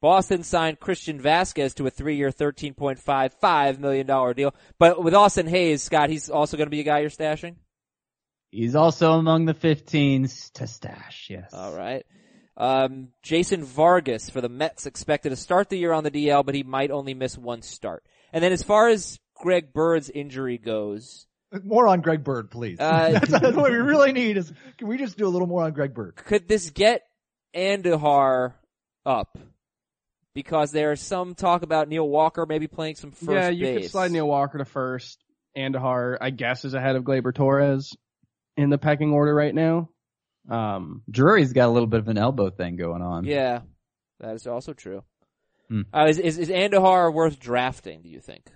Boston 0.01 0.43
signed 0.43 0.81
Christian 0.81 1.21
Vazquez 1.23 1.75
to 1.77 1.87
a 1.87 1.91
three-year, 1.91 2.31
thirteen 2.33 2.75
point 2.75 2.99
five 2.99 3.33
five 3.35 3.79
million 3.81 4.07
dollar 4.07 4.35
deal. 4.35 4.55
But 4.79 5.03
with 5.03 5.15
Austin 5.15 5.47
Hays, 5.47 5.83
Scott, 5.83 6.11
he's 6.11 6.29
also 6.29 6.57
going 6.57 6.67
to 6.67 6.71
be 6.73 6.81
a 6.81 6.85
guy 6.85 7.01
you're 7.01 7.11
stashing. 7.11 7.55
He's 8.51 8.75
also 8.75 9.12
among 9.12 9.47
the 9.47 9.55
15s 9.55 10.53
to 10.55 10.67
stash. 10.67 11.29
Yes. 11.31 11.55
All 11.55 11.73
right. 11.75 12.05
Um, 12.57 13.09
Jason 13.23 13.65
Vargas 13.65 14.29
for 14.29 14.41
the 14.41 14.49
Mets 14.49 14.87
expected 14.87 15.31
to 15.31 15.37
start 15.37 15.71
the 15.71 15.79
year 15.79 15.93
on 15.93 16.05
the 16.05 16.11
DL, 16.11 16.45
but 16.45 16.55
he 16.55 16.62
might 16.62 16.91
only 16.91 17.15
miss 17.15 17.38
one 17.38 17.62
start. 17.62 18.05
And 18.33 18.43
then 18.43 18.53
as 18.53 18.62
far 18.62 18.88
as 18.88 19.19
Greg 19.37 19.73
Bird's 19.73 20.11
injury 20.11 20.59
goes, 20.59 21.27
More 21.65 21.88
on 21.88 22.01
Greg 22.01 22.25
Bird, 22.25 22.51
please. 22.51 22.79
Uh, 22.79 23.11
that's, 23.12 23.31
that's 23.31 23.57
what 23.57 23.71
we 23.71 23.79
really 23.79 24.12
need. 24.12 24.37
Is 24.37 24.53
can 24.79 24.88
we 24.88 24.99
just 24.99 25.17
do 25.17 25.27
a 25.27 25.31
little 25.31 25.49
more 25.49 25.65
on 25.65 25.73
Greg 25.73 25.95
Bird? 25.95 26.17
could 26.17 26.49
this 26.49 26.71
get 26.71 27.03
Andujar 27.55 28.55
up? 29.07 29.38
Because 30.35 30.73
there's 30.73 31.01
some 31.03 31.35
talk 31.35 31.62
about 31.62 31.88
Neil 31.88 32.09
Walker 32.09 32.47
maybe 32.47 32.67
playing 32.67 32.97
some 32.97 33.11
first 33.11 33.31
yeah, 33.31 33.49
you 33.51 33.67
base. 33.67 33.83
could 33.83 33.91
slide 33.91 34.12
Neil 34.12 34.27
Walker 34.27 34.59
to 34.59 34.65
first. 34.65 35.23
Andujar, 35.57 36.17
I 36.21 36.31
guess, 36.31 36.65
is 36.65 36.73
ahead 36.73 36.97
of 36.97 37.05
Gleyber 37.05 37.35
Torres 37.35 37.95
in 38.57 38.71
the 38.71 38.79
pecking 38.79 39.12
order 39.12 39.35
right 39.35 39.55
now. 39.55 39.91
Um, 40.48 41.02
Drury's 41.11 41.52
got 41.52 41.68
a 41.68 41.72
little 41.72 41.87
bit 41.87 42.00
of 42.00 42.09
an 42.09 42.18
elbow 42.18 42.50
thing 42.50 42.76
going 42.76 43.02
on. 43.02 43.24
Yeah, 43.24 43.61
that 44.20 44.35
is 44.35 44.46
also 44.46 44.72
true. 44.72 45.02
Hmm. 45.68 45.83
Uh, 45.92 46.07
is, 46.09 46.18
is 46.18 46.38
is 46.38 46.48
Andujar 46.48 47.12
worth 47.12 47.38
drafting? 47.38 48.02
Do 48.02 48.09
you 48.09 48.20
think 48.20 48.50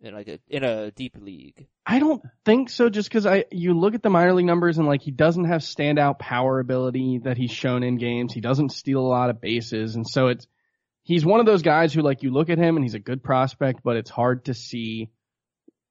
in 0.00 0.14
like 0.14 0.28
a 0.28 0.40
in 0.48 0.64
a 0.64 0.90
deep 0.90 1.16
league? 1.20 1.66
I 1.86 1.98
don't 1.98 2.22
think 2.44 2.70
so. 2.70 2.88
Just 2.88 3.08
because 3.08 3.26
I, 3.26 3.44
you 3.50 3.74
look 3.74 3.94
at 3.94 4.02
the 4.02 4.10
minor 4.10 4.34
league 4.34 4.46
numbers 4.46 4.78
and 4.78 4.86
like 4.86 5.02
he 5.02 5.10
doesn't 5.10 5.44
have 5.44 5.60
standout 5.60 6.18
power 6.18 6.60
ability 6.60 7.20
that 7.24 7.36
he's 7.36 7.50
shown 7.50 7.82
in 7.82 7.96
games. 7.96 8.32
He 8.32 8.40
doesn't 8.40 8.72
steal 8.72 9.00
a 9.00 9.08
lot 9.08 9.30
of 9.30 9.40
bases, 9.40 9.96
and 9.96 10.06
so 10.06 10.28
it's 10.28 10.46
he's 11.02 11.24
one 11.24 11.40
of 11.40 11.46
those 11.46 11.62
guys 11.62 11.92
who 11.92 12.02
like 12.02 12.22
you 12.22 12.30
look 12.30 12.50
at 12.50 12.58
him 12.58 12.76
and 12.76 12.84
he's 12.84 12.94
a 12.94 13.00
good 13.00 13.22
prospect, 13.22 13.80
but 13.84 13.96
it's 13.96 14.10
hard 14.10 14.46
to 14.46 14.54
see 14.54 15.10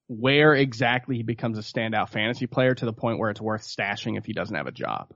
where 0.07 0.53
exactly 0.53 1.17
he 1.17 1.23
becomes 1.23 1.57
a 1.57 1.61
standout 1.61 2.09
fantasy 2.09 2.47
player 2.47 2.73
to 2.73 2.85
the 2.85 2.93
point 2.93 3.19
where 3.19 3.29
it's 3.29 3.41
worth 3.41 3.63
stashing 3.63 4.17
if 4.17 4.25
he 4.25 4.33
doesn't 4.33 4.55
have 4.55 4.67
a 4.67 4.71
job. 4.71 5.13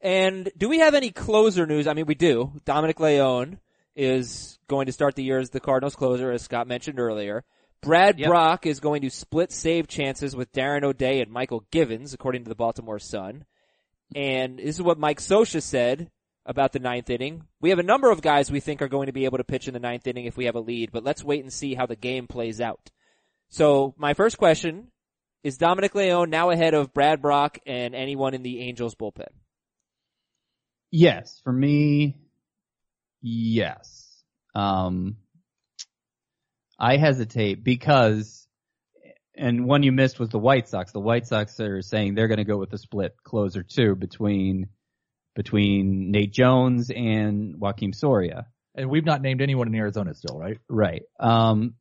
And 0.00 0.50
do 0.56 0.68
we 0.68 0.78
have 0.80 0.94
any 0.94 1.10
closer 1.10 1.66
news? 1.66 1.86
I 1.86 1.94
mean, 1.94 2.06
we 2.06 2.14
do. 2.14 2.52
Dominic 2.64 3.00
Leone 3.00 3.58
is 3.94 4.58
going 4.68 4.86
to 4.86 4.92
start 4.92 5.14
the 5.14 5.24
year 5.24 5.38
as 5.38 5.50
the 5.50 5.60
Cardinals 5.60 5.96
closer, 5.96 6.30
as 6.30 6.42
Scott 6.42 6.68
mentioned 6.68 7.00
earlier. 7.00 7.44
Brad 7.80 8.18
Yep. 8.18 8.28
Brock 8.28 8.66
is 8.66 8.80
going 8.80 9.02
to 9.02 9.10
split 9.10 9.52
save 9.52 9.88
chances 9.88 10.34
with 10.34 10.52
Darren 10.52 10.82
O'Day 10.82 11.20
and 11.20 11.30
Mychal 11.30 11.64
Givens, 11.70 12.12
according 12.12 12.44
to 12.44 12.48
the 12.48 12.54
Baltimore 12.54 12.98
Sun. 12.98 13.44
And 14.14 14.58
this 14.58 14.76
is 14.76 14.82
what 14.82 14.98
Mike 14.98 15.20
Scioscia 15.20 15.62
said 15.62 16.10
about 16.44 16.72
the 16.72 16.78
ninth 16.78 17.10
inning. 17.10 17.44
We 17.60 17.70
have 17.70 17.78
a 17.78 17.84
number 17.84 18.10
of 18.10 18.22
guys 18.22 18.50
we 18.50 18.60
think 18.60 18.80
are 18.80 18.88
going 18.88 19.06
to 19.06 19.12
be 19.12 19.24
able 19.24 19.38
to 19.38 19.44
pitch 19.44 19.66
in 19.66 19.74
the 19.74 19.80
ninth 19.80 20.06
inning 20.06 20.26
if 20.26 20.36
we 20.36 20.44
have 20.44 20.54
a 20.54 20.60
lead, 20.60 20.92
but 20.92 21.04
let's 21.04 21.24
wait 21.24 21.42
and 21.42 21.52
see 21.52 21.74
how 21.74 21.86
the 21.86 21.96
game 21.96 22.26
plays 22.26 22.60
out. 22.60 22.90
So 23.48 23.94
my 23.96 24.14
first 24.14 24.38
question 24.38 24.88
is 25.42 25.58
Dominic 25.58 25.94
Leone 25.94 26.30
now 26.30 26.50
ahead 26.50 26.74
of 26.74 26.92
Brad 26.92 27.20
Brach 27.20 27.58
and 27.66 27.94
anyone 27.94 28.34
in 28.34 28.42
the 28.42 28.60
Angels 28.60 28.94
bullpen? 28.94 29.28
Yes, 30.98 31.42
for 31.44 31.52
me, 31.52 32.16
yes. 33.20 34.24
Um, 34.54 35.18
I 36.78 36.96
hesitate 36.96 37.62
because, 37.62 38.48
and 39.36 39.66
one 39.66 39.82
you 39.82 39.92
missed 39.92 40.18
was 40.18 40.30
the 40.30 40.38
White 40.38 40.68
Sox. 40.68 40.92
The 40.92 41.00
White 41.00 41.26
Sox 41.26 41.60
are 41.60 41.82
saying 41.82 42.14
they're 42.14 42.28
going 42.28 42.38
to 42.38 42.44
go 42.44 42.56
with 42.56 42.72
a 42.72 42.78
split 42.78 43.14
closer 43.22 43.62
too 43.62 43.94
between 43.94 44.70
between 45.34 46.12
Nate 46.12 46.32
Jones 46.32 46.90
and 46.90 47.56
Joakim 47.56 47.94
Soria. 47.94 48.46
And 48.74 48.88
we've 48.88 49.04
not 49.04 49.20
named 49.20 49.42
anyone 49.42 49.68
in 49.68 49.74
Arizona 49.74 50.14
still, 50.14 50.38
right? 50.38 50.56
Right. 50.66 51.02
Um, 51.20 51.74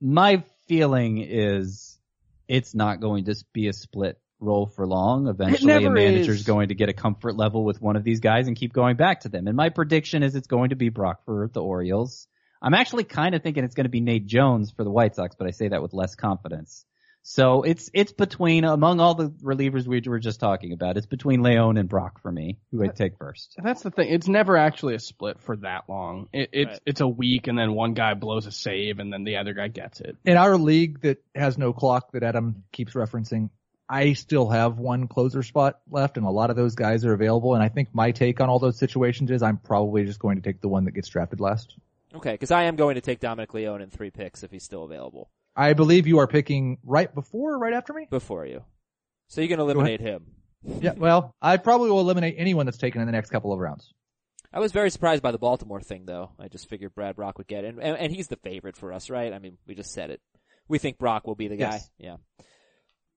my 0.00 0.44
feeling 0.68 1.18
is 1.18 1.98
it's 2.46 2.72
not 2.72 3.00
going 3.00 3.24
to 3.24 3.34
be 3.52 3.66
a 3.66 3.72
split 3.72 4.20
role 4.40 4.66
for 4.66 4.86
long. 4.86 5.28
Eventually, 5.28 5.72
a 5.72 5.80
never 5.80 5.94
manager's 5.94 6.40
is. 6.40 6.46
going 6.46 6.68
to 6.68 6.74
get 6.74 6.88
a 6.88 6.92
comfort 6.92 7.36
level 7.36 7.64
with 7.64 7.80
one 7.80 7.96
of 7.96 8.04
these 8.04 8.20
guys 8.20 8.48
and 8.48 8.56
keep 8.56 8.72
going 8.72 8.96
back 8.96 9.20
to 9.20 9.28
them. 9.28 9.46
And 9.46 9.56
my 9.56 9.68
prediction 9.68 10.22
is 10.22 10.34
it's 10.34 10.46
going 10.46 10.70
to 10.70 10.76
be 10.76 10.88
Brach 10.88 11.18
for 11.24 11.50
the 11.52 11.62
Orioles. 11.62 12.26
I'm 12.62 12.74
actually 12.74 13.04
kind 13.04 13.34
of 13.34 13.42
thinking 13.42 13.64
it's 13.64 13.74
going 13.74 13.84
to 13.84 13.90
be 13.90 14.00
Nate 14.00 14.26
Jones 14.26 14.70
for 14.70 14.84
the 14.84 14.90
White 14.90 15.14
Sox, 15.14 15.34
but 15.36 15.46
I 15.46 15.50
say 15.50 15.68
that 15.68 15.82
with 15.82 15.94
less 15.94 16.14
confidence. 16.14 16.84
So 17.22 17.62
it's 17.62 17.90
it's 17.92 18.12
between 18.12 18.64
among 18.64 18.98
all 18.98 19.14
the 19.14 19.28
relievers 19.28 19.86
we 19.86 20.00
were 20.06 20.18
just 20.18 20.40
talking 20.40 20.72
about, 20.72 20.96
it's 20.96 21.06
between 21.06 21.42
Leone 21.42 21.76
and 21.76 21.86
Brach 21.88 22.18
for 22.22 22.32
me, 22.32 22.58
who 22.70 22.82
I'd 22.82 22.96
take 22.96 23.18
first. 23.18 23.56
That's 23.62 23.82
the 23.82 23.90
thing. 23.90 24.08
It's 24.08 24.26
never 24.26 24.56
actually 24.56 24.94
a 24.94 24.98
split 24.98 25.38
for 25.40 25.56
that 25.58 25.84
long. 25.88 26.28
It, 26.32 26.48
it's 26.52 26.70
Right. 26.70 26.80
it's 26.86 27.00
a 27.02 27.08
week, 27.08 27.46
and 27.46 27.58
then 27.58 27.74
one 27.74 27.92
guy 27.92 28.14
blows 28.14 28.46
a 28.46 28.52
save, 28.52 29.00
and 29.00 29.12
then 29.12 29.24
the 29.24 29.36
other 29.36 29.52
guy 29.52 29.68
gets 29.68 30.00
it. 30.00 30.16
In 30.24 30.38
our 30.38 30.56
league 30.56 31.02
that 31.02 31.22
has 31.34 31.58
no 31.58 31.74
clock 31.74 32.12
that 32.12 32.22
Adam 32.22 32.64
keeps 32.72 32.94
referencing, 32.94 33.50
I 33.90 34.12
still 34.12 34.48
have 34.48 34.78
one 34.78 35.08
closer 35.08 35.42
spot 35.42 35.80
left 35.90 36.16
and 36.16 36.24
a 36.24 36.30
lot 36.30 36.50
of 36.50 36.56
those 36.56 36.76
guys 36.76 37.04
are 37.04 37.12
available. 37.12 37.54
And 37.54 37.62
I 37.62 37.68
think 37.68 37.88
my 37.92 38.12
take 38.12 38.40
on 38.40 38.48
all 38.48 38.60
those 38.60 38.78
situations 38.78 39.30
is 39.30 39.42
I'm 39.42 39.58
probably 39.58 40.04
just 40.04 40.20
going 40.20 40.36
to 40.36 40.42
take 40.42 40.60
the 40.60 40.68
one 40.68 40.84
that 40.84 40.92
gets 40.92 41.08
drafted 41.08 41.40
last. 41.40 41.76
Okay, 42.14 42.32
because 42.32 42.50
I 42.50 42.64
am 42.64 42.76
going 42.76 42.94
to 42.94 43.00
take 43.00 43.20
Dominic 43.20 43.52
Leone 43.52 43.82
in 43.82 43.90
three 43.90 44.10
picks 44.10 44.42
if 44.42 44.50
he's 44.50 44.64
still 44.64 44.84
available 44.84 45.30
I 45.56 45.72
believe 45.72 46.06
you 46.06 46.18
are 46.18 46.26
picking 46.26 46.78
right 46.84 47.12
before 47.14 47.54
or 47.54 47.58
right 47.58 47.72
after 47.72 47.92
me? 47.92 48.06
before 48.08 48.46
you. 48.46 48.64
So 49.28 49.40
you're 49.40 49.48
going 49.48 49.58
can 49.58 49.64
eliminate 49.64 50.00
him. 50.00 50.26
Yeah, 50.64 50.92
well, 50.96 51.34
I 51.40 51.56
probably 51.56 51.90
will 51.90 52.00
eliminate 52.00 52.34
anyone 52.38 52.66
that's 52.66 52.78
taken 52.78 53.00
in 53.00 53.06
the 53.06 53.12
next 53.12 53.30
couple 53.30 53.52
of 53.52 53.58
rounds. 53.58 53.92
I 54.52 54.58
was 54.58 54.72
very 54.72 54.90
surprised 54.90 55.22
by 55.22 55.30
the 55.30 55.38
Baltimore 55.38 55.80
thing, 55.80 56.04
though. 56.06 56.32
I 56.38 56.48
just 56.48 56.68
figured 56.68 56.94
Brad 56.94 57.16
Brach 57.16 57.38
would 57.38 57.46
get 57.46 57.64
it, 57.64 57.74
and, 57.74 57.82
and, 57.82 57.96
and 57.96 58.12
he's 58.12 58.28
the 58.28 58.36
favorite 58.36 58.76
for 58.76 58.92
us, 58.92 59.08
right? 59.08 59.32
I 59.32 59.38
mean, 59.38 59.58
we 59.66 59.74
just 59.74 59.92
said 59.92 60.10
it. 60.10 60.20
We 60.68 60.78
think 60.78 60.98
Brach 60.98 61.26
will 61.26 61.34
be 61.34 61.48
the 61.48 61.56
guy. 61.56 61.72
Yes. 61.72 61.90
Yeah. 61.98 62.16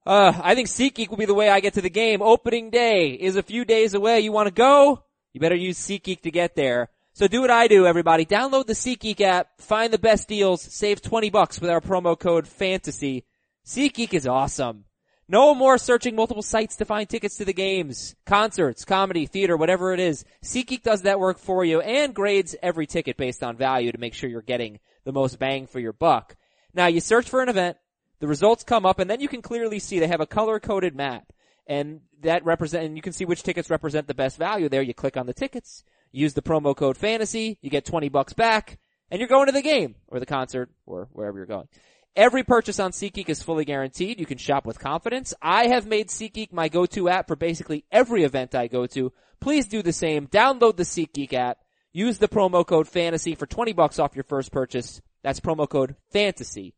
Uh, 0.05 0.33
I 0.43 0.53
think 0.53 0.67
SeatGeek 0.67 1.09
will 1.09 1.17
be 1.17 1.25
the 1.25 1.33
way 1.33 1.49
I 1.49 1.61
get 1.61 1.75
to 1.75 1.81
the 1.81 1.89
game. 1.89 2.21
Opening 2.21 2.69
day 2.69 3.11
is 3.11 3.35
a 3.35 3.43
few 3.43 3.63
days 3.63 3.93
away. 3.93 4.19
You 4.19 4.31
want 4.31 4.47
to 4.47 4.53
go? 4.53 5.03
You 5.31 5.39
better 5.39 5.55
use 5.55 5.79
SeatGeek 5.79 6.21
to 6.21 6.31
get 6.31 6.55
there. 6.55 6.89
So 7.13 7.27
do 7.27 7.41
what 7.41 7.51
I 7.51 7.67
do, 7.67 7.85
everybody. 7.85 8.25
Download 8.25 8.65
the 8.65 8.73
SeatGeek 8.73 9.21
app, 9.21 9.61
find 9.61 9.93
the 9.93 9.99
best 9.99 10.27
deals, 10.27 10.61
save 10.61 11.01
20 11.01 11.29
bucks 11.29 11.61
with 11.61 11.69
our 11.69 11.79
promo 11.79 12.19
code 12.19 12.47
FANTASY. 12.47 13.23
SeatGeek 13.65 14.13
is 14.13 14.27
awesome. 14.27 14.85
No 15.27 15.55
more 15.55 15.77
searching 15.77 16.15
multiple 16.15 16.43
sites 16.43 16.75
to 16.77 16.85
find 16.85 17.07
tickets 17.07 17.37
to 17.37 17.45
the 17.45 17.53
games, 17.53 18.15
concerts, 18.25 18.83
comedy, 18.83 19.25
theater, 19.25 19.55
whatever 19.55 19.93
it 19.93 19.99
is. 19.99 20.25
SeatGeek 20.43 20.81
does 20.81 21.03
that 21.03 21.19
work 21.19 21.39
for 21.39 21.63
you 21.63 21.79
and 21.79 22.13
grades 22.13 22.55
every 22.61 22.87
ticket 22.87 23.15
based 23.15 23.43
on 23.43 23.55
value 23.55 23.91
to 23.91 23.97
make 23.99 24.13
sure 24.13 24.29
you're 24.29 24.41
getting 24.41 24.79
the 25.05 25.13
most 25.13 25.39
bang 25.39 25.65
for 25.65 25.79
your 25.79 25.93
buck. 25.93 26.35
Now 26.73 26.87
you 26.87 26.99
search 26.99 27.29
for 27.29 27.41
an 27.41 27.49
event, 27.49 27.77
the 28.23 28.29
results 28.29 28.63
come 28.63 28.85
up, 28.85 28.99
and 28.99 29.09
then 29.09 29.19
you 29.19 29.27
can 29.27 29.41
clearly 29.41 29.79
see 29.79 29.99
they 29.99 30.07
have 30.07 30.21
a 30.21 30.25
color 30.25 30.57
coded 30.57 30.95
map. 30.95 31.33
And 31.67 31.99
that 32.21 32.45
represent, 32.45 32.85
and 32.85 32.95
you 32.95 33.01
can 33.01 33.11
see 33.11 33.25
which 33.25 33.43
tickets 33.43 33.69
represent 33.69 34.07
the 34.07 34.13
best 34.13 34.37
value 34.37 34.69
there. 34.69 34.81
You 34.81 34.93
click 34.93 35.17
on 35.17 35.25
the 35.25 35.33
tickets, 35.33 35.83
use 36.13 36.33
the 36.33 36.41
promo 36.41 36.73
code 36.73 36.95
fantasy, 36.95 37.59
you 37.61 37.69
get 37.69 37.83
20 37.83 38.07
bucks 38.07 38.31
back, 38.31 38.79
and 39.11 39.19
you're 39.19 39.27
going 39.27 39.47
to 39.47 39.51
the 39.51 39.61
game, 39.61 39.95
or 40.07 40.21
the 40.21 40.25
concert, 40.25 40.69
or 40.85 41.09
wherever 41.11 41.37
you're 41.37 41.45
going. 41.45 41.67
Every 42.15 42.45
purchase 42.45 42.79
on 42.79 42.91
SeatGeek 42.91 43.27
is 43.27 43.43
fully 43.43 43.65
guaranteed. 43.65 44.21
You 44.21 44.25
can 44.25 44.37
shop 44.37 44.65
with 44.65 44.79
confidence. 44.79 45.33
I 45.41 45.67
have 45.67 45.85
made 45.85 46.07
SeatGeek 46.07 46.53
my 46.53 46.69
go-to 46.69 47.09
app 47.09 47.27
for 47.27 47.35
basically 47.35 47.83
every 47.91 48.23
event 48.23 48.55
I 48.55 48.67
go 48.67 48.87
to. 48.87 49.11
Please 49.41 49.67
do 49.67 49.81
the 49.81 49.91
same. 49.91 50.27
Download 50.27 50.77
the 50.77 50.83
SeatGeek 50.83 51.33
app. 51.33 51.57
Use 51.91 52.19
the 52.19 52.29
promo 52.29 52.65
code 52.65 52.87
FANTASY 52.87 53.35
for 53.35 53.47
20 53.47 53.73
bucks 53.73 53.99
off 53.99 54.15
your 54.15 54.23
first 54.23 54.53
purchase. 54.53 55.01
That's 55.23 55.41
promo 55.41 55.67
code 55.67 55.97
FANTASY 56.13 56.73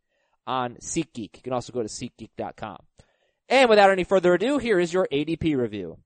on 0.48 0.76
SeatGeek. 0.76 1.36
You 1.36 1.42
can 1.44 1.54
also 1.54 1.74
go 1.74 1.82
to 1.82 1.88
SeatGeek.com. 1.88 2.78
And 3.50 3.70
without 3.70 3.92
any 3.92 4.04
further 4.04 4.34
ado, 4.34 4.58
here 4.58 4.80
is 4.80 4.94
your 4.94 5.08
ADP 5.12 5.56
review. 5.58 5.98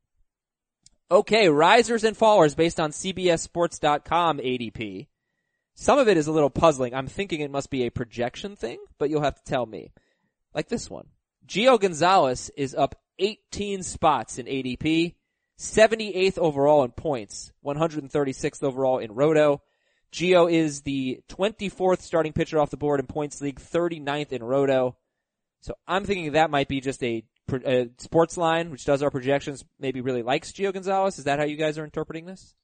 Okay, 1.12 1.50
risers 1.50 2.04
and 2.04 2.18
fallers 2.18 2.56
based 2.56 2.80
on 2.80 2.92
CBSSports.com 2.92 4.38
ADP. 4.38 5.08
Some 5.74 5.98
of 5.98 6.08
it 6.08 6.18
is 6.18 6.28
a 6.28 6.32
little 6.32 6.50
puzzling. 6.50 6.94
I'm 6.94 7.08
thinking 7.08 7.40
it 7.40 7.50
must 7.50 7.70
be 7.70 7.86
a 7.86 7.90
projection 7.90 8.56
thing, 8.56 8.80
but 8.98 9.10
you'll 9.10 9.24
have 9.24 9.36
to 9.36 9.44
tell 9.44 9.66
me. 9.66 9.92
Like 10.54 10.68
this 10.68 10.90
one. 10.90 11.08
Gio 11.48 11.80
Gonzalez 11.80 12.52
is 12.56 12.76
up 12.76 12.96
18 13.18 13.84
spots 13.84 14.38
in 14.38 14.46
ADP, 14.46 15.16
78th 15.58 16.38
overall 16.38 16.84
in 16.84 16.92
points, 16.92 17.52
136th 17.66 18.64
overall 18.64 19.00
in 19.00 19.14
Roto. 19.14 19.62
Gio 20.12 20.52
is 20.52 20.82
the 20.82 21.22
24th 21.30 22.02
starting 22.02 22.34
pitcher 22.34 22.60
off 22.60 22.70
the 22.70 22.78
board 22.78 23.00
in 23.00 23.06
points 23.06 23.42
league, 23.42 23.60
39th 23.60 24.32
in 24.32 24.44
Roto. 24.44 24.98
So 25.62 25.76
I'm 25.88 26.06
thinking 26.06 26.32
that 26.34 26.50
might 26.50 26.68
be 26.68 26.82
just 26.82 27.04
a, 27.04 27.24
a 27.66 27.90
sports 27.98 28.38
line, 28.38 28.72
which 28.72 28.86
does 28.86 29.04
our 29.04 29.12
projections, 29.12 29.64
maybe 29.80 30.02
really 30.02 30.24
likes 30.24 30.52
Gio 30.52 30.74
Gonzalez. 30.74 31.20
Is 31.20 31.26
that 31.26 31.40
how 31.40 31.46
you 31.46 31.58
guys 31.58 31.78
are 31.78 31.84
interpreting 31.84 32.26
this? 32.26 32.56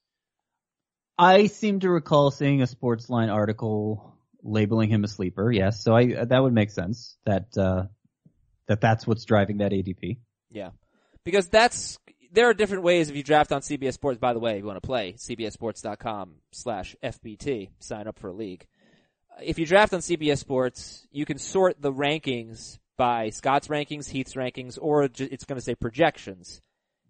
I 1.18 1.48
seem 1.48 1.80
to 1.82 1.90
recall 1.90 2.32
seeing 2.32 2.62
a 2.62 2.66
Sportsline 2.66 3.32
article 3.32 4.18
labeling 4.44 4.90
him 4.90 5.04
a 5.04 5.08
sleeper. 5.08 5.52
Yes, 5.52 5.82
so 5.82 5.96
I 5.96 6.26
that 6.26 6.44
would 6.44 6.54
make 6.54 6.72
sense 6.72 7.18
that 7.26 7.58
uh, 7.58 7.84
that 8.68 8.82
that's 8.82 9.08
what's 9.08 9.26
driving 9.26 9.58
that 9.58 9.72
ADP. 9.72 10.18
Yeah. 10.52 10.72
Because 11.24 11.50
that's, 11.50 11.98
there 12.36 12.50
are 12.50 12.54
different 12.54 12.84
ways 12.84 13.10
if 13.10 13.16
you 13.16 13.24
draft 13.24 13.52
on 13.52 13.62
CBS 13.62 13.94
Sports, 13.94 14.20
by 14.20 14.34
the 14.34 14.40
way, 14.40 14.54
if 14.54 14.60
you 14.60 14.66
want 14.66 14.82
to 14.82 14.86
play, 14.86 15.14
cbssports.com 15.14 16.36
slash 16.52 16.96
FBT, 17.04 17.70
sign 17.80 18.08
up 18.08 18.20
for 18.20 18.30
a 18.30 18.34
league. 18.34 18.68
Uh, 19.32 19.42
if 19.44 19.58
you 19.58 19.66
draft 19.66 19.94
on 19.94 20.00
CBS 20.00 20.38
Sports, 20.38 21.08
you 21.12 21.26
can 21.26 21.38
sort 21.38 21.82
the 21.82 21.92
rankings 21.92 22.80
by 22.98 23.30
Scott's 23.30 23.68
rankings, 23.68 24.10
Heath's 24.10 24.34
rankings, 24.34 24.78
or 24.82 25.04
it's 25.04 25.46
going 25.46 25.58
to 25.58 25.66
say 25.66 25.76
projections. 25.76 26.62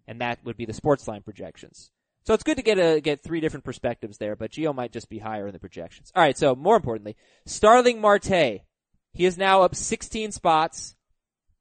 And 0.08 0.20
that 0.20 0.38
would 0.44 0.56
be 0.56 0.66
the 0.66 0.72
sports 0.72 1.08
line 1.08 1.22
projections. 1.22 1.90
So 2.24 2.34
it's 2.34 2.44
good 2.44 2.56
to 2.56 2.62
get 2.62 2.78
a, 2.78 3.00
get 3.00 3.22
three 3.22 3.40
different 3.40 3.64
perspectives 3.64 4.18
there, 4.18 4.36
but 4.36 4.52
Gio 4.52 4.74
might 4.74 4.92
just 4.92 5.08
be 5.08 5.18
higher 5.18 5.46
in 5.46 5.52
the 5.52 5.58
projections. 5.58 6.12
Alright, 6.16 6.38
so 6.38 6.54
more 6.54 6.76
importantly, 6.76 7.16
Starling 7.44 8.00
Marte. 8.00 8.62
He 9.12 9.24
is 9.24 9.38
now 9.38 9.62
up 9.62 9.74
16 9.74 10.32
spots 10.32 10.96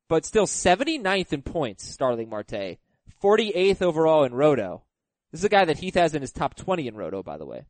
but 0.07 0.25
still 0.25 0.45
79th 0.45 1.33
in 1.33 1.41
points, 1.41 1.87
Starling 1.87 2.29
Marte. 2.29 2.77
48th 3.21 3.81
overall 3.81 4.23
in 4.23 4.33
Roto. 4.33 4.83
This 5.31 5.41
is 5.41 5.45
a 5.45 5.49
guy 5.49 5.65
that 5.65 5.77
Heath 5.77 5.95
has 5.95 6.13
in 6.13 6.21
his 6.21 6.31
top 6.31 6.55
20 6.55 6.87
in 6.87 6.95
Roto, 6.95 7.23
by 7.23 7.37
the 7.37 7.45
way. 7.45 7.65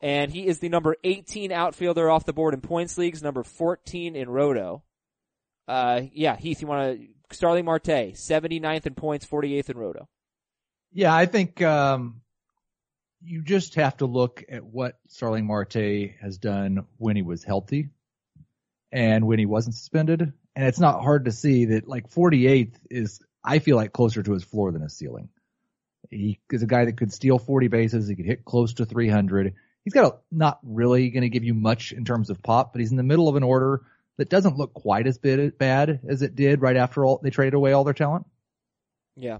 And 0.00 0.30
he 0.30 0.46
is 0.46 0.58
the 0.58 0.68
number 0.68 0.96
18 1.04 1.52
outfielder 1.52 2.10
off 2.10 2.24
the 2.24 2.32
board 2.32 2.54
in 2.54 2.60
points 2.60 2.96
leagues, 2.96 3.22
number 3.22 3.42
14 3.42 4.16
in 4.16 4.28
Roto. 4.28 4.82
Uh, 5.68 6.02
yeah, 6.12 6.36
Heath, 6.36 6.62
you 6.62 6.66
want 6.66 6.98
to, 6.98 7.06
Starling 7.34 7.64
Marte, 7.64 8.14
79th 8.14 8.86
in 8.86 8.94
points, 8.94 9.26
48th 9.26 9.70
in 9.70 9.78
Roto. 9.78 10.08
Yeah, 10.92 11.14
I 11.14 11.26
think 11.26 11.62
um, 11.62 12.22
you 13.22 13.42
just 13.42 13.74
have 13.76 13.98
to 13.98 14.06
look 14.06 14.42
at 14.48 14.64
what 14.64 14.98
Starling 15.08 15.46
Marte 15.46 16.12
has 16.20 16.38
done 16.38 16.86
when 16.96 17.16
he 17.16 17.22
was 17.22 17.44
healthy 17.44 17.90
and 18.90 19.26
when 19.26 19.38
he 19.38 19.46
wasn't 19.46 19.76
suspended. 19.76 20.32
And 20.56 20.66
it's 20.66 20.80
not 20.80 21.02
hard 21.02 21.26
to 21.26 21.32
see 21.32 21.66
that 21.66 21.86
like 21.86 22.10
48th 22.10 22.74
is, 22.90 23.20
I 23.44 23.58
feel 23.58 23.76
like 23.76 23.92
closer 23.92 24.22
to 24.22 24.32
his 24.32 24.44
floor 24.44 24.72
than 24.72 24.82
his 24.82 24.96
ceiling. 24.96 25.28
He 26.10 26.40
is 26.50 26.62
a 26.62 26.66
guy 26.66 26.84
that 26.86 26.96
could 26.96 27.12
steal 27.12 27.38
40 27.38 27.68
bases. 27.68 28.08
He 28.08 28.16
could 28.16 28.26
hit 28.26 28.44
close 28.44 28.74
to 28.74 28.84
300. 28.86 29.54
He's 29.84 29.94
got 29.94 30.12
a, 30.12 30.18
not 30.30 30.58
really 30.62 31.10
going 31.10 31.22
to 31.22 31.28
give 31.28 31.44
you 31.44 31.54
much 31.54 31.92
in 31.92 32.04
terms 32.04 32.30
of 32.30 32.42
pop, 32.42 32.72
but 32.72 32.80
he's 32.80 32.90
in 32.90 32.96
the 32.96 33.02
middle 33.02 33.28
of 33.28 33.36
an 33.36 33.42
order 33.42 33.82
that 34.18 34.28
doesn't 34.28 34.56
look 34.58 34.74
quite 34.74 35.06
as 35.06 35.18
bad 35.18 36.00
as 36.08 36.22
it 36.22 36.34
did 36.34 36.60
right 36.60 36.76
after 36.76 37.04
all 37.04 37.20
they 37.22 37.30
traded 37.30 37.54
away 37.54 37.72
all 37.72 37.84
their 37.84 37.94
talent. 37.94 38.26
Yeah. 39.16 39.38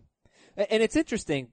And 0.56 0.82
it's 0.82 0.96
interesting 0.96 1.48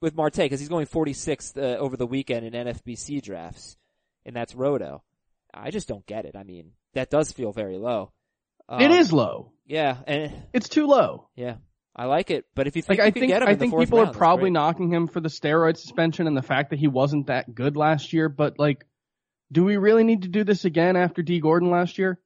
with 0.00 0.14
Marte 0.14 0.36
because 0.36 0.60
he's 0.60 0.68
going 0.68 0.86
46th 0.86 1.56
uh, 1.56 1.78
over 1.78 1.96
the 1.96 2.06
weekend 2.06 2.44
in 2.44 2.52
NFBC 2.66 3.22
drafts, 3.22 3.76
and 4.26 4.34
that's 4.34 4.54
Roto. 4.54 5.02
I 5.54 5.70
just 5.70 5.88
don't 5.88 6.06
get 6.06 6.24
it. 6.24 6.34
I 6.36 6.42
mean, 6.42 6.72
that 6.94 7.10
does 7.10 7.30
feel 7.32 7.52
very 7.52 7.76
low. 7.78 8.12
Um, 8.68 8.80
it 8.80 8.90
is 8.90 9.12
low. 9.12 9.52
Yeah, 9.66 9.98
and 10.06 10.32
It's 10.52 10.68
too 10.68 10.86
low. 10.86 11.28
yeah, 11.36 11.56
I 11.94 12.06
like 12.06 12.30
it. 12.30 12.46
But 12.54 12.66
if 12.66 12.74
you 12.76 12.82
think 12.82 12.98
Like 12.98 13.04
I 13.04 13.06
you 13.06 13.12
can 13.12 13.20
think 13.20 13.32
get 13.32 13.42
him 13.42 13.48
I 13.48 13.52
in 13.52 13.58
think 13.58 13.70
fourth 13.72 13.84
people 13.86 13.98
round, 13.98 14.14
are 14.16 14.18
probably 14.18 14.50
knocking 14.50 14.90
him 14.90 15.06
for 15.08 15.20
the 15.20 15.28
steroid 15.28 15.76
suspension 15.76 16.26
and 16.26 16.36
the 16.36 16.42
fact 16.42 16.70
that 16.70 16.78
he 16.78 16.88
wasn't 16.88 17.26
that 17.26 17.54
good 17.54 17.76
last 17.76 18.12
year. 18.12 18.28
But 18.30 18.58
like, 18.58 18.86
do 19.50 19.64
we 19.64 19.76
really 19.76 20.02
need 20.04 20.22
to 20.22 20.28
do 20.28 20.44
this 20.44 20.64
again 20.64 20.96
after 20.96 21.22
Dee 21.22 21.40
Gordon 21.40 21.70
last 21.70 21.98
year? 21.98 22.18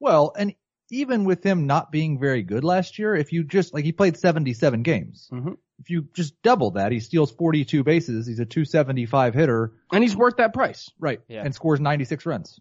Well, 0.00 0.32
and 0.36 0.54
even 0.90 1.24
with 1.24 1.44
him 1.44 1.66
not 1.66 1.92
being 1.92 2.18
very 2.18 2.42
good 2.42 2.64
last 2.64 2.98
year, 2.98 3.14
if 3.14 3.32
you 3.32 3.44
just 3.44 3.72
like 3.72 3.84
he 3.84 3.92
played 3.92 4.16
77 4.16 4.82
games, 4.82 5.28
Mhm. 5.32 5.56
if 5.78 5.88
you 5.90 6.08
just 6.12 6.40
double 6.42 6.72
that, 6.72 6.90
he 6.92 6.98
steals 7.00 7.30
42 7.30 7.84
bases. 7.84 8.26
He's 8.26 8.40
a 8.40 8.44
275 8.44 9.32
hitter, 9.34 9.72
And 9.92 10.02
he's 10.02 10.16
worth 10.16 10.36
that 10.38 10.52
price. 10.52 10.90
right? 10.98 11.20
Yeah. 11.28 11.42
And 11.44 11.54
scores 11.54 11.80
96 11.80 12.26
runs. 12.26 12.58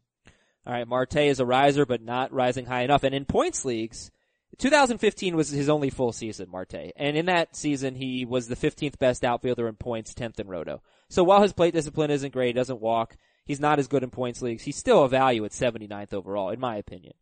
All 0.65 0.71
right, 0.73 0.87
Marte 0.87 1.17
is 1.17 1.39
a 1.39 1.45
riser, 1.45 1.85
but 1.85 2.01
not 2.01 2.31
rising 2.31 2.65
high 2.65 2.83
enough. 2.83 3.03
And 3.03 3.13
in 3.13 3.25
points 3.25 3.65
leagues, 3.65 4.11
2015 4.57 5.35
was 5.35 5.49
his 5.49 5.69
only 5.69 5.89
full 5.89 6.11
season, 6.11 6.49
Marte. 6.49 6.91
And 6.95 7.17
in 7.17 7.25
that 7.27 7.55
season, 7.55 7.95
he 7.95 8.25
was 8.25 8.47
the 8.47 8.55
15th 8.55 8.99
best 8.99 9.23
outfielder 9.23 9.67
in 9.67 9.75
points, 9.75 10.13
10th 10.13 10.39
in 10.39 10.47
roto. 10.47 10.81
So 11.09 11.23
while 11.23 11.41
his 11.41 11.53
plate 11.53 11.73
discipline 11.73 12.11
isn't 12.11 12.33
great, 12.33 12.47
he 12.47 12.53
doesn't 12.53 12.81
walk, 12.81 13.15
he's 13.45 13.59
not 13.59 13.79
as 13.79 13.87
good 13.87 14.03
in 14.03 14.09
points 14.09 14.41
leagues, 14.41 14.63
he's 14.63 14.77
still 14.77 15.03
a 15.03 15.09
value 15.09 15.43
at 15.45 15.51
79th 15.51 16.13
overall, 16.13 16.49
in 16.49 16.59
my 16.59 16.77
opinion. 16.77 17.13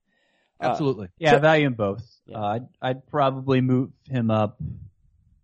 Uh, 0.62 0.68
Absolutely. 0.68 1.08
Yeah, 1.18 1.32
So- 1.32 1.40
value 1.40 1.68
him 1.68 1.74
both. 1.74 2.04
Yeah. 2.26 2.38
Uh, 2.38 2.42
I'd, 2.48 2.68
I'd 2.82 3.08
probably 3.08 3.62
move 3.62 3.92
him 4.10 4.30
up. 4.30 4.60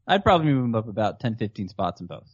I'd 0.05 0.23
probably 0.23 0.53
move 0.53 0.65
him 0.65 0.75
up 0.75 0.87
about 0.87 1.19
10, 1.19 1.35
15 1.35 1.69
spots 1.69 2.01
in 2.01 2.07
both. 2.07 2.29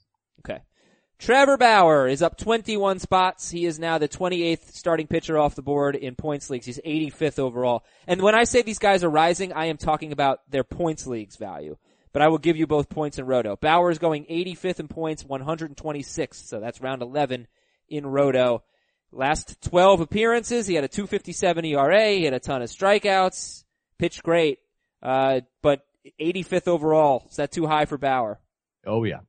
Okay. 1.19 1.25
Trevor 1.25 1.57
Bauer 1.57 2.07
is 2.07 2.21
up 2.21 2.37
21 2.37 2.99
spots. 2.99 3.49
He 3.49 3.65
is 3.65 3.79
now 3.79 3.97
the 3.97 4.07
28th 4.09 4.73
starting 4.73 5.07
pitcher 5.07 5.37
off 5.37 5.55
the 5.55 5.61
board 5.61 5.95
in 5.95 6.15
points 6.15 6.49
leagues. 6.49 6.65
He's 6.65 6.79
85th 6.85 7.39
overall. 7.39 7.83
And 8.07 8.21
when 8.21 8.35
I 8.35 8.43
say 8.43 8.61
these 8.61 8.79
guys 8.79 9.03
are 9.03 9.09
rising, 9.09 9.53
I 9.53 9.65
am 9.65 9.77
talking 9.77 10.11
about 10.11 10.39
their 10.49 10.63
points 10.63 11.07
leagues 11.07 11.35
value. 11.37 11.77
But 12.11 12.21
I 12.21 12.27
will 12.27 12.37
give 12.37 12.57
you 12.57 12.67
both 12.67 12.89
points 12.89 13.17
in 13.17 13.25
Roto. 13.25 13.55
Bauer 13.55 13.89
is 13.89 13.97
going 13.97 14.25
85th 14.25 14.79
in 14.79 14.87
points, 14.87 15.23
126th. 15.23 16.47
So 16.47 16.59
that's 16.59 16.81
round 16.81 17.01
11 17.01 17.47
in 17.89 18.05
Roto. 18.05 18.63
Last 19.11 19.61
12 19.63 20.01
appearances, 20.01 20.67
he 20.67 20.75
had 20.75 20.83
a 20.83 20.87
257 20.87 21.65
ERA, 21.65 22.09
he 22.09 22.23
had 22.23 22.33
a 22.33 22.39
ton 22.39 22.63
of 22.63 22.69
strikeouts, 22.69 23.63
pitched 23.99 24.23
great, 24.23 24.57
uh, 25.03 25.41
but 25.61 25.81
85th 26.19 26.67
overall. 26.67 27.27
Is 27.29 27.35
that 27.35 27.51
too 27.51 27.67
high 27.67 27.85
for 27.85 27.97
Bauer? 27.99 28.39
Oh 28.85 29.03
yeah. 29.03 29.19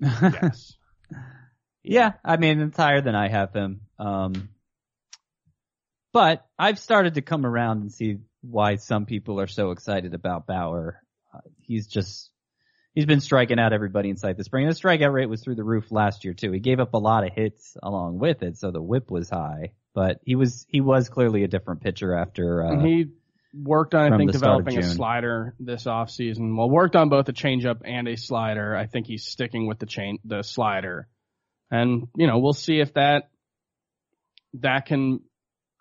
Yes. 0.00 0.74
Yeah, 1.82 2.12
I 2.24 2.36
mean 2.36 2.60
it's 2.60 2.76
higher 2.76 3.00
than 3.00 3.14
I 3.14 3.28
have 3.28 3.52
him. 3.52 3.82
Um, 3.98 4.50
but 6.12 6.46
I've 6.58 6.78
started 6.78 7.14
to 7.14 7.22
come 7.22 7.46
around 7.46 7.82
and 7.82 7.92
see 7.92 8.18
why 8.40 8.76
some 8.76 9.06
people 9.06 9.40
are 9.40 9.46
so 9.46 9.70
excited 9.70 10.14
about 10.14 10.46
Bauer. 10.46 11.02
Uh, 11.32 11.40
he's 11.60 11.86
just 11.86 12.30
he's 12.94 13.06
been 13.06 13.20
striking 13.20 13.58
out 13.58 13.72
everybody 13.72 14.10
inside 14.10 14.36
the 14.36 14.44
spring. 14.44 14.66
The 14.66 14.74
strikeout 14.74 15.12
rate 15.12 15.28
was 15.28 15.42
through 15.42 15.56
the 15.56 15.64
roof 15.64 15.90
last 15.90 16.24
year 16.24 16.34
too. 16.34 16.52
He 16.52 16.60
gave 16.60 16.80
up 16.80 16.94
a 16.94 16.98
lot 16.98 17.24
of 17.24 17.32
hits 17.32 17.76
along 17.82 18.18
with 18.18 18.42
it, 18.42 18.56
so 18.56 18.70
the 18.70 18.82
whip 18.82 19.10
was 19.10 19.30
high. 19.30 19.72
But 19.94 20.20
he 20.24 20.34
was 20.34 20.66
he 20.68 20.80
was 20.80 21.08
clearly 21.08 21.44
a 21.44 21.48
different 21.48 21.82
pitcher 21.82 22.14
after. 22.14 22.64
Uh, 22.64 22.80
he 22.80 23.06
worked 23.54 23.94
on, 23.94 24.12
I 24.12 24.16
think, 24.16 24.32
the 24.32 24.38
start 24.38 24.60
of 24.60 24.66
developing 24.66 24.90
a 24.90 24.94
slider 24.94 25.54
this 25.58 25.84
offseason. 25.84 26.56
Well, 26.56 26.70
worked 26.70 26.96
on 26.96 27.08
both 27.08 27.28
a 27.28 27.32
changeup 27.32 27.80
and 27.84 28.08
a 28.08 28.16
slider. 28.16 28.76
I 28.76 28.86
think 28.86 29.06
he's 29.06 29.24
sticking 29.24 29.66
with 29.66 29.78
the 29.78 29.86
chain, 29.86 30.18
the 30.24 30.42
slider. 30.42 31.08
And, 31.70 32.08
you 32.16 32.26
know, 32.26 32.38
we'll 32.38 32.52
see 32.52 32.80
if 32.80 32.94
that, 32.94 33.30
that 34.54 34.86
can 34.86 35.20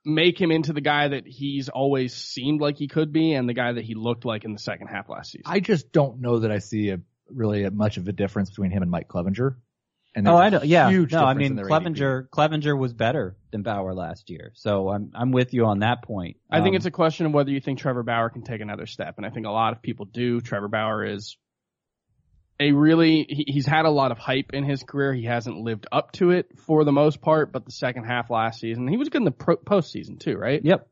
make 0.06 0.40
him 0.40 0.52
into 0.52 0.74
the 0.74 0.82
guy 0.82 1.10
that 1.10 1.28
he's 1.28 1.70
always 1.70 2.14
seemed 2.14 2.62
like 2.62 2.78
he 2.78 2.88
could 2.88 3.12
be 3.12 3.34
and 3.34 3.48
the 3.48 3.54
guy 3.54 3.74
that 3.74 3.84
he 3.84 3.94
looked 3.94 4.26
like 4.26 4.46
in 4.46 4.54
the 4.54 4.60
second 4.60 4.88
half 4.88 5.10
last 5.10 5.32
season. 5.32 5.44
I 5.46 5.60
just 5.60 5.92
don't 5.92 6.22
know 6.22 6.40
that 6.40 6.52
I 6.52 6.60
see 6.60 6.90
a 6.90 7.00
really 7.30 7.64
a, 7.64 7.72
much 7.72 7.98
of 7.98 8.08
a 8.08 8.14
difference 8.14 8.50
between 8.50 8.72
him 8.72 8.82
and 8.82 8.92
Mike 8.92 9.10
Clevinger. 9.10 9.56
And 10.18 10.28
Oh, 10.28 10.32
there's 10.38 10.42
I 10.42 10.48
a 10.48 10.52
know. 10.52 10.64
Yeah. 10.64 10.90
huge 10.90 11.12
no, 11.12 11.24
I 11.24 11.34
mean 11.36 11.52
in 11.52 11.56
their 11.56 11.66
ADP. 11.68 11.70
Clevinger. 11.96 12.30
Clevinger 12.30 12.78
was 12.78 12.92
better 12.92 13.38
than 13.52 13.62
Bauer 13.62 13.94
last 13.94 14.30
year, 14.30 14.52
so 14.56 14.90
I'm 14.90 15.12
I'm 15.14 15.32
with 15.32 15.54
you 15.54 15.66
on 15.66 15.80
that 15.80 16.02
point. 16.02 16.38
I 16.52 16.58
think 16.62 16.74
Um, 16.74 16.78
it's 16.78 16.86
a 16.88 16.92
question 16.92 17.28
of 17.28 17.34
whether 17.34 17.52
you 17.52 17.60
think 17.62 17.78
Trevor 17.80 18.02
Bauer 18.04 18.30
can 18.30 18.42
take 18.42 18.60
another 18.62 18.88
step, 18.88 19.16
and 19.18 19.26
I 19.26 19.30
think 19.30 19.46
a 19.46 19.52
lot 19.52 19.74
of 19.74 19.82
people 19.84 20.06
do. 20.06 20.42
Trevor 20.42 20.70
Bauer 20.70 21.06
is 21.06 21.38
a 22.60 22.72
really 22.72 23.28
he, 23.30 23.46
he's 23.48 23.68
had 23.68 23.86
a 23.86 23.92
lot 23.92 24.12
of 24.12 24.18
hype 24.18 24.54
in 24.54 24.64
his 24.64 24.82
career. 24.82 25.14
He 25.14 25.26
hasn't 25.26 25.58
lived 25.58 25.86
up 25.92 26.12
to 26.14 26.32
it 26.32 26.58
for 26.66 26.84
the 26.84 26.92
most 26.92 27.22
part, 27.22 27.52
but 27.52 27.66
the 27.66 27.72
second 27.72 28.06
half 28.06 28.32
last 28.32 28.60
season, 28.60 28.88
he 28.88 28.98
was 28.98 29.10
good 29.10 29.22
in 29.22 29.26
the 29.26 29.32
pro, 29.32 29.58
postseason 29.58 30.20
too, 30.20 30.36
right? 30.36 30.60
Yep. 30.64 30.88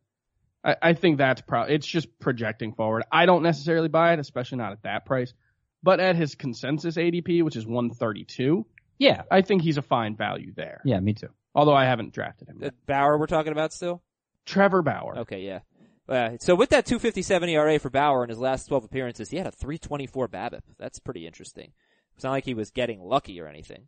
I, 0.63 0.76
I 0.82 0.93
think 0.93 1.17
that's 1.17 1.41
probably 1.41 1.73
It's 1.73 1.88
just 1.88 2.19
projecting 2.19 2.73
forward. 2.73 3.03
I 3.11 3.26
don't 3.26 3.41
necessarily 3.41 3.88
buy 3.88 4.13
it, 4.13 4.19
especially 4.19 4.59
not 4.59 4.73
at 4.73 4.84
that 4.84 5.05
price. 5.07 5.34
But 5.82 5.99
at 5.99 6.15
his 6.15 6.36
consensus 6.36 6.95
ADP, 6.97 7.43
which 7.43 7.55
is 7.55 7.65
132, 7.65 8.65
Yeah. 8.97 9.23
I 9.31 9.41
think 9.41 9.61
he's 9.61 9.77
a 9.77 9.81
fine 9.81 10.15
value 10.15 10.53
there. 10.55 10.81
Yeah. 10.85 10.99
Me 10.99 11.13
too. 11.13 11.29
Although 11.53 11.75
I 11.75 11.85
haven't 11.85 12.13
drafted 12.13 12.49
him. 12.49 12.59
The 12.59 12.65
Yet. 12.65 12.73
Bauer 12.85 13.17
we're 13.17 13.27
talking 13.27 13.51
about 13.51 13.71
still? 13.73 14.01
Trevor 14.45 14.81
Bauer. 14.81 15.19
Okay, 15.19 15.41
yeah. 15.41 15.59
Uh, 16.07 16.37
so 16.39 16.53
with 16.53 16.69
that 16.69 16.85
257 16.85 17.49
ERA 17.49 17.79
for 17.79 17.89
Bauer 17.89 18.23
in 18.23 18.29
his 18.29 18.37
last 18.37 18.67
12 18.67 18.83
appearances, 18.83 19.29
he 19.29 19.37
had 19.37 19.47
a 19.47 19.51
324 19.51 20.27
BABIP. 20.27 20.61
That's 20.77 20.99
pretty 20.99 21.25
interesting. 21.25 21.71
It's 22.15 22.23
not 22.23 22.31
like 22.31 22.45
he 22.45 22.53
was 22.53 22.71
getting 22.71 23.01
lucky 23.01 23.39
or 23.41 23.47
anything. 23.47 23.87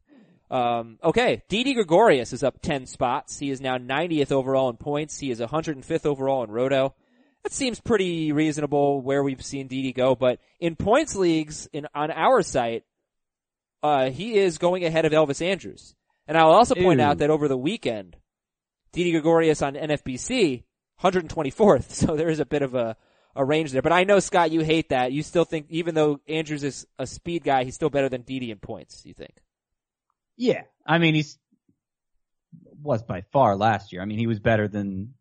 Um, 0.49 0.97
okay, 1.03 1.43
Didi 1.49 1.73
Gregorius 1.73 2.33
is 2.33 2.43
up 2.43 2.61
10 2.61 2.85
spots. 2.85 3.37
He 3.37 3.51
is 3.51 3.61
now 3.61 3.77
90th 3.77 4.31
overall 4.31 4.69
in 4.69 4.77
points. 4.77 5.19
He 5.19 5.29
is 5.29 5.39
105th 5.39 6.05
overall 6.05 6.43
in 6.43 6.51
Roto. 6.51 6.95
That 7.43 7.51
seems 7.51 7.79
pretty 7.79 8.31
reasonable 8.31 9.01
where 9.01 9.23
we've 9.23 9.43
seen 9.43 9.67
Didi 9.67 9.93
go, 9.93 10.15
but 10.15 10.39
in 10.59 10.75
points 10.75 11.15
leagues 11.15 11.67
in 11.71 11.87
on 11.93 12.11
our 12.11 12.41
site, 12.41 12.83
uh, 13.83 14.09
he 14.09 14.37
is 14.37 14.57
going 14.57 14.85
ahead 14.85 15.05
of 15.05 15.11
Elvis 15.11 15.45
Andrus. 15.45 15.95
And 16.27 16.37
I'll 16.37 16.51
also 16.51 16.75
point 16.75 16.99
Ew. 16.99 17.05
out 17.05 17.19
that 17.19 17.29
over 17.29 17.47
the 17.47 17.57
weekend, 17.57 18.17
Didi 18.91 19.11
Gregorius 19.11 19.61
on 19.61 19.75
NFBC, 19.75 20.63
124th. 21.01 21.91
So 21.91 22.15
there 22.15 22.29
is 22.29 22.39
a 22.39 22.45
bit 22.45 22.61
of 22.61 22.75
a, 22.75 22.97
a 23.35 23.45
range 23.45 23.71
there. 23.71 23.81
But 23.81 23.93
I 23.93 24.03
know, 24.03 24.19
Scott, 24.19 24.51
you 24.51 24.61
hate 24.61 24.89
that. 24.89 25.11
You 25.11 25.23
still 25.23 25.45
think, 25.45 25.67
even 25.69 25.95
though 25.95 26.19
Andrus 26.27 26.63
is 26.63 26.87
a 26.99 27.07
speed 27.07 27.43
guy, 27.43 27.63
he's 27.63 27.75
still 27.75 27.89
better 27.89 28.09
than 28.09 28.21
Didi 28.21 28.51
in 28.51 28.57
points, 28.57 29.05
you 29.05 29.13
think? 29.13 29.35
Yeah. 30.35 30.63
I 30.85 30.97
mean, 30.97 31.15
he's 31.15 31.37
was 32.81 33.03
by 33.03 33.21
far 33.33 33.55
last 33.55 33.91
year. 33.91 34.01
I 34.01 34.05
mean, 34.05 34.19
he 34.19 34.27
was 34.27 34.39
better 34.39 34.67
than 34.67 35.13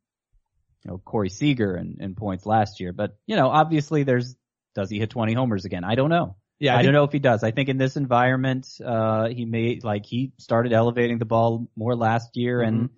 you 0.85 0.91
know 0.91 0.99
Corey 0.99 1.31
Seager 1.31 1.77
in, 1.77 1.97
in 2.01 2.15
points 2.15 2.47
last 2.47 2.81
year. 2.81 2.93
But 2.93 3.17
you 3.27 3.37
know, 3.37 3.49
obviously, 3.49 4.03
there's 4.03 4.37
does 4.75 4.91
he 4.91 4.99
hit 4.99 5.11
20 5.11 5.33
homers 5.33 5.65
again? 5.65 5.85
I 5.85 5.95
don't 5.95 6.11
know. 6.11 6.37
Yeah, 6.59 6.75
I, 6.75 6.79
I, 6.79 6.83
don't 6.83 6.95
know 6.95 7.05
if 7.05 7.13
he 7.13 7.19
does. 7.19 7.45
I 7.45 7.51
think 7.51 7.69
in 7.69 7.77
this 7.77 7.97
environment, 7.97 8.67
uh, 8.85 9.29
he 9.29 9.45
may 9.45 9.79
like 9.83 10.07
he 10.07 10.33
started 10.39 10.73
elevating 10.73 11.19
the 11.19 11.27
ball 11.27 11.69
more 11.77 11.95
last 11.95 12.37
year, 12.37 12.63
and 12.63 12.89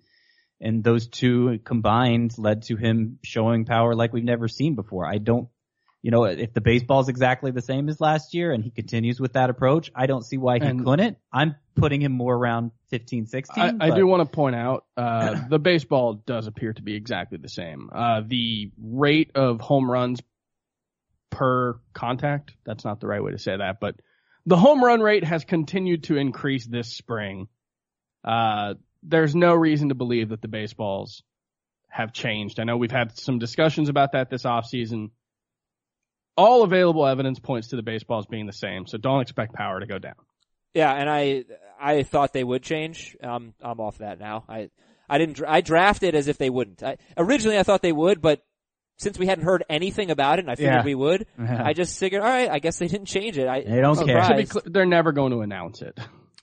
and 0.61 0.83
those 0.83 1.07
two 1.07 1.59
combined 1.63 2.37
led 2.37 2.63
to 2.63 2.75
him 2.75 3.19
showing 3.23 3.65
power 3.65 3.95
like 3.95 4.13
we've 4.13 4.23
never 4.23 4.47
seen 4.47 4.75
before. 4.75 5.05
I 5.05 5.17
don't, 5.17 5.47
you 6.01 6.11
know, 6.11 6.25
if 6.25 6.53
the 6.53 6.61
baseball's 6.61 7.09
exactly 7.09 7.51
the 7.51 7.61
same 7.61 7.89
as 7.89 8.01
last 8.01 8.33
year 8.33 8.51
and 8.51 8.63
he 8.63 8.69
continues 8.69 9.19
with 9.19 9.33
that 9.33 9.49
approach, 9.49 9.91
I 9.95 10.05
don't 10.05 10.23
see 10.23 10.37
why 10.37 10.59
he 10.59 10.65
And- 10.65 10.85
couldn't. 10.85 11.17
I'm 11.31 11.55
putting 11.75 12.01
him 12.01 12.11
more 12.11 12.35
around 12.35 12.71
15, 12.89 13.27
16. 13.27 13.81
I, 13.81 13.87
I 13.87 13.95
do 13.95 14.05
want 14.05 14.29
to 14.29 14.35
point 14.35 14.55
out 14.55 14.85
uh, 14.97 15.35
the 15.49 15.59
baseball 15.59 16.13
does 16.13 16.47
appear 16.47 16.73
to 16.73 16.81
be 16.81 16.95
exactly 16.95 17.37
the 17.37 17.49
same. 17.49 17.89
Uh, 17.93 18.21
the 18.25 18.71
rate 18.77 19.31
of 19.35 19.61
home 19.61 19.89
runs 19.89 20.21
per 21.29 21.79
contact, 21.93 22.53
that's 22.65 22.85
not 22.85 22.99
the 22.99 23.07
right 23.07 23.23
way 23.23 23.31
to 23.31 23.39
say 23.39 23.55
that, 23.55 23.79
but 23.79 23.95
the 24.45 24.57
home 24.57 24.83
run 24.83 25.01
rate 25.01 25.23
has 25.23 25.45
continued 25.45 26.05
to 26.05 26.17
increase 26.17 26.65
this 26.65 26.95
spring. 26.95 27.47
Uh, 28.23 28.75
there's 29.03 29.35
no 29.35 29.53
reason 29.53 29.89
to 29.89 29.95
believe 29.95 30.29
that 30.29 30.41
the 30.41 30.47
baseballs 30.47 31.23
have 31.89 32.13
changed. 32.13 32.59
I 32.59 32.63
know 32.63 32.77
we've 32.77 32.91
had 32.91 33.17
some 33.17 33.39
discussions 33.39 33.89
about 33.89 34.13
that 34.13 34.29
this 34.29 34.43
offseason. 34.43 35.11
All 36.37 36.63
available 36.63 37.05
evidence 37.05 37.39
points 37.39 37.69
to 37.69 37.75
the 37.75 37.81
baseballs 37.81 38.25
being 38.25 38.45
the 38.45 38.53
same, 38.53 38.87
so 38.87 38.97
don't 38.97 39.21
expect 39.21 39.53
power 39.53 39.79
to 39.79 39.85
go 39.85 39.99
down. 39.99 40.15
Yeah, 40.73 40.93
and 40.93 41.09
I 41.09 41.43
I 41.79 42.03
thought 42.03 42.31
they 42.31 42.43
would 42.43 42.63
change. 42.63 43.17
Um, 43.21 43.53
I'm 43.61 43.79
off 43.79 43.97
that 43.97 44.19
now. 44.19 44.45
I 44.47 44.69
I 45.09 45.17
didn't. 45.17 45.41
I 45.45 45.61
drafted 45.61 46.15
as 46.15 46.27
if 46.27 46.37
they 46.37 46.49
wouldn't. 46.49 46.83
I, 46.83 46.97
originally, 47.17 47.57
I 47.57 47.63
thought 47.63 47.81
they 47.81 47.91
would, 47.91 48.21
but 48.21 48.41
since 48.99 49.17
we 49.17 49.25
hadn't 49.25 49.43
heard 49.45 49.63
anything 49.69 50.11
about 50.11 50.37
it, 50.37 50.43
and 50.43 50.51
I 50.51 50.55
figured 50.55 50.73
Yeah. 50.75 50.83
we 50.85 50.93
would, 50.95 51.25
I 51.39 51.73
just 51.73 51.99
figured, 51.99 52.21
all 52.21 52.27
right, 52.29 52.49
I 52.49 52.59
guess 52.59 52.77
they 52.77 52.87
didn't 52.87 53.07
change 53.07 53.37
it. 53.39 53.47
I 53.47 53.61
They 53.61 53.81
don't 53.81 53.97
I'm 53.97 54.05
care. 54.05 54.21
To 54.21 54.35
be 54.35 54.45
surprised. 54.45 54.51
clear, 54.51 54.63
they're 54.67 54.85
never 54.85 55.11
going 55.11 55.31
to 55.31 55.39
announce 55.41 55.81
it. 55.81 55.97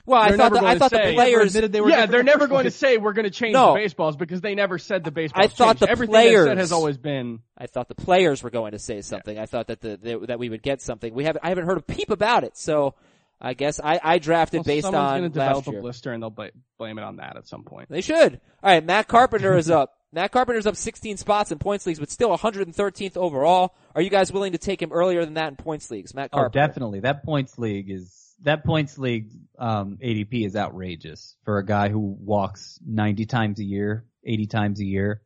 Well, 0.07 0.21
I 0.23 0.29
They're 0.29 0.37
thought 0.39 0.43
never 0.45 0.55
the, 0.55 0.61
going 0.61 0.71
I 0.71 0.75
to 0.75 0.79
thought 0.79 0.91
the 0.93 0.97
say- 0.99 1.15
players. 1.15 1.47
admitted 1.55 1.73
they 1.73 1.81
were 1.81 1.89
yeah, 1.91 2.07
different 2.07 2.11
they're 2.13 2.21
in 2.21 2.27
the 2.27 2.31
never 2.31 2.39
first 2.41 2.51
going 2.51 2.65
to 2.65 2.71
place. 2.71 2.77
say 2.77 2.97
we're 2.97 3.13
going 3.13 3.25
to 3.25 3.31
change 3.31 3.55
No. 3.55 3.73
the 3.75 3.81
baseballs 3.81 4.17
because 4.17 4.41
they 4.41 4.55
never 4.55 4.79
said 4.79 5.03
the 5.03 5.11
baseballs. 5.11 5.45
I 5.45 5.49
thought 5.49 5.67
changed. 5.79 5.83
the 5.83 5.91
everything 5.91 6.13
they 6.13 6.29
players- 6.29 6.47
said 6.47 6.59
has 6.59 6.71
always 6.73 6.97
been. 6.97 7.41
I 7.59 7.67
thought 7.67 7.89
the 7.89 7.97
players 7.97 8.41
were 8.43 8.51
going 8.51 8.71
to 8.73 8.79
say 8.79 9.01
something. 9.03 9.37
I 9.37 9.47
thought 9.47 9.67
that 9.67 9.81
the, 9.81 9.97
the 10.01 10.27
that 10.29 10.39
we 10.39 10.49
would 10.49 10.63
get 10.63 10.81
something. 10.81 11.13
We 11.13 11.25
haven't. 11.25 11.45
I 11.45 11.49
haven't 11.49 11.67
heard 11.67 11.79
a 11.79 11.83
peep 11.83 12.11
about 12.11 12.45
it. 12.45 12.57
So 12.57 12.95
I 13.41 13.55
guess 13.55 13.81
I, 13.83 13.99
I 14.01 14.19
drafted 14.19 14.59
Well, 14.59 14.65
based 14.65 14.85
someone's 14.85 15.11
on 15.11 15.19
going 15.23 15.33
to 15.33 15.39
last 15.41 15.49
develop 15.49 15.67
year. 15.67 15.79
a 15.79 15.83
blister 15.83 16.13
and 16.13 16.23
they'll 16.23 16.31
bla- 16.31 16.51
blame 16.79 16.99
it 16.99 17.03
on 17.03 17.17
that 17.17 17.37
at 17.37 17.49
some 17.49 17.65
point. 17.65 17.89
They 17.91 18.01
should. 18.01 18.41
All 18.63 18.71
right, 18.71 18.85
Matt 18.85 19.09
Carpenter 19.09 19.57
is 19.57 19.71
up. 19.71 19.96
Matt 20.13 20.33
Carpenter's 20.33 20.67
up 20.67 20.77
16 20.77 21.17
spots 21.17 21.51
in 21.51 21.59
points 21.59 21.87
leagues, 21.87 21.99
but 21.99 22.11
still 22.11 22.37
113th 22.37 23.17
overall. 23.17 23.75
Are 23.95 24.01
you 24.01 24.11
guys 24.11 24.33
willing 24.33 24.53
to 24.53 24.59
take 24.59 24.81
him 24.81 24.93
earlier 24.93 25.25
than 25.25 25.35
that 25.35 25.49
in 25.49 25.57
points 25.57 25.91
leagues, 25.91 26.15
Matt 26.15 26.31
Carpenter? 26.31 26.39
Oh, 26.39 26.51
Carpenter? 26.51 26.69
definitely. 26.69 27.01
That 27.01 27.25
points 27.25 27.59
league 27.59 27.91
is 27.91 28.35
that 28.43 28.65
points 28.65 28.99
league 28.99 29.31
um, 29.59 29.99
ADP 30.03 30.47
is 30.47 30.57
outrageous 30.57 31.37
for 31.45 31.59
a 31.59 31.65
guy 31.65 31.89
who 31.89 31.99
walks 31.99 32.79
90 32.87 33.27
times 33.27 33.61
a 33.61 33.65
year, 33.65 34.05
80 34.25 34.47
times 34.47 34.81
a 34.81 34.85
year. 34.85 35.23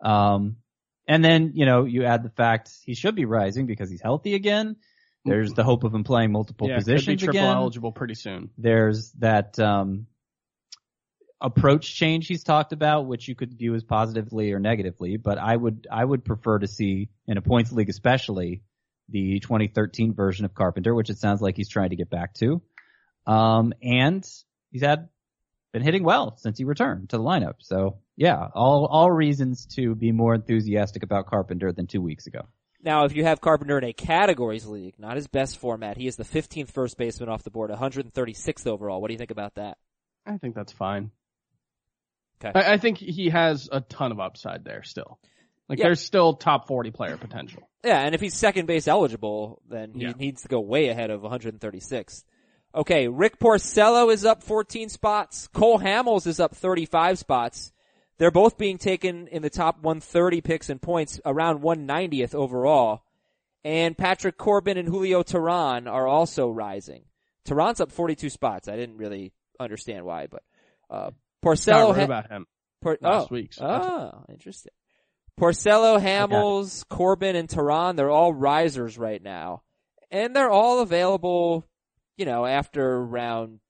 Um, 0.00 0.56
and 1.08 1.24
then 1.24 1.52
you 1.54 1.66
know 1.66 1.84
you 1.84 2.04
add 2.04 2.22
the 2.22 2.30
fact 2.30 2.70
he 2.84 2.94
should 2.94 3.14
be 3.14 3.24
rising 3.24 3.66
because 3.66 3.90
he's 3.90 4.02
healthy 4.02 4.34
again. 4.34 4.76
There's 5.24 5.52
the 5.54 5.64
hope 5.64 5.82
of 5.82 5.92
him 5.92 6.04
playing 6.04 6.30
multiple 6.30 6.68
yeah, 6.68 6.76
could 6.76 6.86
be 6.86 6.92
positions 6.92 7.22
triple 7.22 7.40
again. 7.40 7.56
eligible 7.56 7.90
pretty 7.90 8.14
soon. 8.14 8.50
There's 8.58 9.10
that 9.18 9.58
um, 9.58 10.06
approach 11.40 11.94
change 11.94 12.26
he's 12.26 12.44
talked 12.44 12.72
about, 12.72 13.06
which 13.06 13.28
you 13.28 13.34
could 13.34 13.58
view 13.58 13.74
as 13.74 13.84
positively 13.84 14.52
or 14.52 14.58
negatively. 14.58 15.16
But 15.16 15.38
I 15.38 15.56
would 15.56 15.86
I 15.90 16.04
would 16.04 16.24
prefer 16.24 16.58
to 16.58 16.66
see 16.66 17.08
in 17.26 17.36
a 17.36 17.42
points 17.42 17.72
league, 17.72 17.90
especially 17.90 18.62
the 19.08 19.40
2013 19.40 20.14
version 20.14 20.44
of 20.44 20.54
Carpenter, 20.54 20.94
which 20.94 21.10
it 21.10 21.18
sounds 21.18 21.40
like 21.40 21.56
he's 21.56 21.68
trying 21.68 21.90
to 21.90 21.96
get 21.96 22.10
back 22.10 22.34
to. 22.34 22.62
Um, 23.26 23.72
and 23.82 24.26
he's 24.70 24.82
had 24.82 25.08
been 25.72 25.82
hitting 25.82 26.04
well 26.04 26.36
since 26.38 26.58
he 26.58 26.64
returned 26.64 27.10
to 27.10 27.18
the 27.18 27.22
lineup. 27.22 27.56
So 27.60 27.98
yeah, 28.16 28.48
all 28.54 28.86
all 28.86 29.10
reasons 29.10 29.66
to 29.76 29.94
be 29.94 30.12
more 30.12 30.34
enthusiastic 30.34 31.02
about 31.02 31.26
Carpenter 31.26 31.72
than 31.72 31.86
two 31.86 32.00
weeks 32.00 32.26
ago. 32.26 32.48
Now, 32.82 33.04
if 33.04 33.16
you 33.16 33.24
have 33.24 33.40
Carpenter 33.40 33.78
in 33.78 33.84
a 33.84 33.92
categories 33.92 34.66
league, 34.66 34.94
not 34.98 35.16
his 35.16 35.26
best 35.26 35.58
format, 35.58 35.96
he 35.96 36.06
is 36.06 36.16
the 36.16 36.24
15th 36.24 36.70
first 36.70 36.96
baseman 36.96 37.28
off 37.28 37.42
the 37.42 37.50
board, 37.50 37.70
136th 37.70 38.66
overall. 38.66 39.00
What 39.00 39.08
do 39.08 39.14
you 39.14 39.18
think 39.18 39.32
about 39.32 39.56
that? 39.56 39.76
I 40.24 40.36
think 40.38 40.54
that's 40.54 40.72
fine. 40.72 41.10
Okay. 42.44 42.58
I, 42.58 42.74
I 42.74 42.78
think 42.78 42.98
he 42.98 43.30
has 43.30 43.68
a 43.72 43.80
ton 43.80 44.12
of 44.12 44.20
upside 44.20 44.64
there 44.64 44.82
still. 44.82 45.18
Like 45.68 45.78
Yeah. 45.78 45.86
there's 45.86 46.00
still 46.00 46.34
top 46.34 46.66
40 46.68 46.90
player 46.92 47.16
potential. 47.16 47.68
Yeah, 47.84 48.00
and 48.00 48.14
if 48.14 48.20
he's 48.20 48.34
second 48.36 48.66
base 48.66 48.86
eligible, 48.88 49.62
then 49.68 49.92
he 49.94 50.02
Yeah. 50.02 50.12
needs 50.16 50.42
to 50.42 50.48
go 50.48 50.60
way 50.60 50.88
ahead 50.88 51.10
of 51.10 51.22
136. 51.22 52.24
Okay, 52.74 53.08
Rick 53.08 53.38
Porcello 53.38 54.12
is 54.12 54.24
up 54.24 54.42
14 54.42 54.88
spots. 54.90 55.48
Cole 55.48 55.78
Hamels 55.80 56.26
is 56.26 56.38
up 56.40 56.54
35 56.54 57.18
spots. 57.18 57.72
They're 58.18 58.30
both 58.30 58.58
being 58.58 58.78
taken 58.78 59.28
in 59.28 59.42
the 59.42 59.50
top 59.50 59.82
130 59.82 60.40
picks 60.40 60.68
and 60.70 60.80
points, 60.80 61.20
around 61.24 61.60
190th 61.62 62.34
overall. 62.34 63.02
And 63.64 63.96
Patrick 63.96 64.36
Corbin 64.38 64.76
and 64.78 64.88
Julio 64.88 65.22
Teheran 65.22 65.90
are 65.90 66.06
also 66.06 66.48
rising. 66.48 67.04
Teheran's 67.46 67.80
up 67.80 67.90
42 67.92 68.30
spots. 68.30 68.68
I 68.68 68.76
didn't 68.76 68.96
really 68.98 69.32
understand 69.58 70.04
why, 70.04 70.26
but 70.28 70.42
uh, 70.90 71.10
Porcello 71.44 71.94
ha- 71.94 72.04
about 72.04 72.30
him 72.30 72.46
Por- 72.82 72.98
last 73.00 73.28
oh. 73.30 73.34
week. 73.34 73.52
So 73.54 73.64
Oh, 73.66 74.24
interesting. 74.30 74.72
Porcello, 75.38 76.00
Hamels, 76.00 76.86
Corbin, 76.88 77.36
and 77.36 77.48
Teheran, 77.48 77.96
they're 77.96 78.10
all 78.10 78.32
risers 78.32 78.96
right 78.96 79.22
now. 79.22 79.62
And 80.10 80.34
they're 80.34 80.50
all 80.50 80.80
available, 80.80 81.66
you 82.16 82.24
know, 82.24 82.46
after 82.46 83.04
round 83.04 83.60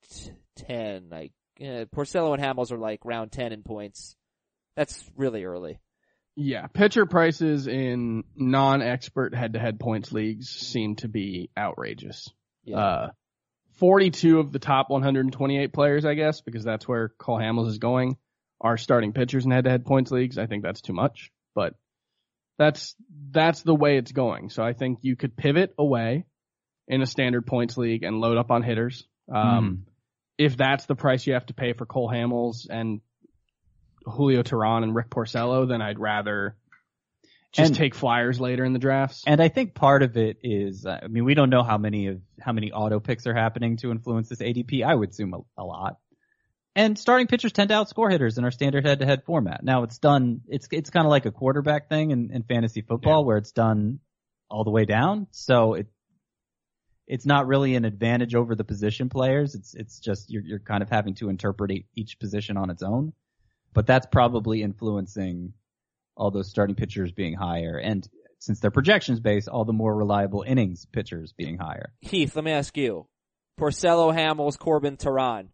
10. 0.57 1.09
Like, 1.11 1.33
uh, 1.61 1.87
Porcello 1.95 2.35
and 2.35 2.43
Hamels 2.43 2.71
are 2.71 2.79
like 2.79 3.05
round 3.05 3.33
10 3.33 3.53
in 3.53 3.62
points. 3.62 4.14
That's 4.77 5.05
really 5.17 5.45
early. 5.45 5.81
Yeah, 6.37 6.67
pitcher 6.67 7.07
prices 7.07 7.67
in 7.67 8.25
non-expert 8.37 9.35
head-to-head 9.35 9.81
points 9.81 10.12
leagues 10.12 10.51
seem 10.51 10.97
to 10.97 11.09
be 11.09 11.51
outrageous. 11.59 12.29
Yeah. 12.62 12.77
Uh, 12.79 13.09
42 13.77 14.41
of 14.41 14.53
the 14.53 14.59
top 14.59 14.91
128 14.91 15.72
players, 15.72 16.05
I 16.05 16.14
guess, 16.14 16.41
because 16.41 16.64
that's 16.64 16.89
where 16.89 17.11
Cole 17.18 17.39
Hamels 17.39 17.68
is 17.68 17.79
going, 17.79 18.16
are 18.61 18.77
starting 18.77 19.12
pitchers 19.12 19.45
in 19.45 19.51
head-to-head 19.51 19.85
points 19.85 20.11
leagues. 20.11 20.39
I 20.39 20.47
think 20.47 20.62
that's 20.62 20.81
too 20.81 20.93
much, 20.93 21.31
but 21.55 21.74
that's, 22.59 22.95
that's 23.31 23.62
the 23.62 23.74
way 23.74 23.99
it's 23.99 24.12
going. 24.12 24.49
So 24.51 24.62
I 24.62 24.72
think 24.72 25.01
you 25.03 25.16
could 25.16 25.37
pivot 25.37 25.74
away 25.79 26.24
in 26.89 27.03
a 27.03 27.07
standard 27.07 27.47
points 27.47 27.77
league 27.77 28.03
and 28.03 28.20
load 28.20 28.39
up 28.39 28.51
on 28.51 28.62
hitters. 28.62 29.07
Um, 29.33 29.87
if 30.39 30.57
that's 30.57 30.87
the 30.87 30.95
price 30.95 31.27
you 31.27 31.35
have 31.35 31.47
to 31.47 31.55
pay 31.55 31.72
for 31.72 31.87
Cole 31.87 32.11
Hamels 32.11 32.66
and 32.70 33.01
Julio 34.05 34.43
Teheran 34.43 34.85
and 34.85 34.95
Rick 34.95 35.11
Porcello, 35.11 35.68
then 35.68 35.83
I'd 35.83 35.99
rather 35.99 36.57
just 37.57 37.69
And- 37.71 37.77
take 37.77 37.95
flyers 37.95 38.39
later 38.41 38.65
in 38.65 38.73
the 38.73 38.79
drafts. 38.79 39.25
And 39.27 39.41
I 39.41 39.49
think 39.49 39.75
part 39.75 40.03
of 40.03 40.17
it 40.17 40.39
is, 40.43 40.85
uh, 40.87 41.01
I 41.03 41.09
mean, 41.09 41.25
we 41.25 41.35
don't 41.35 41.51
know 41.51 41.63
how 41.63 41.79
many 41.79 42.09
of 42.09 42.21
how 42.41 42.53
many 42.53 42.73
auto 42.73 43.01
picks 43.01 43.27
are 43.27 43.35
happening 43.35 43.77
to 43.79 43.91
influence 43.91 44.29
this 44.29 44.41
ADP. 44.41 44.85
I 44.85 44.95
would 44.95 45.11
assume 45.11 45.35
a, 45.35 45.41
a 45.63 45.65
lot. 45.65 45.99
And 46.75 46.99
starting 46.99 47.27
pitchers 47.27 47.53
tend 47.53 47.71
to 47.71 47.75
outscore 47.75 48.11
hitters 48.13 48.37
in 48.37 48.45
our 48.45 48.51
standard 48.51 48.85
head-to-head 48.85 49.25
format. 49.25 49.65
Now 49.65 49.83
it's 49.85 49.99
done. 49.99 50.43
It's 50.47 50.69
it's 50.71 50.91
kind 50.91 51.07
of 51.07 51.11
like 51.11 51.25
a 51.25 51.33
quarterback 51.33 51.89
thing 51.89 52.11
in, 52.11 52.31
in 52.31 52.43
fantasy 52.43 52.83
football 52.83 53.25
where 53.25 53.39
it's 53.39 53.53
done 53.53 54.01
all 54.51 54.63
the 54.63 54.71
way 54.71 54.85
down. 54.85 55.27
So 55.31 55.75
it 55.75 55.87
it's 57.07 57.25
not 57.25 57.47
really 57.47 57.77
an 57.77 57.85
advantage 57.87 58.35
over 58.35 58.55
the 58.55 58.65
position 58.65 59.09
players. 59.09 59.55
It's 59.55 59.75
it's 59.75 60.01
just 60.01 60.31
you're 60.31 60.43
you're 60.43 60.59
kind 60.59 60.83
of 60.83 60.91
having 60.91 61.15
to 61.15 61.31
interpret 61.31 61.71
each 61.95 62.19
position 62.19 62.59
on 62.59 62.69
its 62.69 62.83
own. 62.83 63.15
But 63.73 63.87
that's 63.87 64.07
probably 64.07 64.63
influencing 64.63 65.55
all 66.17 66.31
those 66.31 66.49
starting 66.49 66.77
pitchers 66.77 67.12
being 67.12 67.35
higher. 67.35 67.77
And 67.79 68.09
since 68.39 68.61
they're 68.61 68.71
projections 68.71 69.21
based, 69.21 69.49
all 69.49 69.64
the 69.64 69.73
more 69.73 69.95
reliable 69.95 70.43
innings 70.43 70.87
pitchers 70.87 71.33
being 71.33 71.59
higher. 71.59 71.93
Heath, 72.01 72.37
let 72.37 72.45
me 72.45 72.53
ask 72.53 72.77
you. 72.77 73.07
Porcello, 73.59 74.14
Hamels, 74.14 74.59
Corbin, 74.59 74.97
Teheran. 74.97 75.49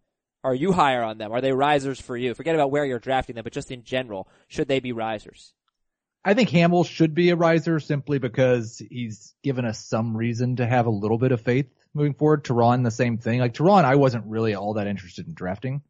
Are 0.45 0.55
you 0.55 0.73
higher 0.73 1.03
on 1.05 1.19
them? 1.19 1.31
Are 1.31 1.41
they 1.41 1.53
risers 1.53 2.01
for 2.01 2.17
you? 2.17 2.35
Forget 2.35 2.57
about 2.57 2.73
where 2.73 2.85
you're 2.85 2.99
drafting 2.99 3.37
them, 3.37 3.45
but 3.45 3.53
just 3.53 3.71
in 3.71 3.85
general, 3.85 4.29
should 4.49 4.67
they 4.67 4.81
be 4.81 4.91
risers? 4.93 5.55
I 6.25 6.35
think 6.35 6.51
Hamels 6.51 6.87
should 6.87 7.15
be 7.15 7.31
a 7.31 7.37
riser 7.37 7.79
simply 7.81 8.19
because 8.19 8.83
he's 8.91 9.35
given 9.43 9.65
us 9.65 9.85
some 9.85 10.17
reason 10.17 10.57
to 10.57 10.67
have 10.67 10.87
a 10.87 10.91
little 10.91 11.19
bit 11.19 11.33
of 11.33 11.41
faith 11.41 11.67
moving 11.95 12.15
forward. 12.15 12.45
Teheran, 12.45 12.83
the 12.83 12.91
same 12.91 13.19
thing. 13.19 13.39
Like 13.39 13.55
Teheran, 13.55 13.85
I 13.85 13.97
wasn't 13.97 14.27
really 14.27 14.55
all 14.55 14.75
that 14.75 14.87
interested 14.89 15.27
in 15.27 15.35
drafting 15.35 15.83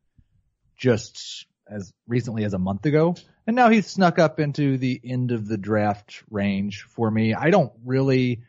just 0.77 1.47
as 1.73 1.93
recently 2.07 2.45
as 2.45 2.55
a 2.55 2.59
month 2.59 2.87
ago. 2.87 3.15
And 3.47 3.57
now 3.57 3.71
he's 3.71 3.87
snuck 3.87 4.19
up 4.19 4.39
into 4.39 4.79
the 4.79 5.01
end 5.05 5.33
of 5.33 5.49
the 5.49 5.57
draft 5.57 6.23
range 6.31 6.83
for 6.83 7.11
me. 7.11 7.35
I 7.35 7.51
don't 7.51 7.73
really 7.85 8.43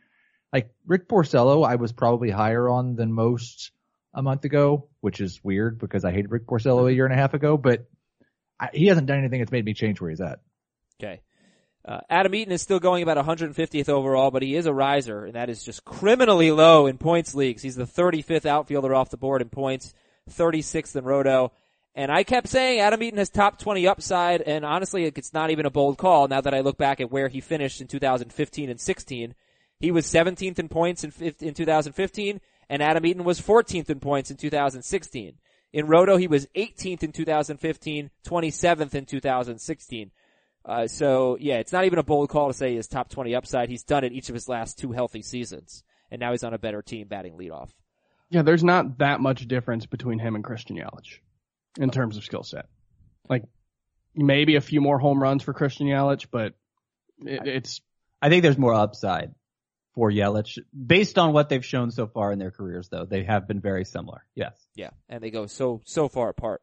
like 0.52 0.70
Rick 0.86 1.08
Porcello. 1.08 1.66
I 1.66 1.76
was 1.76 1.92
probably 1.92 2.30
higher 2.30 2.68
on 2.68 2.96
than 2.96 3.12
most 3.12 3.72
a 4.14 4.22
month 4.22 4.44
ago, 4.44 4.88
which 5.00 5.20
is 5.20 5.42
weird 5.42 5.78
because 5.78 6.04
I 6.04 6.12
hated 6.12 6.30
Rick 6.30 6.46
Porcello 6.46 6.88
a 6.88 6.94
year 6.94 7.04
and 7.04 7.12
a 7.12 7.16
half 7.16 7.34
ago, 7.34 7.56
but 7.56 7.86
I, 8.60 8.70
he 8.72 8.86
hasn't 8.86 9.08
done 9.08 9.18
anything 9.18 9.40
that's 9.40 9.50
made 9.50 9.64
me 9.64 9.74
change 9.74 10.00
where 10.00 10.10
he's 10.10 10.20
at. 10.20 10.40
Okay. 11.02 11.20
Uh, 11.86 12.00
Adam 12.08 12.34
Eaton 12.34 12.52
is 12.52 12.62
still 12.62 12.80
going 12.80 13.02
about 13.02 13.22
150th 13.22 13.88
overall, 13.90 14.30
but 14.30 14.42
he 14.42 14.54
is 14.54 14.64
a 14.66 14.72
riser, 14.72 15.26
and 15.26 15.34
that 15.34 15.50
is 15.50 15.62
just 15.62 15.84
criminally 15.84 16.50
low 16.50 16.86
in 16.86 16.96
points 16.96 17.34
leagues. 17.34 17.62
He's 17.62 17.76
the 17.76 17.84
35th 17.84 18.46
outfielder 18.46 18.94
off 18.94 19.10
the 19.10 19.18
board 19.18 19.42
in 19.42 19.50
points, 19.50 19.92
36th 20.30 20.96
in 20.96 21.04
Roto. 21.04 21.52
And 21.96 22.10
I 22.10 22.24
kept 22.24 22.48
saying 22.48 22.80
Adam 22.80 23.02
Eaton 23.02 23.18
has 23.18 23.30
top 23.30 23.58
20 23.58 23.86
upside, 23.86 24.42
and 24.42 24.64
honestly, 24.64 25.04
it's 25.04 25.32
not 25.32 25.50
even 25.50 25.64
a 25.64 25.70
bold 25.70 25.96
call 25.96 26.26
now 26.26 26.40
that 26.40 26.54
I 26.54 26.60
look 26.60 26.76
back 26.76 27.00
at 27.00 27.12
where 27.12 27.28
he 27.28 27.40
finished 27.40 27.80
in 27.80 27.86
2015 27.86 28.68
and 28.68 28.80
16. 28.80 29.34
He 29.78 29.90
was 29.92 30.06
17th 30.06 30.58
in 30.58 30.68
points 30.68 31.04
in, 31.04 31.12
in 31.40 31.54
2015, 31.54 32.40
and 32.68 32.82
Adam 32.82 33.06
Eaton 33.06 33.22
was 33.22 33.40
14th 33.40 33.90
in 33.90 34.00
points 34.00 34.30
in 34.32 34.36
2016. 34.36 35.34
In 35.72 35.86
Roto, 35.86 36.16
he 36.16 36.26
was 36.26 36.46
18th 36.56 37.04
in 37.04 37.12
2015, 37.12 38.10
27th 38.26 38.94
in 38.94 39.06
2016. 39.06 40.10
Uh, 40.64 40.86
so 40.88 41.36
yeah, 41.40 41.58
it's 41.58 41.72
not 41.72 41.84
even 41.84 41.98
a 41.98 42.04
bold 42.04 42.28
call 42.28 42.48
to 42.48 42.54
say 42.54 42.74
his 42.74 42.88
top 42.88 43.08
20 43.08 43.34
upside. 43.34 43.68
He's 43.68 43.84
done 43.84 44.02
it 44.02 44.12
each 44.12 44.28
of 44.28 44.34
his 44.34 44.48
last 44.48 44.78
two 44.78 44.92
healthy 44.92 45.22
seasons. 45.22 45.84
And 46.10 46.20
now 46.20 46.30
he's 46.32 46.44
on 46.44 46.54
a 46.54 46.58
better 46.58 46.80
team 46.80 47.06
batting 47.06 47.36
leadoff. 47.36 47.70
Yeah, 48.30 48.42
there's 48.42 48.64
not 48.64 48.98
that 48.98 49.20
much 49.20 49.46
difference 49.46 49.84
between 49.84 50.18
him 50.18 50.34
and 50.34 50.42
Christian 50.42 50.76
Yelich 50.76 51.18
in 51.78 51.90
terms 51.90 52.16
of 52.16 52.24
skill 52.24 52.42
set. 52.42 52.66
Like 53.28 53.44
maybe 54.14 54.56
a 54.56 54.60
few 54.60 54.80
more 54.80 54.98
home 54.98 55.22
runs 55.22 55.42
for 55.42 55.52
Christian 55.52 55.86
Yelich, 55.86 56.26
but 56.30 56.54
it, 57.18 57.46
it's 57.46 57.80
I 58.20 58.28
think 58.28 58.42
there's 58.42 58.58
more 58.58 58.74
upside 58.74 59.34
for 59.94 60.10
Yelich 60.10 60.58
based 60.74 61.18
on 61.18 61.32
what 61.32 61.48
they've 61.48 61.64
shown 61.64 61.90
so 61.90 62.06
far 62.06 62.32
in 62.32 62.38
their 62.38 62.50
careers, 62.50 62.88
though. 62.88 63.04
They 63.04 63.24
have 63.24 63.46
been 63.46 63.60
very 63.60 63.84
similar. 63.84 64.24
Yes. 64.34 64.54
Yeah. 64.74 64.90
And 65.08 65.22
they 65.22 65.30
go 65.30 65.46
so, 65.46 65.80
so 65.84 66.08
far 66.08 66.28
apart. 66.28 66.62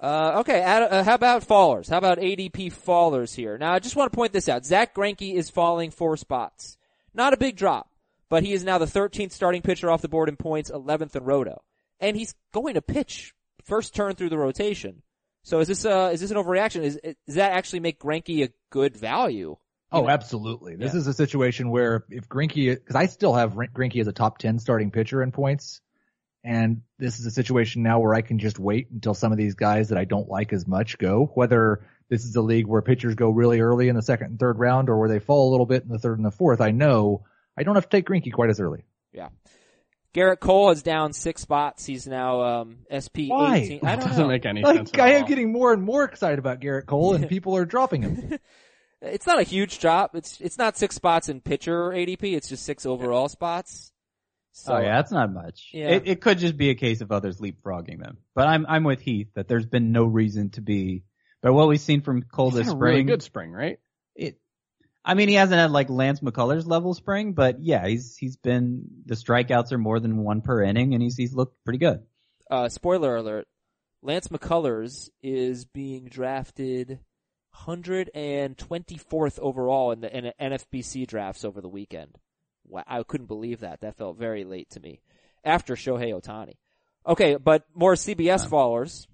Uh, 0.00 0.36
okay. 0.40 0.60
Ad, 0.60 0.82
uh, 0.82 1.04
how 1.04 1.14
about 1.14 1.46
fallers? 1.46 1.88
How 1.88 1.98
about 1.98 2.18
ADP 2.18 2.72
fallers 2.72 3.34
here? 3.34 3.58
Now 3.58 3.72
I 3.72 3.78
just 3.78 3.96
want 3.96 4.10
to 4.10 4.16
point 4.16 4.32
this 4.32 4.48
out. 4.48 4.64
Zack 4.64 4.94
Greinke 4.94 5.34
is 5.34 5.50
falling 5.50 5.90
four 5.90 6.16
spots. 6.16 6.76
Not 7.12 7.32
a 7.32 7.38
big 7.38 7.56
drop, 7.56 7.90
but 8.28 8.42
he 8.42 8.52
is 8.52 8.64
now 8.64 8.78
the 8.78 8.86
13th 8.86 9.32
starting 9.32 9.62
pitcher 9.62 9.90
off 9.90 10.02
the 10.02 10.08
board 10.08 10.28
in 10.28 10.36
points, 10.36 10.70
11th 10.70 11.14
in 11.14 11.22
roto. 11.22 11.62
And 12.00 12.16
he's 12.16 12.34
going 12.52 12.74
to 12.74 12.82
pitch 12.82 13.34
first 13.64 13.94
turn 13.94 14.14
through 14.14 14.30
the 14.30 14.38
rotation. 14.38 15.02
So 15.42 15.60
is 15.60 15.68
this 15.68 15.84
uh 15.84 16.10
is 16.12 16.20
this 16.20 16.30
an 16.30 16.36
overreaction? 16.36 16.82
Is 16.82 16.98
does 17.26 17.34
that 17.36 17.52
actually 17.52 17.80
make 17.80 18.00
Greinke 18.00 18.44
a 18.44 18.52
good 18.70 18.96
value? 18.96 19.56
Oh, 19.92 20.08
absolutely. 20.08 20.74
This 20.76 20.92
Yeah. 20.94 21.00
is 21.00 21.06
a 21.06 21.14
situation 21.14 21.70
where 21.70 22.04
if 22.10 22.28
Greinke, 22.28 22.74
because 22.74 22.96
I 22.96 23.06
still 23.06 23.34
have 23.34 23.52
Greinke 23.52 24.00
as 24.00 24.08
a 24.08 24.12
top 24.12 24.38
10 24.38 24.58
starting 24.58 24.90
pitcher 24.90 25.22
in 25.22 25.30
points. 25.30 25.80
And 26.42 26.82
this 26.98 27.20
is 27.20 27.26
a 27.26 27.30
situation 27.30 27.82
now 27.82 28.00
where 28.00 28.12
I 28.14 28.20
can 28.20 28.38
just 28.38 28.58
wait 28.58 28.88
until 28.90 29.14
some 29.14 29.32
of 29.32 29.38
these 29.38 29.54
guys 29.54 29.88
that 29.90 29.98
I 29.98 30.04
don't 30.04 30.28
like 30.28 30.52
as 30.52 30.66
much 30.66 30.98
go, 30.98 31.30
whether 31.34 31.86
this 32.10 32.24
is 32.24 32.36
a 32.36 32.42
league 32.42 32.66
where 32.66 32.82
pitchers 32.82 33.14
go 33.14 33.30
really 33.30 33.60
early 33.60 33.88
in 33.88 33.96
the 33.96 34.02
second 34.02 34.26
and 34.26 34.38
third 34.38 34.58
round 34.58 34.90
or 34.90 34.98
where 34.98 35.08
they 35.08 35.20
fall 35.20 35.48
a 35.48 35.52
little 35.52 35.64
bit 35.64 35.84
in 35.84 35.88
the 35.88 35.98
third 35.98 36.18
and 36.18 36.26
the 36.26 36.30
fourth. 36.30 36.60
I 36.60 36.70
know 36.70 37.24
I 37.56 37.62
don't 37.62 37.76
have 37.76 37.88
to 37.88 37.96
take 37.96 38.06
Greinke 38.06 38.32
quite 38.32 38.50
as 38.50 38.60
early. 38.60 38.84
Yeah. 39.12 39.28
Gerrit 40.14 40.38
Cole 40.38 40.70
is 40.70 40.82
down 40.82 41.12
six 41.12 41.42
spots. 41.42 41.84
He's 41.84 42.06
now 42.06 42.42
um 42.42 42.78
SP 42.88 43.26
Why? 43.28 43.56
18. 43.56 43.80
I 43.82 43.96
don't 43.96 44.06
doesn't 44.06 44.22
know. 44.22 44.28
make 44.28 44.46
any 44.46 44.62
sense. 44.62 44.92
Like 44.92 44.98
at 44.98 45.04
I 45.04 45.12
am 45.18 45.26
getting 45.26 45.52
more 45.52 45.72
and 45.72 45.82
more 45.82 46.04
excited 46.04 46.38
about 46.38 46.60
Gerrit 46.60 46.86
Cole 46.86 47.14
and 47.14 47.28
people 47.30 47.56
are 47.56 47.64
dropping 47.64 48.02
him. 48.02 48.38
It's 49.06 49.26
not 49.26 49.38
a 49.38 49.42
huge 49.42 49.80
drop. 49.80 50.16
It's 50.16 50.40
it's 50.40 50.56
not 50.56 50.78
six 50.78 50.94
spots 50.94 51.28
in 51.28 51.42
pitcher 51.42 51.90
ADP. 51.90 52.34
It's 52.34 52.48
just 52.48 52.64
six 52.64 52.86
overall 52.86 53.28
spots. 53.28 53.92
So 54.52 54.74
oh 54.74 54.78
yeah, 54.78 54.96
that's 54.96 55.12
not 55.12 55.32
much. 55.32 55.70
Yeah. 55.72 55.90
It, 55.90 56.02
it 56.06 56.20
could 56.20 56.38
just 56.38 56.56
be 56.56 56.70
a 56.70 56.74
case 56.74 57.00
of 57.00 57.12
others 57.12 57.38
leapfrogging 57.38 58.00
them. 58.00 58.18
But 58.34 58.46
I'm 58.46 58.64
I'm 58.66 58.84
with 58.84 59.00
Heath 59.00 59.28
that 59.34 59.46
there's 59.46 59.66
been 59.66 59.92
no 59.92 60.04
reason 60.04 60.50
to 60.50 60.62
be. 60.62 61.04
But 61.42 61.52
what 61.52 61.68
we've 61.68 61.80
seen 61.80 62.00
from 62.00 62.22
Cole 62.22 62.50
He's 62.50 62.60
this 62.60 62.66
had 62.68 62.74
a 62.74 62.78
spring, 62.78 62.92
really 62.92 63.02
good 63.04 63.22
spring, 63.22 63.50
right? 63.50 63.78
I 65.04 65.14
mean, 65.14 65.28
he 65.28 65.34
hasn't 65.34 65.58
had 65.58 65.70
like 65.70 65.90
Lance 65.90 66.20
McCullers 66.20 66.66
level 66.66 66.94
spring, 66.94 67.32
but 67.34 67.60
yeah, 67.60 67.86
he's 67.86 68.16
he's 68.16 68.36
been 68.36 68.86
the 69.04 69.14
strikeouts 69.14 69.72
are 69.72 69.78
more 69.78 70.00
than 70.00 70.18
one 70.18 70.40
per 70.40 70.62
inning, 70.62 70.94
and 70.94 71.02
he's 71.02 71.16
he's 71.16 71.34
looked 71.34 71.62
pretty 71.64 71.78
good. 71.78 72.02
uh, 72.50 72.68
spoiler 72.68 73.16
alert: 73.16 73.46
Lance 74.02 74.28
McCullers 74.28 75.10
is 75.22 75.66
being 75.66 76.06
drafted 76.06 77.00
124th 77.66 79.38
overall 79.40 79.92
in 79.92 80.00
the 80.00 80.16
in 80.16 80.32
NFBC 80.40 81.06
drafts 81.06 81.44
over 81.44 81.60
the 81.60 81.68
weekend. 81.68 82.18
Wow, 82.66 82.84
I 82.86 83.02
couldn't 83.02 83.26
believe 83.26 83.60
that. 83.60 83.82
That 83.82 83.96
felt 83.96 84.16
very 84.16 84.44
late 84.44 84.70
to 84.70 84.80
me. 84.80 85.00
After 85.44 85.76
Shohei 85.76 86.18
Ohtani. 86.18 86.54
Okay, 87.06 87.36
but 87.36 87.64
more 87.74 87.94
CBS 87.94 88.48
followers. 88.48 89.06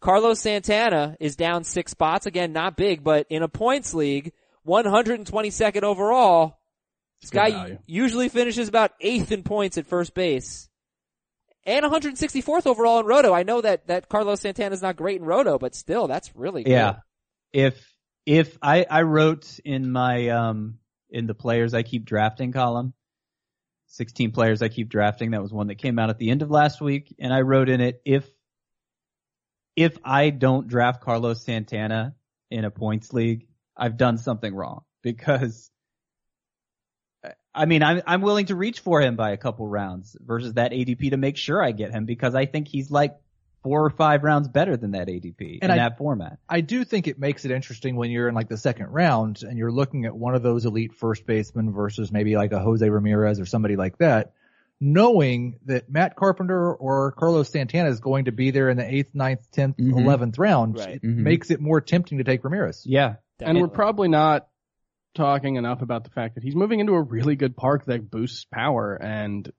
Carlos 0.00 0.40
Santana 0.40 1.16
is 1.20 1.36
down 1.36 1.64
six 1.64 1.92
spots. 1.92 2.26
Again, 2.26 2.52
not 2.52 2.76
big, 2.76 3.02
but 3.02 3.26
in 3.30 3.42
a 3.42 3.48
points 3.48 3.94
league, 3.94 4.32
122nd 4.66 5.82
overall. 5.82 6.58
This 7.20 7.30
guy 7.30 7.78
usually 7.86 8.28
finishes 8.28 8.68
about 8.68 8.92
eighth 9.00 9.30
in 9.30 9.42
points 9.42 9.76
at 9.78 9.86
first 9.86 10.14
base. 10.14 10.68
And 11.64 11.84
164th 11.84 12.66
overall 12.66 13.00
in 13.00 13.06
Roto. 13.06 13.34
I 13.34 13.42
know 13.42 13.60
that, 13.60 13.86
that 13.88 14.08
Carlos 14.08 14.40
Santana 14.40 14.74
is 14.74 14.80
not 14.80 14.96
great 14.96 15.20
in 15.20 15.26
Roto, 15.26 15.58
but 15.58 15.74
still, 15.74 16.08
that's 16.08 16.34
really 16.34 16.64
good. 16.64 16.70
Yeah. 16.70 16.96
If 17.52 17.90
if 18.24 18.56
I 18.62 18.86
I 18.88 19.02
wrote 19.02 19.58
in 19.64 19.90
my 19.90 20.28
um 20.28 20.78
in 21.10 21.26
the 21.26 21.34
players 21.34 21.74
I 21.74 21.82
keep 21.82 22.04
drafting 22.04 22.52
column, 22.52 22.94
16 23.88 24.30
players 24.30 24.62
I 24.62 24.68
keep 24.68 24.88
drafting. 24.88 25.32
That 25.32 25.42
was 25.42 25.52
one 25.52 25.66
that 25.66 25.76
came 25.76 25.98
out 25.98 26.10
at 26.10 26.18
the 26.18 26.30
end 26.30 26.42
of 26.42 26.50
last 26.50 26.80
week, 26.80 27.14
and 27.18 27.32
I 27.32 27.40
wrote 27.40 27.68
in 27.68 27.80
it 27.80 28.00
if 28.04 28.28
if 29.76 29.98
I 30.04 30.30
don't 30.30 30.68
draft 30.68 31.02
Carlos 31.02 31.42
Santana 31.42 32.14
in 32.50 32.64
a 32.64 32.70
points 32.70 33.12
league, 33.12 33.46
I've 33.80 33.96
done 33.96 34.18
something 34.18 34.54
wrong 34.54 34.82
because 35.02 35.70
I 37.54 37.64
mean 37.66 37.82
I'm 37.82 38.02
I'm 38.06 38.20
willing 38.22 38.46
to 38.46 38.54
reach 38.54 38.80
for 38.80 39.00
him 39.00 39.16
by 39.16 39.30
a 39.32 39.36
couple 39.36 39.66
rounds 39.66 40.16
versus 40.20 40.54
that 40.54 40.72
ADP 40.72 41.10
to 41.10 41.16
make 41.16 41.36
sure 41.36 41.62
I 41.62 41.72
get 41.72 41.90
him 41.90 42.04
because 42.06 42.34
I 42.34 42.46
think 42.46 42.68
he's 42.68 42.90
like 42.90 43.16
four 43.62 43.84
or 43.84 43.90
five 43.90 44.22
rounds 44.22 44.48
better 44.48 44.76
than 44.76 44.92
that 44.92 45.08
ADP 45.08 45.58
And 45.60 45.64
in 45.64 45.70
I- 45.72 45.76
that 45.76 45.98
format. 45.98 46.38
I 46.48 46.60
do 46.62 46.82
think 46.84 47.08
it 47.08 47.18
makes 47.18 47.44
it 47.44 47.50
interesting 47.50 47.96
when 47.96 48.10
you're 48.10 48.28
in 48.28 48.34
like 48.34 48.48
the 48.48 48.56
second 48.56 48.86
round 48.86 49.42
and 49.42 49.58
you're 49.58 49.72
looking 49.72 50.06
at 50.06 50.16
one 50.16 50.34
of 50.34 50.42
those 50.42 50.64
elite 50.64 50.94
first 50.94 51.26
basemen 51.26 51.72
versus 51.72 52.10
maybe 52.10 52.36
like 52.36 52.52
a 52.52 52.58
Jose 52.58 52.88
Ramirez 52.88 53.38
or 53.38 53.44
somebody 53.44 53.76
like 53.76 53.98
that, 53.98 54.32
knowing 54.80 55.58
that 55.66 55.90
Matt 55.90 56.16
Carpenter 56.16 56.72
or 56.74 57.12
Carlos 57.12 57.50
Santana 57.50 57.90
is 57.90 58.00
going 58.00 58.24
to 58.26 58.32
be 58.32 58.50
there 58.50 58.70
in 58.70 58.78
the 58.78 58.94
eighth, 58.94 59.14
ninth, 59.14 59.46
10th, 59.52 59.76
Mhm. 59.76 59.92
11th 60.06 60.38
round, 60.38 60.78
Right. 60.78 60.94
it 60.96 61.02
Mhm. 61.02 61.16
makes 61.16 61.50
it 61.50 61.60
more 61.60 61.82
tempting 61.82 62.16
to 62.16 62.24
take 62.24 62.42
Ramirez. 62.42 62.86
Yeah. 62.86 63.16
And 63.42 63.60
we're 63.60 63.68
probably 63.68 64.08
not 64.08 64.46
talking 65.14 65.56
enough 65.56 65.82
about 65.82 66.04
the 66.04 66.10
fact 66.10 66.36
that 66.36 66.44
he's 66.44 66.54
moving 66.54 66.80
into 66.80 66.92
a 66.92 67.02
really 67.02 67.36
good 67.36 67.56
park 67.56 67.86
that 67.86 68.10
boosts 68.10 68.44
power. 68.44 68.94
And, 68.94 69.50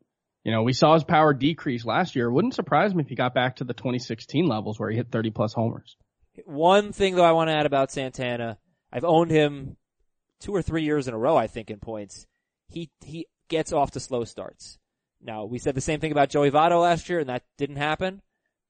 you 0.43 0.51
know, 0.51 0.63
we 0.63 0.73
saw 0.73 0.93
his 0.93 1.03
power 1.03 1.33
decrease 1.33 1.85
last 1.85 2.15
year. 2.15 2.27
It 2.27 2.31
wouldn't 2.31 2.55
surprise 2.55 2.93
me 2.95 3.03
if 3.03 3.09
he 3.09 3.15
got 3.15 3.33
back 3.33 3.57
to 3.57 3.63
the 3.63 3.73
2016 3.73 4.47
levels 4.47 4.79
where 4.79 4.89
he 4.89 4.97
hit 4.97 5.11
30 5.11 5.31
plus 5.31 5.53
homers. 5.53 5.97
One 6.45 6.93
thing 6.93 7.15
though 7.15 7.25
I 7.25 7.33
want 7.33 7.49
to 7.49 7.55
add 7.55 7.65
about 7.65 7.91
Santana, 7.91 8.57
I've 8.91 9.03
owned 9.03 9.31
him 9.31 9.75
two 10.39 10.55
or 10.55 10.61
three 10.61 10.83
years 10.83 11.07
in 11.07 11.13
a 11.13 11.17
row, 11.17 11.35
I 11.35 11.47
think, 11.47 11.69
in 11.69 11.79
points. 11.79 12.25
He, 12.69 12.89
he 13.03 13.27
gets 13.49 13.73
off 13.73 13.91
to 13.91 13.99
slow 13.99 14.23
starts. 14.23 14.77
Now, 15.21 15.45
we 15.45 15.59
said 15.59 15.75
the 15.75 15.81
same 15.81 15.99
thing 15.99 16.11
about 16.11 16.29
Joey 16.29 16.49
Votto 16.49 16.81
last 16.81 17.09
year 17.09 17.19
and 17.19 17.29
that 17.29 17.43
didn't 17.57 17.75
happen. 17.75 18.21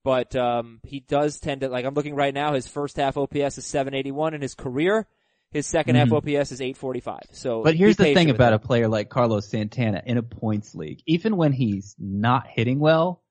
But, 0.04 0.34
um, 0.34 0.80
he 0.84 1.00
does 1.00 1.38
tend 1.38 1.60
to, 1.60 1.68
like 1.68 1.84
I'm 1.84 1.94
looking 1.94 2.14
right 2.14 2.34
now, 2.34 2.54
his 2.54 2.66
first 2.66 2.96
half 2.96 3.16
OPS 3.16 3.58
is 3.58 3.66
781 3.66 4.34
in 4.34 4.40
his 4.42 4.54
career. 4.54 5.06
His 5.52 5.66
2nd 5.66 5.94
half 5.96 6.08
Mhm. 6.08 6.16
OPS 6.16 6.50
is 6.50 6.60
845. 6.60 7.20
So, 7.32 7.62
But 7.62 7.74
here's 7.76 7.96
the 7.96 8.14
thing 8.14 8.30
about 8.30 8.52
a 8.54 8.58
player 8.58 8.88
like 8.88 9.10
Carlos 9.10 9.46
Santana 9.48 10.02
in 10.04 10.16
a 10.16 10.22
points 10.22 10.74
league. 10.74 11.02
Even 11.06 11.36
when 11.36 11.52
he's 11.52 11.94
not 11.98 12.46
hitting 12.46 12.80
well, 12.80 13.22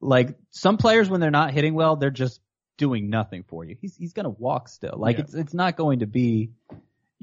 like 0.00 0.36
some 0.50 0.76
players 0.76 1.08
when 1.08 1.20
they're 1.20 1.30
not 1.30 1.52
hitting 1.52 1.74
well, 1.74 1.96
they're 1.96 2.10
just 2.10 2.40
doing 2.76 3.08
nothing 3.10 3.44
for 3.44 3.64
you. 3.64 3.76
He's 3.80 3.94
he's 3.96 4.12
gonna 4.12 4.30
walk 4.30 4.68
still. 4.68 4.94
Like 4.96 5.18
Yeah. 5.18 5.24
it's 5.24 5.34
it's 5.34 5.54
not 5.54 5.76
going 5.76 6.00
to 6.00 6.06
be. 6.06 6.50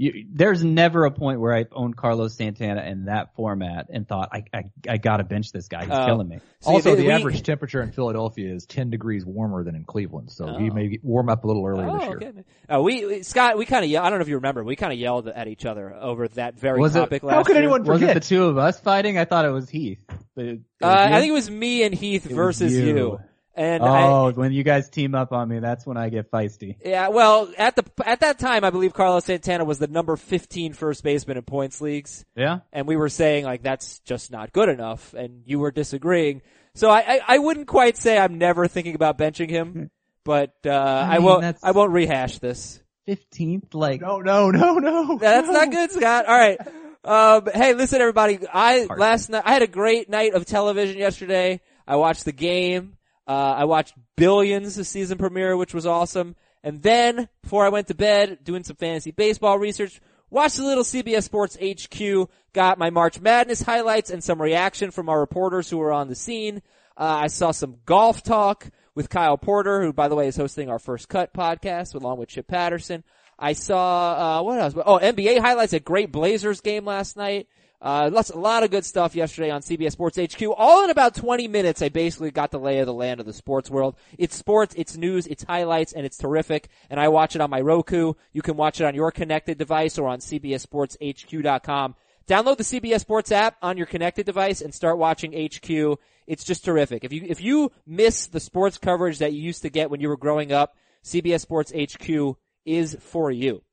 You, 0.01 0.25
there's 0.33 0.63
never 0.63 1.05
a 1.05 1.11
point 1.11 1.39
where 1.39 1.53
I've 1.53 1.67
owned 1.73 1.95
Carlos 1.95 2.33
Santana 2.35 2.81
in 2.81 3.05
that 3.05 3.35
format 3.35 3.85
and 3.93 4.07
thought 4.07 4.29
I 4.33 4.45
I, 4.51 4.63
I 4.89 4.97
gotta 4.97 5.23
bench 5.23 5.51
this 5.51 5.67
guy. 5.67 5.81
He's 5.85 5.91
Oh. 5.93 6.05
killing 6.07 6.27
me. 6.27 6.39
So 6.61 6.71
also, 6.71 6.95
the 6.95 7.03
we- 7.03 7.11
average 7.11 7.43
temperature 7.43 7.83
in 7.83 7.91
Philadelphia 7.91 8.51
is 8.51 8.65
10 8.65 8.89
degrees 8.89 9.27
warmer 9.27 9.63
than 9.63 9.75
in 9.75 9.83
Cleveland, 9.83 10.31
so 10.31 10.57
he 10.57 10.71
Oh. 10.71 10.73
may 10.73 10.97
warm 11.03 11.29
up 11.29 11.43
a 11.43 11.47
little 11.47 11.63
earlier 11.67 11.85
this 11.85 12.01
Oh, 12.01 12.07
year. 12.07 12.17
okay. 12.17 12.43
Uh, 12.77 12.81
we, 12.81 13.05
we- 13.05 13.21
Scott, 13.23 13.59
we 13.59 13.65
kind 13.67 13.85
of, 13.85 13.91
I 14.03 14.09
don't 14.09 14.17
know 14.17 14.23
if 14.23 14.27
you 14.29 14.37
remember, 14.37 14.63
we 14.63 14.75
kind 14.75 14.91
of 14.91 14.97
yelled 14.97 15.27
at 15.27 15.47
each 15.47 15.67
other 15.67 15.93
over 15.93 16.27
that 16.29 16.59
very 16.59 16.79
Was 16.79 16.95
it- 16.95 16.99
topic 17.01 17.21
last 17.21 17.35
How 17.35 17.43
could 17.43 17.53
year. 17.55 17.59
anyone 17.63 17.83
Was 17.83 18.01
it 18.01 18.05
forget? 18.07 18.13
the 18.15 18.27
two 18.27 18.45
of 18.45 18.57
us 18.57 18.79
fighting? 18.79 19.19
I 19.19 19.25
thought 19.25 19.45
it 19.45 19.51
was 19.51 19.69
Heath. 19.69 19.99
But 20.35 20.45
it- 20.45 20.49
it 20.49 20.61
Uh, 20.83 20.87
was 20.87 21.09
you? 21.09 21.15
I 21.15 21.19
think 21.19 21.29
it 21.29 21.33
was 21.33 21.51
me 21.51 21.83
and 21.83 21.93
Heath 21.93 22.25
It 22.25 22.33
versus 22.33 22.73
you. 22.75 22.85
you. 22.87 23.19
And 23.53 23.83
I, 23.83 24.03
oh, 24.03 24.31
when 24.31 24.53
you 24.53 24.63
guys 24.63 24.89
team 24.89 25.13
up 25.13 25.33
on 25.33 25.49
me, 25.49 25.59
that's 25.59 25.85
when 25.85 25.97
I 25.97 26.09
get 26.09 26.31
feisty. 26.31 26.77
yeah, 26.85 27.09
well, 27.09 27.51
at 27.57 27.75
the, 27.75 27.83
at 28.05 28.21
that 28.21 28.39
time, 28.39 28.63
I 28.63 28.69
believe 28.69 28.93
Carlos 28.93 29.25
Santana 29.25 29.65
was 29.65 29.77
the 29.77 29.87
number 29.87 30.15
15 30.15 30.73
first 30.73 31.03
baseman 31.03 31.37
in 31.37 31.43
points 31.43 31.81
leagues. 31.81 32.23
Yeah. 32.35 32.59
And 32.71 32.87
we 32.87 32.95
were 32.95 33.09
saying 33.09 33.43
like, 33.43 33.61
that's 33.61 33.99
just 33.99 34.31
not 34.31 34.53
good 34.53 34.69
enough. 34.69 35.13
And 35.13 35.43
you 35.45 35.59
were 35.59 35.71
disagreeing. 35.71 36.41
So 36.75 36.89
I, 36.89 36.99
I, 36.99 37.21
I 37.27 37.37
wouldn't 37.39 37.67
quite 37.67 37.97
say 37.97 38.17
I'm 38.17 38.37
never 38.37 38.67
thinking 38.67 38.95
about 38.95 39.17
benching 39.17 39.49
him, 39.49 39.91
but, 40.23 40.55
uh, 40.65 40.69
I, 40.71 41.15
mean, 41.17 41.23
won't, 41.23 41.57
I 41.61 41.71
won't 41.71 41.91
rehash 41.91 42.39
this. 42.39 42.81
Fifteenth, 43.05 43.73
like 43.73 43.99
No, 43.99 44.19
no, 44.19 44.51
no, 44.51 44.75
no. 44.75 45.17
That's 45.17 45.47
no. 45.47 45.53
not 45.53 45.71
good, 45.71 45.91
Scott. 45.91 46.27
All 46.27 46.37
right. 46.37 46.59
Um, 47.03 47.47
hey, 47.53 47.73
listen, 47.73 47.99
everybody. 47.99 48.39
I 48.47 48.85
Hard. 48.85 48.99
last 48.99 49.29
night 49.29 49.41
I 49.43 49.53
had 49.53 49.63
a 49.63 49.67
great 49.67 50.07
night 50.07 50.35
of 50.35 50.45
television 50.45 50.97
yesterday. 50.97 51.61
I 51.87 51.95
watched 51.95 52.25
the 52.25 52.31
game. 52.31 52.97
Uh, 53.31 53.55
I 53.59 53.63
watched 53.63 53.93
Billions, 54.17 54.75
the 54.75 54.83
season 54.83 55.17
premiere, 55.17 55.55
which 55.55 55.73
was 55.73 55.85
awesome. 55.85 56.35
And 56.65 56.81
then 56.81 57.29
before 57.41 57.65
I 57.65 57.69
went 57.69 57.87
to 57.87 57.95
bed, 57.95 58.39
doing 58.43 58.65
some 58.65 58.75
fantasy 58.75 59.11
baseball 59.11 59.57
research, 59.57 60.01
watched 60.29 60.59
a 60.59 60.65
little 60.65 60.83
CBS 60.83 61.23
Sports 61.23 61.55
HQ. 61.55 62.29
Got 62.51 62.77
my 62.77 62.89
March 62.89 63.21
Madness 63.21 63.61
highlights 63.61 64.09
and 64.09 64.21
some 64.21 64.41
reaction 64.41 64.91
from 64.91 65.07
our 65.07 65.17
reporters 65.17 65.69
who 65.69 65.77
were 65.77 65.93
on 65.93 66.09
the 66.09 66.15
scene. 66.15 66.61
Uh, 66.97 67.21
I 67.23 67.27
saw 67.27 67.51
some 67.51 67.77
golf 67.85 68.21
talk 68.21 68.69
with 68.95 69.09
Kyle 69.09 69.37
Porter, 69.37 69.81
who 69.81 69.93
by 69.93 70.09
the 70.09 70.15
way 70.15 70.27
is 70.27 70.35
hosting 70.35 70.69
our 70.69 70.77
First 70.77 71.07
Cut 71.07 71.33
podcast 71.33 71.95
along 71.95 72.17
with 72.17 72.27
Chip 72.27 72.49
Patterson. 72.49 73.01
I 73.39 73.53
saw, 73.53 74.39
uh, 74.39 74.43
what 74.43 74.59
else? 74.59 74.73
Oh, 74.85 74.99
NBA 74.99 75.39
highlights, 75.39 75.71
a 75.71 75.79
great 75.79 76.11
Blazers 76.11 76.59
game 76.59 76.83
last 76.83 77.15
night. 77.15 77.47
Uh, 77.81 78.11
lots, 78.13 78.29
a 78.29 78.37
lot 78.37 78.61
of 78.61 78.69
good 78.69 78.85
stuff 78.85 79.15
yesterday 79.15 79.49
on 79.49 79.61
CBS 79.61 79.93
Sports 79.93 80.17
HQ. 80.17 80.41
All 80.55 80.83
in 80.83 80.91
about 80.91 81.15
20 81.15 81.47
minutes, 81.47 81.81
I 81.81 81.89
basically 81.89 82.29
got 82.29 82.51
the 82.51 82.59
lay 82.59 82.77
of 82.77 82.85
the 82.85 82.93
land 82.93 83.19
of 83.19 83.25
the 83.25 83.33
sports 83.33 83.71
world. 83.71 83.95
It's 84.19 84.35
sports, 84.35 84.75
it's 84.77 84.95
news, 84.95 85.25
it's 85.25 85.43
highlights, 85.43 85.91
and 85.93 86.05
it's 86.05 86.17
terrific. 86.17 86.69
And 86.91 86.99
I 86.99 87.07
watch 87.07 87.35
it 87.35 87.41
on 87.41 87.49
my 87.49 87.59
Roku. 87.59 88.13
You 88.33 88.43
can 88.43 88.55
watch 88.55 88.79
it 88.79 88.85
on 88.85 88.93
your 88.93 89.11
connected 89.11 89.57
device 89.57 89.97
or 89.97 90.07
on 90.07 90.19
CBSSportsHQ.com. 90.19 91.95
Download 92.27 92.57
the 92.57 92.63
CBS 92.63 92.99
Sports 92.99 93.31
app 93.31 93.57
on 93.63 93.77
your 93.77 93.87
connected 93.87 94.27
device 94.27 94.61
and 94.61 94.73
start 94.73 94.99
watching 94.99 95.31
HQ. 95.33 95.97
It's 96.27 96.43
just 96.43 96.63
terrific. 96.63 97.03
If 97.03 97.11
you, 97.11 97.25
if 97.27 97.41
you 97.41 97.71
miss 97.87 98.27
the 98.27 98.39
sports 98.39 98.77
coverage 98.77 99.17
that 99.17 99.33
you 99.33 99.41
used 99.41 99.63
to 99.63 99.69
get 99.69 99.89
when 99.89 100.01
you 100.01 100.07
were 100.07 100.17
growing 100.17 100.51
up, 100.51 100.75
CBS 101.03 101.41
Sports 101.41 101.73
HQ 101.75 102.37
is 102.63 102.95
for 102.99 103.31
you. 103.31 103.63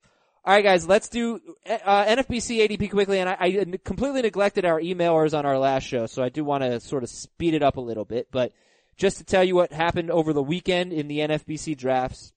All 0.48 0.54
right, 0.54 0.64
guys, 0.64 0.88
let's 0.88 1.10
do 1.10 1.42
uh, 1.68 2.06
NFBC 2.06 2.66
ADP 2.66 2.90
quickly. 2.90 3.20
And 3.20 3.28
I, 3.28 3.36
I 3.38 3.66
completely 3.84 4.22
neglected 4.22 4.64
our 4.64 4.80
emailers 4.80 5.38
on 5.38 5.44
our 5.44 5.58
last 5.58 5.82
show, 5.82 6.06
so 6.06 6.22
I 6.22 6.30
do 6.30 6.42
want 6.42 6.64
to 6.64 6.80
sort 6.80 7.02
of 7.02 7.10
speed 7.10 7.52
it 7.52 7.62
up 7.62 7.76
a 7.76 7.82
little 7.82 8.06
bit. 8.06 8.28
But 8.30 8.54
just 8.96 9.18
to 9.18 9.24
tell 9.24 9.44
you 9.44 9.54
what 9.54 9.74
happened 9.74 10.10
over 10.10 10.32
the 10.32 10.42
weekend 10.42 10.94
in 10.94 11.06
the 11.06 11.18
NFBC 11.18 11.76
drafts, 11.76 12.32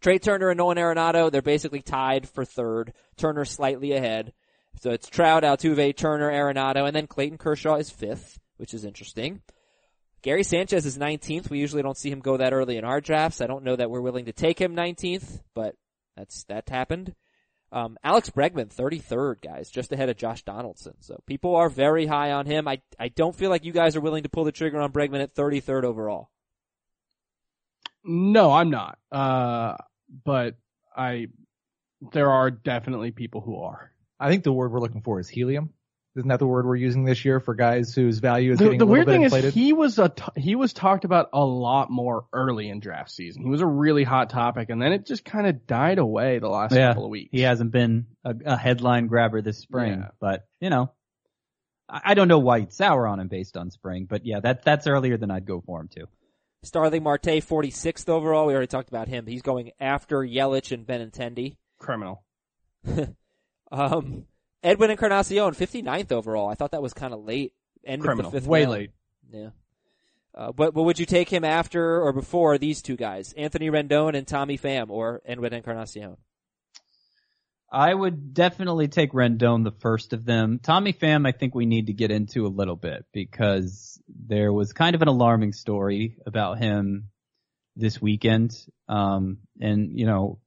Trea 0.00 0.18
Turner 0.18 0.50
and 0.50 0.58
Nolan 0.58 0.76
Arenado, 0.76 1.30
they're 1.30 1.40
basically 1.40 1.82
tied 1.82 2.28
for 2.28 2.44
third. 2.44 2.94
Turner 3.16 3.44
slightly 3.44 3.92
ahead. 3.92 4.32
So 4.80 4.90
it's 4.90 5.08
Trout, 5.08 5.44
Altuve, 5.44 5.96
Turner, 5.96 6.32
Arenado, 6.32 6.84
and 6.84 6.96
then 6.96 7.06
Clayton 7.06 7.38
Kershaw 7.38 7.76
is 7.76 7.90
fifth, 7.90 8.40
which 8.56 8.74
is 8.74 8.84
interesting. 8.84 9.40
Gary 10.22 10.42
Sanchez 10.42 10.84
is 10.84 10.98
19th. 10.98 11.48
We 11.48 11.60
usually 11.60 11.82
don't 11.82 11.96
see 11.96 12.10
him 12.10 12.18
go 12.18 12.38
that 12.38 12.52
early 12.52 12.76
in 12.76 12.82
our 12.82 13.00
drafts. 13.00 13.40
I 13.40 13.46
don't 13.46 13.62
know 13.62 13.76
that 13.76 13.88
we're 13.88 14.00
willing 14.00 14.24
to 14.24 14.32
take 14.32 14.60
him 14.60 14.74
19th, 14.74 15.42
but 15.54 15.76
that's, 16.16 16.44
that 16.44 16.68
happened. 16.68 17.14
Um, 17.72 17.96
Alex 18.02 18.30
Bregman, 18.30 18.74
33rd, 18.74 19.42
guys, 19.42 19.70
just 19.70 19.92
ahead 19.92 20.08
of 20.08 20.16
Josh 20.16 20.42
Donaldson. 20.42 20.94
So 21.00 21.22
people 21.26 21.54
are 21.54 21.68
very 21.68 22.06
high 22.06 22.32
on 22.32 22.46
him. 22.46 22.66
I, 22.66 22.80
I 22.98 23.08
don't 23.08 23.34
feel 23.34 23.50
like 23.50 23.64
you 23.64 23.72
guys 23.72 23.94
are 23.94 24.00
willing 24.00 24.24
to 24.24 24.28
pull 24.28 24.44
the 24.44 24.52
trigger 24.52 24.80
on 24.80 24.92
Bregman 24.92 25.22
at 25.22 25.34
33rd 25.34 25.84
overall. 25.84 26.30
No, 28.02 28.50
I'm 28.50 28.70
not. 28.70 28.98
Uh, 29.12 29.76
but 30.24 30.56
I, 30.96 31.28
there 32.12 32.30
are 32.30 32.50
definitely 32.50 33.12
people 33.12 33.40
who 33.40 33.60
are. 33.60 33.92
I 34.18 34.28
think 34.28 34.42
the 34.42 34.52
word 34.52 34.72
we're 34.72 34.80
looking 34.80 35.02
for 35.02 35.20
is 35.20 35.28
helium. 35.28 35.72
Isn't 36.16 36.28
that 36.28 36.40
the 36.40 36.46
word 36.46 36.66
we're 36.66 36.74
using 36.74 37.04
this 37.04 37.24
year 37.24 37.38
for 37.38 37.54
guys 37.54 37.94
whose 37.94 38.18
value 38.18 38.50
is 38.52 38.58
The, 38.58 38.64
getting 38.64 38.78
the 38.80 38.84
a 38.84 38.86
little 38.86 38.92
weird 38.94 39.06
bit 39.06 39.12
thing 39.12 39.22
inflated? 39.22 39.48
is 39.48 39.54
he 39.54 39.72
was 39.72 39.98
a 40.00 40.08
t- 40.08 40.24
he 40.40 40.56
was 40.56 40.72
talked 40.72 41.04
about 41.04 41.28
a 41.32 41.44
lot 41.44 41.88
more 41.88 42.26
early 42.32 42.68
in 42.68 42.80
draft 42.80 43.12
season. 43.12 43.42
He 43.44 43.48
was 43.48 43.60
a 43.60 43.66
really 43.66 44.02
hot 44.02 44.28
topic, 44.30 44.70
and 44.70 44.82
then 44.82 44.92
it 44.92 45.06
just 45.06 45.24
kind 45.24 45.46
of 45.46 45.66
died 45.68 45.98
away 45.98 46.40
the 46.40 46.48
last 46.48 46.74
Yeah, 46.74 46.88
couple 46.88 47.04
of 47.04 47.10
weeks. 47.10 47.28
He 47.30 47.42
hasn't 47.42 47.70
been 47.70 48.06
a, 48.24 48.34
a 48.44 48.56
headline 48.56 49.06
grabber 49.06 49.40
this 49.40 49.58
spring, 49.58 50.00
Yeah. 50.00 50.08
but 50.20 50.48
you 50.60 50.68
know, 50.68 50.90
I, 51.88 52.00
I 52.06 52.14
don't 52.14 52.26
know 52.28 52.40
why 52.40 52.56
you'd 52.56 52.72
sour 52.72 53.06
on 53.06 53.20
him 53.20 53.28
based 53.28 53.56
on 53.56 53.70
spring, 53.70 54.06
but 54.10 54.26
yeah, 54.26 54.40
that 54.40 54.64
that's 54.64 54.88
earlier 54.88 55.16
than 55.16 55.30
I'd 55.30 55.46
go 55.46 55.60
for 55.64 55.80
him 55.80 55.88
too. 55.88 56.06
Starling 56.64 57.04
Marte, 57.04 57.22
46th 57.24 58.08
overall. 58.08 58.46
We 58.46 58.52
already 58.52 58.66
talked 58.66 58.88
about 58.88 59.06
him. 59.08 59.26
He's 59.26 59.42
going 59.42 59.70
after 59.80 60.18
Yelich 60.18 60.72
and 60.72 60.84
Benintendi. 60.86 61.56
criminal. 61.78 62.24
Um, 63.72 64.24
Edwin 64.62 64.90
Encarnacion, 64.90 65.54
59th 65.54 66.12
overall. 66.12 66.48
I 66.48 66.54
thought 66.54 66.72
that 66.72 66.82
was 66.82 66.92
kind 66.92 67.14
of 67.14 67.24
late. 67.24 67.54
End 67.84 68.02
Criminal. 68.02 68.26
of 68.26 68.32
the 68.32 68.40
fifth 68.40 68.48
Way 68.48 68.60
round. 68.60 68.72
late. 68.72 68.90
Yeah. 69.32 69.48
Uh, 70.34 70.52
but, 70.52 70.74
but 70.74 70.82
would 70.82 70.98
you 70.98 71.06
take 71.06 71.28
him 71.28 71.44
after 71.44 72.02
or 72.02 72.12
before 72.12 72.58
these 72.58 72.82
two 72.82 72.96
guys, 72.96 73.32
Anthony 73.32 73.70
Rendon 73.70 74.14
and 74.16 74.26
Tommy 74.26 74.58
Pham, 74.58 74.90
or 74.90 75.22
Edwin 75.24 75.52
Encarnacion? 75.54 76.16
I 77.72 77.94
would 77.94 78.34
definitely 78.34 78.88
take 78.88 79.12
Rendon 79.12 79.64
the 79.64 79.70
first 79.80 80.12
of 80.12 80.24
them. 80.24 80.58
Tommy 80.62 80.92
Pham, 80.92 81.26
I 81.26 81.32
think 81.32 81.54
we 81.54 81.66
need 81.66 81.86
to 81.86 81.92
get 81.92 82.10
into 82.10 82.46
a 82.46 82.48
little 82.48 82.76
bit 82.76 83.06
because 83.12 84.00
there 84.26 84.52
was 84.52 84.72
kind 84.72 84.94
of 84.96 85.02
an 85.02 85.08
alarming 85.08 85.52
story 85.52 86.16
about 86.26 86.58
him 86.58 87.10
this 87.76 88.02
weekend. 88.02 88.56
Um, 88.88 89.38
and 89.60 89.96
you 89.98 90.06
know, 90.06 90.40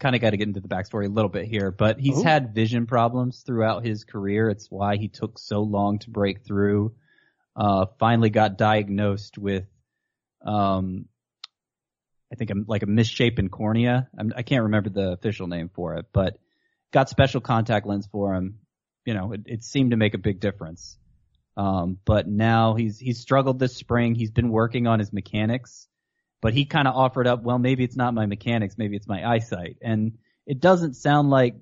kind 0.00 0.16
of 0.16 0.20
got 0.20 0.30
to 0.30 0.36
get 0.36 0.48
into 0.48 0.60
the 0.60 0.68
backstory 0.68 1.06
a 1.06 1.10
little 1.10 1.28
bit 1.28 1.46
here, 1.46 1.70
but 1.70 2.00
he's 2.00 2.18
Ooh. 2.18 2.24
had 2.24 2.54
vision 2.54 2.86
problems 2.86 3.42
throughout 3.46 3.84
his 3.84 4.04
career. 4.04 4.48
It's 4.48 4.70
why 4.70 4.96
he 4.96 5.08
took 5.08 5.38
so 5.38 5.60
long 5.60 5.98
to 6.00 6.10
break 6.10 6.44
through. 6.44 6.94
Uh, 7.54 7.86
finally 7.98 8.30
got 8.30 8.56
diagnosed 8.56 9.36
with, 9.36 9.66
um, 10.44 11.04
I 12.32 12.36
think 12.36 12.50
I'm 12.50 12.64
like 12.66 12.82
a 12.82 12.86
misshapen 12.86 13.50
cornea. 13.50 14.08
I'm, 14.18 14.32
I 14.34 14.42
can't 14.42 14.64
remember 14.64 14.88
the 14.88 15.12
official 15.12 15.46
name 15.46 15.68
for 15.74 15.96
it, 15.96 16.06
but 16.12 16.38
got 16.92 17.10
special 17.10 17.40
contact 17.40 17.86
lens 17.86 18.08
for 18.10 18.34
him. 18.34 18.60
You 19.04 19.14
know, 19.14 19.32
it, 19.32 19.42
it 19.46 19.64
seemed 19.64 19.90
to 19.90 19.96
make 19.96 20.14
a 20.14 20.18
big 20.18 20.40
difference. 20.40 20.96
Um, 21.56 21.98
but 22.04 22.26
now 22.26 22.74
he's 22.74 22.98
he's 22.98 23.20
struggled 23.20 23.58
this 23.58 23.76
spring. 23.76 24.14
He's 24.14 24.30
been 24.30 24.50
working 24.50 24.86
on 24.86 24.98
his 24.98 25.12
mechanics, 25.12 25.88
but 26.40 26.54
he 26.54 26.64
kind 26.64 26.88
of 26.88 26.94
offered 26.96 27.26
up, 27.26 27.42
well, 27.42 27.58
maybe 27.58 27.84
it's 27.84 27.96
not 27.96 28.14
my 28.14 28.26
mechanics, 28.26 28.76
maybe 28.78 28.96
it's 28.96 29.06
my 29.08 29.28
eyesight, 29.28 29.76
and 29.82 30.18
it 30.46 30.60
doesn't 30.60 30.94
sound 30.94 31.30
like 31.30 31.56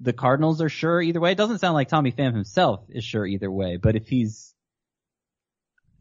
the 0.00 0.12
Cardinals 0.12 0.60
are 0.60 0.68
sure 0.68 1.00
either 1.00 1.20
way. 1.20 1.32
It 1.32 1.38
doesn't 1.38 1.60
sound 1.60 1.74
like 1.74 1.88
Tommy 1.88 2.10
Pham 2.12 2.34
himself 2.34 2.84
is 2.88 3.04
sure 3.04 3.24
either 3.26 3.50
way. 3.50 3.76
But 3.76 3.96
if 3.96 4.08
he's 4.08 4.52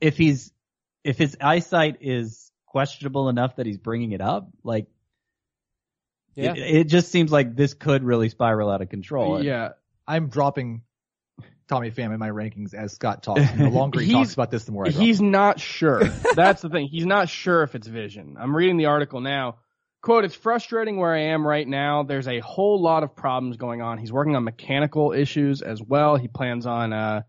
if 0.02 0.18
he's 0.18 0.52
if 1.04 1.18
his 1.18 1.38
eyesight 1.40 1.98
is 2.02 2.52
questionable 2.66 3.30
enough 3.30 3.58
that 3.58 3.66
he's 3.66 3.78
bringing 3.78 4.12
it 4.14 4.22
up, 4.22 4.50
like 4.64 4.88
Yeah. 6.36 6.54
it, 6.54 6.58
it 6.58 6.84
just 6.86 7.12
seems 7.12 7.32
like 7.32 7.56
this 7.56 7.74
could 7.76 8.04
really 8.04 8.30
spiral 8.30 8.70
out 8.70 8.82
of 8.82 8.90
control. 8.90 9.44
Yeah. 9.44 9.74
I'm 10.08 10.28
dropping 10.28 10.82
Tommy 11.68 11.92
Pham 11.92 12.14
in 12.14 12.20
my 12.20 12.30
rankings 12.30 12.74
as 12.74 12.94
Scott 12.94 13.24
talks. 13.24 13.42
And 13.42 13.60
the 13.62 13.70
longer 13.70 14.00
he 14.00 14.12
talks 14.14 14.34
about 14.34 14.52
this, 14.52 14.66
the 14.66 14.72
more 14.72 14.88
I. 14.88 14.92
He's 14.92 15.22
not 15.22 15.60
sure. 15.60 16.04
That's 16.36 16.62
the 16.62 16.70
thing. 16.70 16.88
He's 16.88 17.06
not 17.06 17.30
sure 17.30 17.64
if 17.64 17.76
it's 17.76 17.88
vision. 17.88 18.38
I'm 18.40 18.56
reading 18.56 18.78
the 18.78 18.86
article 18.88 19.22
now. 19.22 19.58
Quote, 20.02 20.26
it's 20.26 20.36
frustrating 20.36 20.98
where 20.98 21.14
I 21.14 21.32
am 21.32 21.48
right 21.48 21.66
now. 21.68 22.04
There's 22.04 22.28
a 22.28 22.40
whole 22.40 22.82
lot 22.82 23.04
of 23.04 23.16
problems 23.16 23.56
going 23.58 23.82
on. 23.82 23.98
He's 23.98 24.12
working 24.12 24.36
on 24.36 24.44
mechanical 24.44 25.14
issues 25.14 25.62
as 25.62 25.82
well. 25.82 26.18
He 26.18 26.28
plans 26.28 26.66
on, 26.66 26.92
uh, 26.92 27.22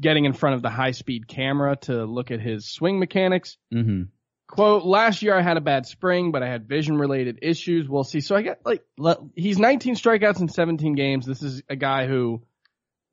getting 0.00 0.24
in 0.24 0.32
front 0.32 0.56
of 0.56 0.62
the 0.62 0.70
high 0.70 0.90
speed 0.92 1.28
camera 1.28 1.76
to 1.82 2.04
look 2.04 2.30
at 2.30 2.40
his 2.40 2.66
swing 2.72 2.98
mechanics. 2.98 3.56
hmm 3.72 4.04
Quote, 4.48 4.84
last 4.84 5.22
year 5.22 5.36
I 5.36 5.42
had 5.42 5.56
a 5.56 5.60
bad 5.60 5.86
spring, 5.86 6.30
but 6.30 6.44
I 6.44 6.46
had 6.48 6.68
vision 6.68 6.96
related 6.96 7.40
issues. 7.42 7.88
We'll 7.88 8.04
see. 8.04 8.20
So 8.20 8.36
I 8.36 8.42
get 8.42 8.60
like, 8.64 8.84
le- 8.96 9.28
he's 9.34 9.58
19 9.58 9.96
strikeouts 9.96 10.40
in 10.40 10.48
17 10.48 10.94
games. 10.94 11.26
This 11.26 11.42
is 11.42 11.62
a 11.68 11.74
guy 11.74 12.06
who 12.06 12.42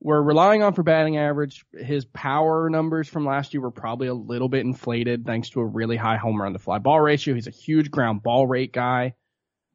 we're 0.04 0.22
relying 0.22 0.62
on 0.62 0.74
for 0.74 0.84
batting 0.84 1.18
average. 1.18 1.66
His 1.74 2.04
power 2.06 2.70
numbers 2.70 3.08
from 3.08 3.26
last 3.26 3.54
year 3.54 3.62
were 3.62 3.72
probably 3.72 4.08
a 4.08 4.14
little 4.14 4.50
bit 4.50 4.66
inflated 4.66 5.26
thanks 5.26 5.50
to 5.52 5.62
a 5.62 5.66
really 5.66 5.96
high 5.96 6.18
home 6.18 6.40
run 6.42 6.54
to 6.54 6.60
fly 6.60 6.78
ball 6.80 7.00
ratio. 7.00 7.34
He's 7.34 7.48
a 7.48 7.52
huge 7.52 7.90
ground 7.90 8.22
ball 8.22 8.46
rate 8.46 8.74
guy. 8.74 9.16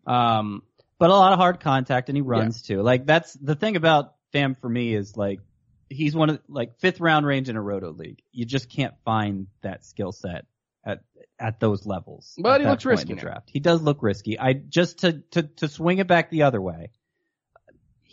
Um, 0.07 0.63
But 0.99 1.11
a 1.11 1.15
lot 1.15 1.33
of 1.33 1.39
hard 1.39 1.61
contact 1.61 2.09
and 2.11 2.17
he 2.17 2.23
runs 2.23 2.63
too. 2.63 2.83
Like 2.83 3.07
that's 3.07 3.33
the 3.35 3.55
thing 3.55 3.77
about 3.77 4.15
Pham 4.35 4.59
for 4.61 4.69
me 4.69 4.95
is 4.95 5.17
like 5.17 5.41
he's 5.89 6.15
one 6.15 6.29
of 6.31 6.41
like 6.49 6.79
fifth 6.79 7.01
round 7.01 7.25
range 7.25 7.49
in 7.49 7.57
a 7.57 7.63
roto 7.63 7.91
league. 7.91 8.21
You 8.31 8.45
just 8.45 8.69
can't 8.69 8.95
find 9.05 9.47
that 9.63 9.85
skill 9.85 10.13
set 10.13 10.45
at 10.85 11.01
at 11.39 11.61
those 11.61 11.87
levels. 11.87 12.35
But 12.39 12.61
he 12.61 12.67
looks 12.67 12.85
risky 12.85 13.15
draft. 13.23 13.49
He 13.51 13.61
does 13.61 13.81
look 13.81 14.03
risky. 14.03 14.39
I 14.39 14.53
just 14.53 14.99
to 14.99 15.23
to 15.31 15.45
to 15.45 15.69
swing 15.69 15.99
it 15.99 16.07
back 16.07 16.31
the 16.31 16.43
other 16.43 16.61
way. 16.61 16.91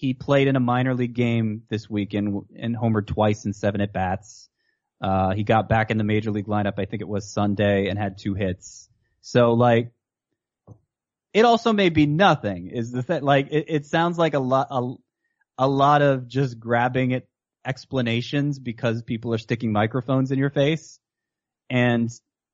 He 0.06 0.14
played 0.14 0.48
in 0.48 0.56
a 0.56 0.60
minor 0.60 0.94
league 0.94 1.16
game 1.16 1.64
this 1.68 1.90
weekend 1.90 2.46
and 2.56 2.76
homered 2.76 3.08
twice 3.08 3.46
in 3.46 3.54
seven 3.54 3.82
at 3.82 3.92
bats. 3.92 4.50
Uh, 5.02 5.34
he 5.34 5.44
got 5.44 5.68
back 5.68 5.90
in 5.90 5.98
the 5.98 6.04
major 6.04 6.30
league 6.30 6.46
lineup. 6.46 6.78
I 6.78 6.86
think 6.86 7.02
it 7.02 7.08
was 7.08 7.34
Sunday 7.34 7.88
and 7.88 7.98
had 7.98 8.20
two 8.20 8.36
hits. 8.36 8.88
So 9.22 9.54
like, 9.54 9.92
it 11.34 11.44
also 11.44 11.74
may 11.74 11.90
be 11.90 12.06
nothing. 12.06 12.68
Is 12.68 12.92
the 12.92 13.02
thing 13.02 13.24
like 13.24 13.48
it, 13.50 13.66
it 13.68 13.86
sounds 13.88 14.20
like 14.20 14.36
a 14.36 14.40
lot 14.40 14.68
a, 14.70 14.94
a 15.58 15.68
lot 15.68 16.04
of 16.04 16.28
just 16.28 16.60
grabbing 16.60 17.14
at 17.16 17.24
explanations 17.66 18.60
because 18.60 19.02
people 19.02 19.34
are 19.34 19.40
sticking 19.40 19.72
microphones 19.72 20.32
in 20.32 20.38
your 20.38 20.52
face. 20.52 21.00
And 21.68 22.12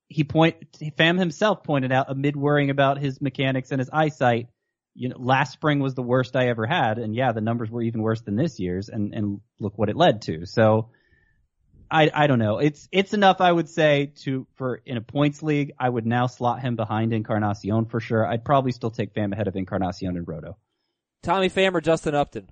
he 0.08 0.24
point 0.24 0.72
Pham 0.98 1.20
himself 1.20 1.66
pointed 1.66 1.92
out 1.92 2.10
amid 2.10 2.38
worrying 2.38 2.70
about 2.70 2.98
his 2.98 3.20
mechanics 3.20 3.72
and 3.72 3.80
his 3.80 3.90
eyesight. 3.92 4.48
You 4.94 5.10
know, 5.10 5.16
last 5.20 5.54
spring 5.54 5.80
was 5.80 5.96
the 5.96 6.04
worst 6.04 6.36
I 6.36 6.48
ever 6.48 6.66
had, 6.66 6.98
and 6.98 7.16
yeah, 7.16 7.32
the 7.32 7.42
numbers 7.42 7.70
were 7.70 7.82
even 7.82 8.02
worse 8.02 8.22
than 8.22 8.36
this 8.36 8.60
year's, 8.60 8.90
and 8.90 9.14
and 9.14 9.42
look 9.60 9.78
what 9.78 9.90
it 9.90 9.96
led 9.96 10.24
to. 10.24 10.46
So. 10.46 10.90
I, 11.94 12.10
I 12.14 12.28
don't 12.28 12.40
know. 12.40 12.60
It's 12.60 12.88
it's 12.94 13.14
enough 13.14 13.42
I 13.42 13.52
would 13.52 13.68
say 13.68 14.14
to 14.24 14.48
for 14.56 14.76
in 14.86 14.96
a 14.96 15.02
points 15.02 15.44
league 15.44 15.74
I 15.78 15.90
would 15.90 16.06
now 16.06 16.28
slot 16.28 16.62
him 16.62 16.78
behind 16.78 17.12
Encarnacion 17.12 17.88
for 17.88 18.00
sure. 18.00 18.26
I'd 18.26 18.46
probably 18.46 18.72
still 18.72 18.92
take 18.92 19.14
Pham 19.14 19.34
ahead 19.34 19.50
of 19.50 19.58
Encarnacion 19.58 20.16
and 20.16 20.26
Roto. 20.26 20.56
Tommy 21.22 21.50
Pham 21.50 21.74
or 21.74 21.82
Justin 21.82 22.16
Upton? 22.16 22.48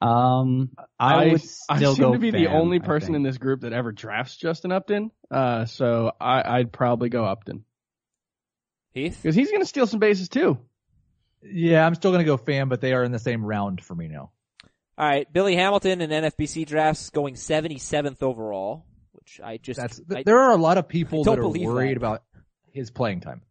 Um, 0.00 0.70
I, 0.98 1.28
would 1.28 1.42
I 1.68 1.78
seem 1.78 1.94
go 1.96 2.12
to 2.12 2.18
be 2.18 2.30
the 2.30 2.48
only 2.48 2.80
person 2.80 3.14
in 3.14 3.22
this 3.22 3.38
group 3.38 3.62
that 3.62 3.72
ever 3.72 3.92
drafts 3.92 4.36
Justin 4.36 4.70
Upton. 4.70 5.10
Uh, 5.30 5.64
so 5.64 6.12
I, 6.20 6.58
I'd 6.58 6.72
probably 6.72 7.08
go 7.08 7.24
Upton 7.24 7.64
Heath? 8.96 9.18
because 9.22 9.34
he's 9.36 9.50
going 9.50 9.62
to 9.62 9.66
steal 9.68 9.86
some 9.86 10.00
bases 10.00 10.28
too. 10.28 10.58
yeah, 11.42 11.86
I'm 11.86 11.94
still 11.94 12.10
going 12.10 12.24
to 12.24 12.24
go 12.24 12.38
Pham, 12.38 12.68
but 12.68 12.80
they 12.80 12.92
are 12.92 13.04
in 13.04 13.12
the 13.12 13.18
same 13.18 13.44
round 13.44 13.82
for 13.84 13.94
me 13.94 14.08
now. 14.08 14.30
All 14.98 15.06
right, 15.06 15.30
Billy 15.30 15.54
Hamilton 15.54 16.00
in 16.00 16.08
NFBC 16.10 16.66
drafts 16.66 17.10
going 17.10 17.34
77th 17.34 18.22
overall, 18.22 18.86
which 19.12 19.40
I 19.44 19.58
just 19.58 19.78
That's 19.78 20.00
I- 20.14 20.22
there 20.22 20.40
are 20.40 20.52
a 20.52 20.56
lot 20.56 20.78
of 20.78 20.88
people 20.88 21.20
I 21.20 21.34
that 21.34 21.38
are 21.38 21.48
worried 21.48 21.90
that. 21.90 21.96
about 21.98 22.22
his 22.72 22.90
playing 22.90 23.20
time. 23.20 23.42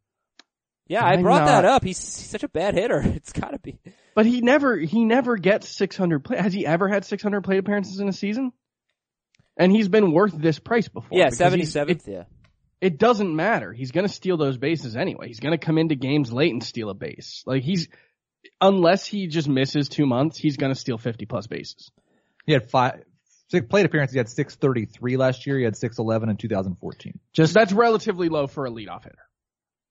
yeah, 0.88 1.06
I 1.06 1.14
I'm 1.14 1.22
brought 1.22 1.46
that 1.46 1.64
up. 1.66 1.84
He's, 1.84 2.00
he's 2.00 2.30
such 2.30 2.44
a 2.44 2.50
bad 2.50 2.74
hitter. 2.74 3.02
It's 3.16 3.32
got 3.32 3.52
to 3.52 3.60
be. 3.60 3.78
But 4.16 4.26
he 4.26 4.42
never 4.42 4.78
he 4.78 5.06
never 5.06 5.36
gets 5.38 5.70
600 5.70 6.24
play. 6.24 6.38
Has 6.38 6.54
he 6.54 6.66
ever 6.66 6.88
had 6.88 7.06
600 7.06 7.42
plate 7.44 7.60
appearances 7.60 8.00
in 8.00 8.08
a 8.08 8.14
season? 8.14 8.52
And 9.58 9.72
he's 9.72 9.88
been 9.88 10.12
worth 10.12 10.34
this 10.34 10.58
price 10.58 10.88
before. 10.88 11.18
Yeah, 11.18 11.28
77th. 11.28 11.90
It, 11.90 12.02
yeah. 12.08 12.24
It 12.86 13.00
doesn't 13.00 13.36
matter. 13.36 13.74
He's 13.74 13.92
going 13.92 14.06
to 14.06 14.14
steal 14.14 14.38
those 14.38 14.60
bases 14.60 14.96
anyway. 14.96 15.26
He's 15.26 15.40
going 15.40 15.58
to 15.58 15.66
come 15.66 15.80
into 15.80 15.96
games 15.96 16.32
late 16.32 16.54
and 16.54 16.64
steal 16.64 16.92
a 16.92 16.94
base. 16.94 17.42
Like 17.48 17.64
he's 17.64 17.88
unless 18.62 19.08
he 19.08 19.26
just 19.26 19.48
misses 19.48 19.90
two 19.90 20.06
months, 20.06 20.38
he's 20.38 20.56
going 20.56 20.72
to 20.72 20.80
steal 20.80 21.00
50 21.00 21.26
plus 21.26 21.48
bases. 21.48 21.90
He 22.46 22.54
had 22.54 22.70
five 22.70 23.02
six 23.50 23.66
plate 23.68 23.88
appearances. 23.88 24.14
He 24.14 24.20
had 24.20 24.30
633 24.30 25.18
last 25.18 25.48
year. 25.48 25.58
He 25.58 25.64
had 25.64 25.76
611 25.76 26.30
in 26.30 26.38
2014. 26.38 27.20
Just 27.34 27.56
that's 27.56 27.74
relatively 27.74 28.30
low 28.30 28.46
for 28.46 28.68
a 28.68 28.70
leadoff 28.70 29.04
hitter. 29.04 29.18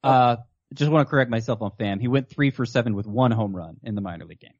Uh, 0.04 0.36
just 0.72 0.92
want 0.92 1.04
to 1.04 1.10
correct 1.10 1.32
myself 1.32 1.62
on 1.62 1.72
Pham. 1.72 2.00
He 2.00 2.06
went 2.06 2.30
three 2.30 2.52
for 2.52 2.64
seven 2.64 2.94
with 2.94 3.08
one 3.08 3.32
home 3.32 3.56
run 3.56 3.78
in 3.82 3.96
the 3.96 4.02
minor 4.02 4.24
league 4.24 4.38
game. 4.38 4.52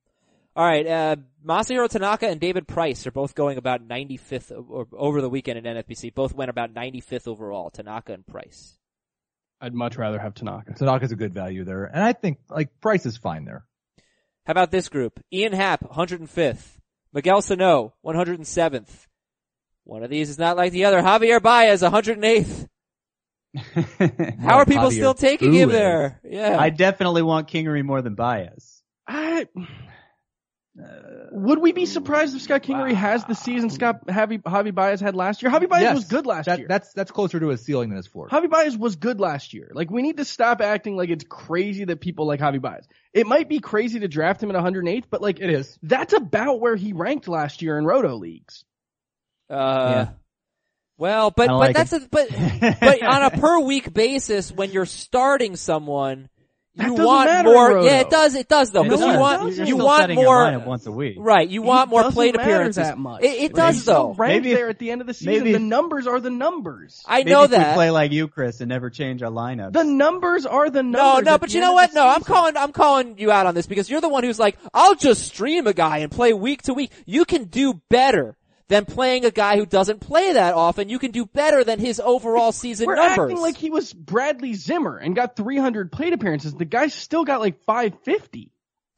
All 0.57 0.65
right, 0.65 0.87
uh, 0.87 1.17
Masahiro 1.45 1.89
Tanaka 1.89 2.29
and 2.29 2.41
David 2.41 2.69
Price 2.69 3.07
are 3.09 3.11
both 3.11 3.35
going 3.35 3.59
about 3.59 3.87
95th 3.89 4.53
or 4.69 4.87
over 4.93 5.21
the 5.21 5.29
weekend 5.29 5.59
in 5.59 5.65
NFBC. 5.65 6.15
Both 6.15 6.33
went 6.33 6.49
about 6.49 6.73
95th 6.73 7.27
overall, 7.27 7.71
Tanaka 7.71 8.13
and 8.13 8.25
Price. 8.25 8.79
I'd 9.61 9.75
much 9.75 9.97
rather 9.97 10.19
have 10.19 10.35
Tanaka. 10.35 10.75
Tanaka's 10.75 11.11
a 11.11 11.17
good 11.17 11.35
value 11.35 11.65
there, 11.65 11.85
and 11.85 12.03
I 12.05 12.13
think 12.13 12.39
like 12.49 12.81
Price 12.81 13.05
is 13.05 13.17
fine 13.17 13.45
there. 13.45 13.65
How 14.47 14.53
about 14.53 14.71
this 14.71 14.89
group? 14.89 15.19
Ian 15.33 15.55
Happ, 15.55 15.89
105th. 15.89 16.79
Miguel 17.13 17.43
Sano, 17.43 17.95
107th. 18.05 19.07
One 19.85 20.03
of 20.03 20.11
these 20.11 20.31
is 20.31 20.39
not 20.39 20.57
like 20.57 20.73
the 20.73 20.85
other. 20.85 21.01
Javier 21.01 21.43
Baez, 21.43 21.83
108th. 21.83 22.69
How 24.41 24.57
are 24.57 24.67
people 24.67 24.89
Javier 24.89 24.93
still 24.93 25.15
taking 25.15 25.53
him 25.53 25.69
there? 25.69 26.21
Yeah. 26.25 26.59
I 26.59 26.71
definitely 26.71 27.23
want 27.23 27.49
Kingery 27.49 27.85
more 27.85 28.03
than 28.03 28.15
Baez. 28.15 28.83
I, 29.07 29.47
Uh, 30.77 31.27
would 31.31 31.61
we 31.61 31.71
be 31.71 31.85
mm, 31.85 31.87
surprised 31.87 32.35
if 32.35 32.43
Scott 32.43 32.65
Kingery 32.65 32.95
has 32.95 33.25
the 33.25 33.35
season 33.35 33.69
mm. 33.69 33.73
Scott 33.73 34.07
Javi, 34.09 34.43
Javi 34.43 34.75
Baez 34.75 35.01
had 35.01 35.15
last 35.15 35.41
year? 35.41 35.53
Javi 35.53 35.69
Baez 35.69 35.83
Yes. 35.83 35.95
was 35.95 36.05
good 36.07 36.27
last 36.27 36.47
That, 36.47 36.59
year. 36.59 36.67
That's 36.69 36.93
that's 36.93 37.13
closer 37.13 37.39
to 37.39 37.49
his 37.49 37.65
ceiling 37.65 37.91
than 37.91 37.97
his 37.97 38.09
floor. 38.09 38.29
Javi 38.29 38.51
Baez 38.51 38.77
was 38.77 38.97
good 38.97 39.21
last 39.21 39.55
year. 39.55 39.71
Like 39.73 39.91
we 39.91 40.03
need 40.03 40.17
to 40.17 40.25
stop 40.25 40.61
acting 40.61 40.97
like 40.97 41.11
it's 41.11 41.25
crazy 41.29 41.85
that 41.85 42.01
people 42.01 42.27
like 42.27 42.41
Javi 42.41 42.61
Baez. 42.61 42.89
It 43.13 43.29
might 43.29 43.49
be 43.49 43.61
crazy 43.61 44.01
to 44.01 44.09
draft 44.09 44.43
him 44.43 44.51
at 44.51 44.57
108th, 44.57 45.05
but 45.11 45.23
like 45.23 45.39
It 45.41 45.51
is. 45.51 45.79
that's 45.83 46.13
about 46.13 46.61
where 46.61 46.75
he 46.75 46.93
ranked 46.93 47.29
last 47.29 47.63
year 47.63 47.79
in 47.79 47.85
roto 47.85 48.17
leagues. 48.17 48.65
Uh, 49.49 49.55
Yeah. 49.57 50.09
Well, 50.97 51.31
but, 51.33 51.49
but 51.49 51.57
like 51.57 51.75
that's 51.77 51.93
a, 51.93 52.01
but, 52.09 52.29
but 52.31 53.03
on 53.03 53.23
a 53.23 53.31
per 53.31 53.59
week 53.61 53.93
basis, 53.93 54.53
when 54.53 54.71
you're 54.71 54.87
starting 54.87 55.57
someone, 55.57 56.29
That 56.77 56.85
you 56.87 56.91
doesn't 56.91 57.05
want 57.07 57.31
matter 57.31 57.49
more. 57.51 57.69
Roto. 57.69 57.85
Yeah, 57.87 58.01
it 58.01 58.11
does. 58.11 58.35
It 58.35 58.49
does 58.49 58.71
though. 58.73 58.83
Because 58.83 59.01
you 59.01 59.07
want 59.17 59.57
You're 59.57 59.67
you 59.67 59.77
want 59.77 60.13
more. 60.13 60.59
once 60.59 60.87
a 60.87 60.91
week. 60.93 61.17
Right. 61.21 61.49
You 61.49 61.63
want 61.63 61.89
more 61.89 62.11
plate 62.11 62.35
appearances. 62.35 62.83
That 62.83 62.99
much. 62.99 63.23
It, 63.23 63.45
it 63.45 63.55
does 63.55 63.77
he's 63.77 63.85
though. 63.85 64.13
Ranked 64.13 64.43
Maybe 64.43 64.51
if- 64.53 64.59
there 64.59 64.69
at 64.71 64.81
the 64.81 64.91
end 64.91 65.01
of 65.01 65.07
the 65.07 65.15
season. 65.15 65.33
maybe 65.35 65.53
the 65.53 65.61
numbers 65.61 66.09
are 66.09 66.19
the 66.19 66.31
numbers. 66.31 67.01
I 67.07 67.19
Maybe 67.19 67.31
know 67.31 67.45
if 67.45 67.51
we 67.53 67.59
that. 67.59 67.75
play 67.77 67.91
like 67.93 68.11
you, 68.11 68.27
Chris, 68.27 68.61
and 68.61 68.69
never 68.71 68.91
change 68.91 69.23
our 69.23 69.31
lineup. 69.31 69.73
The 69.73 69.85
numbers 69.85 70.47
are 70.47 70.69
the 70.69 70.83
numbers. 70.83 71.25
No, 71.25 71.33
no, 71.33 71.39
but 71.39 71.55
you 71.55 71.61
know 71.61 71.71
of 71.71 71.75
what? 71.75 71.95
No, 71.95 72.09
I'm 72.09 72.23
calling, 72.23 72.57
I'm 72.57 72.73
calling 72.73 73.19
you 73.19 73.31
out 73.31 73.47
on 73.47 73.55
this 73.55 73.67
because 73.67 73.89
you're 73.89 74.01
the 74.01 74.09
one 74.09 74.25
who's 74.25 74.41
like, 74.41 74.59
I'll 74.73 74.97
just 74.97 75.23
stream 75.27 75.69
a 75.69 75.73
guy 75.75 75.99
and 75.99 76.11
play 76.11 76.33
week 76.33 76.63
to 76.63 76.75
week. 76.75 76.91
You 77.07 77.25
can 77.25 77.45
do 77.45 77.81
better 77.89 78.37
than 78.69 78.85
playing 78.87 79.25
a 79.25 79.31
guy 79.31 79.57
who 79.57 79.67
doesn't 79.67 80.01
play 80.01 80.33
that 80.33 80.55
often. 80.55 80.89
You 80.89 80.99
can 80.99 81.11
do 81.11 81.27
better 81.27 81.65
than 81.65 81.79
his 81.79 82.01
overall 82.01 82.53
season 82.53 82.87
We're 82.87 82.97
numbers. 82.97 83.31
acting 83.31 83.41
like 83.41 83.57
he 83.57 83.71
was 83.71 83.93
Bradley 83.93 84.55
Zimmer 84.55 84.97
and 84.97 85.15
got 85.15 85.37
300 85.37 85.93
plate 85.93 86.13
appearances. 86.13 86.55
The 86.55 86.65
guy 86.65 86.89
still 86.89 87.25
got 87.25 87.41
like 87.41 87.63
550. 87.65 88.51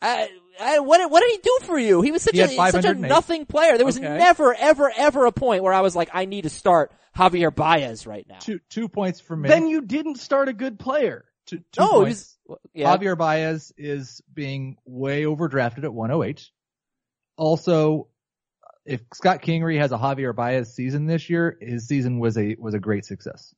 I, 0.02 0.28
I, 0.60 0.78
what, 0.80 1.10
what 1.10 1.20
did 1.20 1.30
he 1.32 1.38
do 1.38 1.58
for 1.66 1.78
you? 1.78 2.00
He 2.02 2.12
was 2.12 2.22
such 2.22 2.34
He 2.34 2.40
a, 2.40 2.70
such 2.70 2.84
a 2.84 2.94
nothing 2.94 3.44
player. 3.46 3.76
There 3.76 3.86
was 3.86 3.96
Okay. 3.98 4.16
never, 4.16 4.54
ever, 4.54 4.92
ever 4.96 5.26
a 5.26 5.32
point 5.32 5.62
where 5.62 5.72
I 5.72 5.80
was 5.80 5.96
like, 5.96 6.10
I 6.12 6.26
need 6.26 6.42
to 6.42 6.50
start 6.50 6.92
Javier 7.16 7.52
Baez 7.54 8.06
right 8.06 8.26
now. 8.28 8.38
Two 8.38 8.60
two 8.68 8.88
points 8.88 9.20
for 9.20 9.34
me. 9.34 9.48
Then 9.48 9.66
you 9.68 9.80
didn't 9.80 10.16
start 10.18 10.48
a 10.48 10.52
good 10.52 10.78
player. 10.78 11.24
two, 11.46 11.58
two 11.72 11.80
no, 11.80 11.88
points. 12.02 12.36
was, 12.46 12.58
yeah. 12.74 12.94
Javier 12.94 13.16
Baez 13.18 13.72
is 13.78 14.20
being 14.32 14.76
way 14.84 15.22
overdrafted 15.22 15.84
at 15.84 15.92
108. 15.94 16.50
Also, 17.36 18.08
if 18.86 19.02
Scott 19.14 19.42
Kingery 19.42 19.78
has 19.78 19.92
a 19.92 19.98
Javier 19.98 20.34
Baez 20.34 20.74
season 20.74 21.06
this 21.06 21.28
year, 21.28 21.56
his 21.60 21.86
season 21.86 22.18
was 22.18 22.38
a 22.38 22.56
was 22.58 22.74
a 22.74 22.78
great 22.78 23.04
success. 23.04 23.54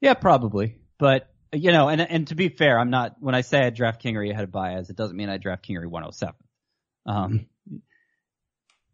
Yeah, 0.00 0.14
probably. 0.14 0.78
But 0.98 1.28
you 1.52 1.72
know, 1.72 1.88
and 1.88 2.00
and 2.00 2.28
to 2.28 2.34
be 2.34 2.48
fair, 2.48 2.78
I'm 2.78 2.90
not 2.90 3.16
when 3.20 3.34
I 3.34 3.40
say 3.40 3.60
I 3.60 3.70
draft 3.70 4.02
Kingery 4.02 4.30
ahead 4.30 4.44
of 4.44 4.52
Baez, 4.52 4.90
it 4.90 4.96
doesn't 4.96 5.16
mean 5.16 5.28
I 5.28 5.38
draft 5.38 5.66
Kingery 5.66 5.86
107. 5.86 6.34
Um, 7.06 7.46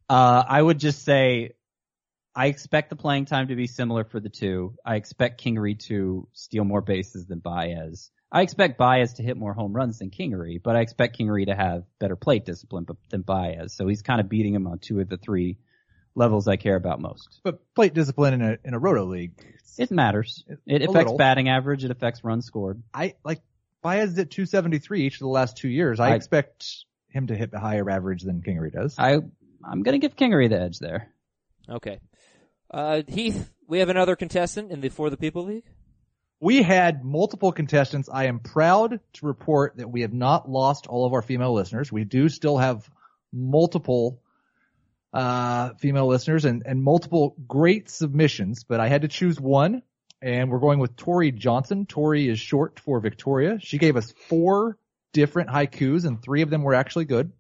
uh, 0.09 0.45
I 0.47 0.61
would 0.61 0.79
just 0.79 1.05
say 1.05 1.53
I 2.35 2.47
expect 2.47 2.91
the 2.91 2.97
playing 2.97 3.27
time 3.27 3.49
to 3.49 3.57
be 3.57 3.66
similar 3.66 4.05
for 4.05 4.20
the 4.20 4.29
two. 4.29 4.75
I 4.85 4.97
expect 4.97 5.43
Kingery 5.43 5.79
to 5.87 6.29
steal 6.33 6.64
more 6.64 6.83
bases 6.83 7.27
than 7.27 7.41
Baez. 7.41 8.11
I 8.35 8.41
expect 8.43 8.78
Baez 8.78 9.12
to 9.14 9.22
hit 9.22 9.37
more 9.37 9.53
home 9.53 9.74
runs 9.74 9.99
than 9.99 10.11
Kingery, 10.11 10.61
but 10.62 10.74
I 10.74 10.80
expect 10.80 11.18
Kingery 11.18 11.47
to 11.47 11.55
have 11.55 11.85
better 11.99 12.16
plate 12.16 12.47
discipline 12.47 12.87
than 13.11 13.20
Baez. 13.20 13.74
So 13.74 13.87
he's 13.87 14.01
kind 14.01 14.20
of 14.20 14.28
beating 14.30 14.55
him 14.55 14.66
on 14.66 14.78
two 14.78 15.01
of 15.01 15.09
the 15.11 15.18
three 15.18 15.59
levels 16.14 16.49
I 16.49 16.57
care 16.57 16.76
about 16.76 16.99
most. 17.01 17.41
But 17.45 17.61
plate 17.74 17.93
discipline 17.93 18.35
in 18.35 18.43
a 18.43 18.59
in 18.64 18.72
a 18.74 18.78
roto 18.78 19.05
league, 19.05 19.33
It 19.76 19.91
matters. 19.91 20.45
It 20.66 20.80
A 20.80 20.85
affects 20.85 20.95
little. 20.95 21.16
batting 21.18 21.49
average. 21.51 21.85
It 21.85 21.91
affects 21.91 22.24
runs 22.24 22.47
scored. 22.47 22.83
I 22.95 23.14
like 23.22 23.43
Baez 23.83 24.18
at 24.18 24.30
273 24.30 25.07
each 25.07 25.14
of 25.16 25.20
the 25.20 25.26
last 25.28 25.57
two 25.59 25.68
years. 25.68 26.01
I, 26.01 26.11
I- 26.11 26.14
expect 26.14 26.64
him 27.09 27.26
to 27.26 27.37
hit 27.37 27.51
a 27.53 27.59
higher 27.59 27.89
average 27.91 28.22
than 28.22 28.41
Kingery 28.41 28.72
does. 28.72 28.95
I 28.99 29.18
I'm 29.62 29.83
gonna 29.83 29.99
give 29.99 30.16
Kingery 30.16 30.49
the 30.49 30.59
edge 30.61 30.78
there. 30.78 31.09
Okay. 31.68 32.01
Uh, 32.70 33.03
Heath, 33.07 33.51
we 33.68 33.80
have 33.80 33.91
another 33.91 34.16
contestant 34.16 34.70
in 34.72 34.80
the 34.80 34.89
For 34.89 35.11
the 35.11 35.18
People 35.18 35.45
League. 35.45 35.64
We 36.43 36.61
had 36.61 37.05
multiple 37.05 37.53
contestants. 37.53 38.09
I 38.12 38.24
am 38.24 38.40
proud 38.40 38.99
to 39.12 39.26
report 39.26 39.76
that 39.76 39.88
we 39.88 40.01
have 40.01 40.12
not 40.12 40.51
lost 40.51 40.88
all 40.88 41.07
of 41.07 41.12
our 41.12 41.22
female 41.22 41.53
listeners. 41.53 41.93
We 41.93 42.03
do 42.03 42.28
still 42.28 42.59
have 42.59 42.90
multiple 43.32 44.20
uh, 45.12 45.74
female 45.74 46.09
listeners 46.09 46.45
and, 46.45 46.64
and 46.66 46.82
multiple 46.82 47.36
great 47.47 47.88
submissions, 47.88 48.64
but 48.64 48.80
I 48.80 48.88
had 48.88 49.03
to 49.03 49.09
choose 49.09 49.40
one 49.40 49.82
and 50.20 50.51
we're 50.51 50.59
going 50.59 50.80
with 50.80 50.97
Tori 50.97 51.30
Johnson. 51.30 51.86
Tori 51.86 52.28
is 52.28 52.40
short 52.40 52.80
for 52.80 52.99
Victoria. 52.99 53.61
She 53.61 53.78
gave 53.78 53.97
us 53.97 54.11
four 54.26 54.78
different 55.12 55.49
haikus 55.49 56.05
and 56.05 56.20
three 56.20 56.43
of 56.43 56.51
them 56.51 56.64
were 56.64 56.74
actually 56.74 57.05
good. 57.05 57.30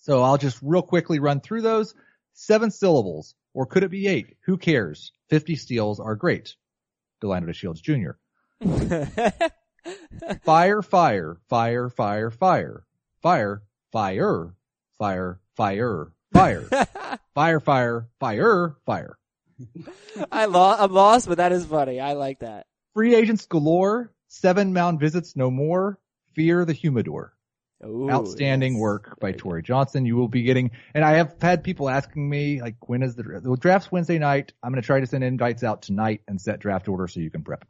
So 0.00 0.22
I'll 0.22 0.36
just 0.36 0.58
real 0.60 0.82
quickly 0.82 1.20
run 1.20 1.40
through 1.40 1.62
those. 1.62 1.94
Seven 2.34 2.70
syllables, 2.70 3.34
or 3.54 3.64
could 3.64 3.82
it 3.82 3.90
be 3.90 4.08
eight? 4.08 4.36
Who 4.42 4.58
cares? 4.58 5.10
50 5.30 5.56
steals 5.56 6.00
are 6.00 6.16
great. 6.16 6.54
Delino 7.24 7.48
DeShields 7.48 7.82
Jr. 7.82 8.12
Fire, 10.44 10.82
fire, 10.82 11.36
fire, 11.48 11.90
fire, 11.90 12.30
fire, 12.30 12.82
fire, 13.10 13.62
fire, 13.92 14.54
fire, 14.98 15.40
fire, 15.56 16.12
fire, 16.32 16.68
fire, 17.34 17.60
fire, 17.60 18.08
fire, 18.20 18.76
fire. 18.86 19.18
I 20.32 20.46
lo- 20.46 20.76
I'm 20.78 20.92
lost, 20.92 21.28
but 21.28 21.36
that 21.38 21.52
is 21.52 21.66
funny. 21.66 22.00
I 22.00 22.14
like 22.14 22.40
that. 22.40 22.66
Free 22.94 23.14
agents 23.14 23.46
galore, 23.46 24.12
seven 24.28 24.72
mound 24.72 25.00
visits 25.00 25.36
no 25.36 25.50
more, 25.50 25.98
fear 26.34 26.64
the 26.64 26.72
humidor. 26.72 27.33
Ooh, 27.84 28.10
Outstanding 28.10 28.74
yes. 28.74 28.80
work 28.80 29.18
by 29.20 29.32
Tori 29.32 29.62
Johnson. 29.62 30.06
You 30.06 30.16
will 30.16 30.28
be 30.28 30.42
getting, 30.42 30.70
and 30.94 31.04
I 31.04 31.16
have 31.16 31.34
had 31.40 31.64
people 31.64 31.88
asking 31.88 32.28
me, 32.28 32.60
like, 32.60 32.88
when 32.88 33.02
is 33.02 33.14
the, 33.14 33.22
the 33.22 33.56
draft's 33.56 33.92
Wednesday 33.92 34.18
night. 34.18 34.52
I'm 34.62 34.70
going 34.72 34.80
to 34.80 34.86
try 34.86 35.00
to 35.00 35.06
send 35.06 35.24
invites 35.24 35.62
out 35.62 35.82
tonight 35.82 36.22
and 36.26 36.40
set 36.40 36.60
draft 36.60 36.88
order 36.88 37.08
so 37.08 37.20
you 37.20 37.30
can 37.30 37.42
prep. 37.42 37.64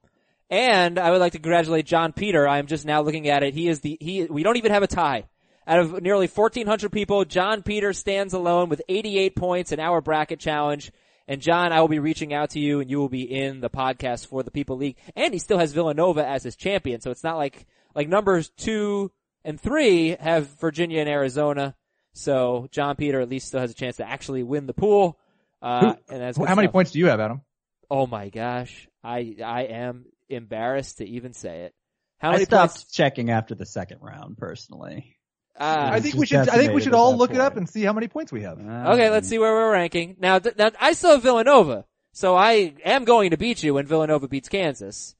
And 0.51 0.99
I 0.99 1.11
would 1.11 1.21
like 1.21 1.33
to 1.33 1.39
congratulate 1.39 1.87
John 1.87 2.13
Peter. 2.13 2.47
I 2.47 2.59
am 2.59 2.67
just 2.67 2.85
now 2.85 3.03
looking 3.03 3.29
at 3.29 3.43
it. 3.43 3.55
He 3.55 3.69
is 3.69 3.81
the 3.81 3.97
he. 4.01 4.25
We 4.25 4.43
don't 4.43 4.57
even 4.57 4.73
have 4.73 4.83
a 4.83 4.87
tie. 4.87 5.25
Out 5.67 5.81
of 5.81 6.03
nearly 6.03 6.27
1,400 6.27 6.93
people, 6.93 7.25
John 7.25 7.63
Peter 7.63 7.93
stands 7.95 8.35
alone 8.35 8.69
with 8.69 8.83
88 8.89 9.35
points 9.35 9.73
in 9.73 9.81
our 9.81 10.03
bracket 10.03 10.39
challenge. 10.39 10.93
And 11.27 11.41
John, 11.41 11.73
I 11.73 11.81
will 11.81 11.89
be 11.89 11.99
reaching 11.99 12.35
out 12.35 12.51
to 12.51 12.61
you, 12.61 12.81
and 12.81 12.91
you 12.91 12.99
will 12.99 13.09
be 13.09 13.23
in 13.23 13.61
the 13.61 13.71
podcast 13.71 14.27
for 14.27 14.43
the 14.43 14.51
People 14.51 14.77
League. 14.77 14.99
And 15.17 15.33
he 15.33 15.39
still 15.39 15.59
has 15.59 15.73
Villanova 15.73 16.27
as 16.27 16.43
his 16.43 16.55
champion, 16.55 17.01
so 17.01 17.11
it's 17.11 17.25
not 17.25 17.39
like 17.39 17.67
like 17.95 18.09
numbers 18.09 18.51
two 18.51 19.11
and 19.45 19.61
three 19.61 20.17
have 20.19 20.49
Virginia 20.61 21.01
and 21.01 21.09
Arizona. 21.09 21.75
So 22.13 22.69
John 22.71 22.97
Peter 22.97 23.21
at 23.21 23.29
least 23.29 23.49
still 23.49 23.61
has 23.61 23.71
a 23.71 23.75
chance 23.75 23.97
to 23.97 24.09
actually 24.09 24.43
win 24.43 24.67
the 24.67 24.73
pool. 24.75 25.19
Uh, 25.61 25.81
Who- 25.81 25.99
and 26.15 26.23
that's 26.23 26.39
How 26.39 26.45
good 26.47 26.57
many 26.57 26.69
points 26.69 26.91
do 26.93 26.99
you 26.99 27.07
have, 27.07 27.21
Adam? 27.21 27.43
Oh 27.91 28.07
my 28.07 28.29
gosh, 28.29 28.89
I 29.03 29.37
I 29.45 29.63
am 29.65 30.07
embarrassed 30.29 30.99
to 30.99 31.05
even 31.07 31.33
say 31.33 31.63
it. 31.63 31.75
How 32.19 32.33
I 32.33 32.45
stopped 32.45 32.75
points? 32.75 32.93
checking 32.93 33.31
after 33.31 33.55
the 33.55 33.67
second 33.67 33.99
round 34.01 34.39
personally. 34.39 35.17
Uh, 35.59 35.91
I 35.93 36.01
think 36.01 36.15
we 36.17 36.27
should. 36.27 36.49
I 36.49 36.57
think 36.57 36.73
we 36.73 36.81
should 36.81 36.95
all 36.95 37.13
that 37.13 37.19
look 37.19 37.31
it 37.31 37.41
up 37.41 37.57
and 37.57 37.69
see 37.69 37.83
how 37.83 37.93
many 37.93 38.09
points 38.09 38.33
we 38.33 38.43
have. 38.43 38.59
okay, 38.59 39.11
let's 39.11 39.29
see 39.29 39.39
where 39.39 39.53
we're 39.53 39.73
ranking 39.73 40.17
now. 40.19 40.39
Th- 40.39 40.57
now 40.57 40.71
I 40.81 40.95
still 40.95 41.13
have 41.13 41.23
Villanova, 41.23 41.85
so 42.13 42.35
I 42.35 42.75
am 42.85 43.05
going 43.05 43.31
to 43.31 43.37
beat 43.37 43.63
you 43.63 43.75
when 43.75 43.87
Villanova 43.87 44.27
beats 44.27 44.49
Kansas. 44.49 45.15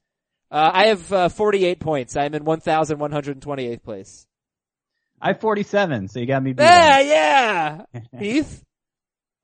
Uh, 0.55 0.71
I 0.73 0.85
have 0.87 1.11
uh, 1.11 1.27
48 1.27 1.81
points. 1.81 2.15
I'm 2.15 2.33
in 2.33 2.45
1,128th 2.45 3.83
place. 3.83 4.25
I 5.21 5.27
have 5.27 5.41
47, 5.41 6.07
so 6.07 6.21
you 6.21 6.25
got 6.25 6.41
me 6.41 6.53
beat. 6.53 6.63
Yeah, 6.63 7.01
yeah. 7.01 7.81
Heath, 8.17 8.63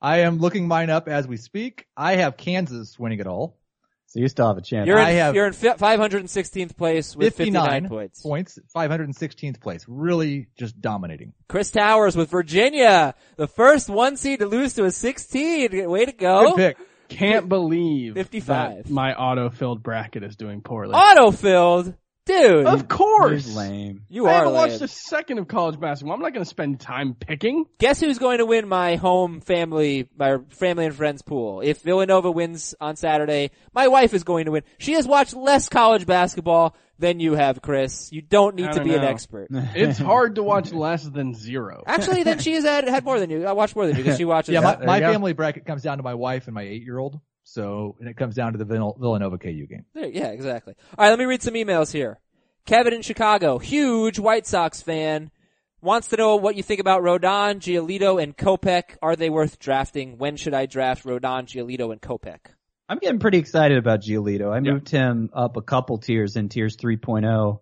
I 0.01 0.19
am 0.19 0.37
looking 0.37 0.69
mine 0.69 0.89
up 0.89 1.09
as 1.09 1.27
we 1.27 1.35
speak. 1.35 1.85
I 1.97 2.15
have 2.15 2.37
Kansas 2.37 2.97
winning 2.97 3.19
it 3.19 3.27
all. 3.27 3.57
So 4.05 4.21
you 4.21 4.29
still 4.29 4.47
have 4.47 4.57
a 4.57 4.61
chance. 4.61 4.87
you're 4.87 4.99
in, 4.99 5.05
I 5.05 5.11
have 5.11 5.35
you're 5.35 5.47
in 5.47 5.53
fi- 5.53 5.75
516th 5.75 6.77
place 6.77 7.13
with 7.13 7.35
59 7.35 7.61
59 7.61 7.89
points. 7.89 8.21
points, 8.21 8.59
516th 8.73 9.59
place. 9.59 9.83
Really 9.89 10.47
just 10.57 10.79
dominating. 10.79 11.33
Chris 11.49 11.71
Towers 11.71 12.15
with 12.15 12.29
Virginia, 12.29 13.15
the 13.35 13.47
first 13.47 13.89
one 13.89 14.15
seed 14.15 14.39
to 14.39 14.45
lose 14.45 14.75
to 14.75 14.85
a 14.85 14.91
16. 14.91 15.89
Way 15.89 16.05
to 16.05 16.11
go. 16.13 16.41
Good 16.41 16.49
go! 16.49 16.55
pick. 16.55 16.77
Can't 17.17 17.49
believe 17.49 18.13
55. 18.15 18.83
that 18.85 18.89
my 18.89 19.13
auto-filled 19.13 19.83
bracket 19.83 20.23
is 20.23 20.35
doing 20.35 20.61
poorly. 20.61 20.93
Auto-filled, 20.93 21.93
dude. 22.25 22.65
of 22.65 22.87
course. 22.87 23.47
You're 23.47 23.57
lame. 23.57 24.01
You 24.09 24.27
I 24.27 24.31
are 24.31 24.33
haven't 24.35 24.53
lame. 24.53 24.69
watched 24.69 24.81
a 24.81 24.87
second 24.87 25.37
of 25.39 25.47
college 25.47 25.79
basketball. 25.79 26.15
I'm 26.15 26.21
not 26.21 26.33
going 26.33 26.43
to 26.43 26.49
spend 26.49 26.79
time 26.79 27.15
picking. 27.15 27.65
Guess 27.79 27.99
who's 27.99 28.17
going 28.19 28.37
to 28.39 28.45
win 28.45 28.67
my 28.67 28.95
home 28.95 29.41
family, 29.41 30.07
my 30.17 30.37
family 30.49 30.85
and 30.85 30.95
friends 30.95 31.21
pool? 31.21 31.61
If 31.61 31.81
Villanova 31.81 32.31
wins 32.31 32.75
on 32.79 32.95
Saturday, 32.95 33.51
my 33.73 33.87
wife 33.87 34.13
is 34.13 34.23
going 34.23 34.45
to 34.45 34.51
win. 34.51 34.63
She 34.77 34.93
has 34.93 35.07
watched 35.07 35.35
less 35.35 35.69
college 35.69 36.05
basketball 36.05 36.75
than 37.01 37.19
you 37.19 37.33
have, 37.33 37.61
Chris. 37.61 38.09
You 38.13 38.21
don't 38.21 38.55
need 38.55 38.67
I 38.67 38.71
to 38.71 38.79
don't 38.79 38.87
be 38.87 38.93
an 38.95 39.03
expert. 39.03 39.49
It's 39.75 39.97
hard 39.99 40.35
to 40.35 40.43
watch 40.43 40.71
less 40.71 41.03
than 41.03 41.33
zero. 41.33 41.83
Actually, 41.85 42.23
then 42.23 42.39
she 42.39 42.53
has 42.53 42.63
had, 42.63 42.87
had 42.87 43.03
more 43.03 43.19
than 43.19 43.29
you. 43.29 43.45
I 43.45 43.51
watched 43.51 43.75
more 43.75 43.85
than 43.85 43.97
you 43.97 44.03
because 44.03 44.17
she 44.17 44.25
watches. 44.33 44.53
Yeah, 44.53 44.61
my, 44.61 44.77
my 44.85 44.95
you 44.97 45.01
go. 45.01 45.11
family 45.11 45.33
bracket 45.33 45.65
comes 45.65 45.81
down 45.83 45.97
to 45.97 46.03
my 46.03 46.13
wife 46.13 46.47
and 46.47 46.53
my 46.55 46.61
eight-year-old. 46.63 47.19
So, 47.43 47.97
and 47.99 48.07
it 48.07 48.15
comes 48.15 48.35
down 48.35 48.53
to 48.53 48.57
the 48.59 48.65
Vill- 48.65 48.95
Villanova 48.99 49.37
KU 49.37 49.65
game. 49.67 49.83
There- 49.93 50.07
yeah, 50.07 50.27
exactly. 50.27 50.75
All 50.97 51.03
right, 51.03 51.09
let 51.09 51.19
me 51.19 51.25
read 51.25 51.41
some 51.41 51.55
emails 51.55 51.91
here. 51.91 52.19
Kevin 52.65 52.93
in 52.93 53.01
Chicago, 53.01 53.57
huge 53.57 54.19
White 54.19 54.45
Sox 54.45 54.81
fan, 54.81 55.31
wants 55.81 56.07
to 56.09 56.17
know 56.17 56.35
what 56.35 56.55
you 56.55 56.61
think 56.61 56.79
about 56.79 57.01
Rodon, 57.01 57.55
Giolito, 57.59 58.21
and 58.21 58.37
Kopech. 58.37 58.97
Are 59.01 59.15
they 59.15 59.31
worth 59.31 59.57
drafting? 59.57 60.19
When 60.19 60.37
should 60.37 60.53
I 60.53 60.67
draft 60.67 61.03
Rodon, 61.03 61.45
Giolito, 61.47 61.91
and 61.91 61.99
Kopech? 61.99 62.39
I'm 62.91 62.97
getting 62.97 63.19
pretty 63.19 63.37
excited 63.37 63.77
about 63.77 64.01
Giolito. 64.01 64.53
I 64.53 64.59
moved 64.59 64.89
him 64.89 65.29
up 65.31 65.55
a 65.55 65.61
couple 65.61 65.97
tiers 65.99 66.35
in 66.35 66.49
tiers 66.49 66.75
3.0. 66.75 67.61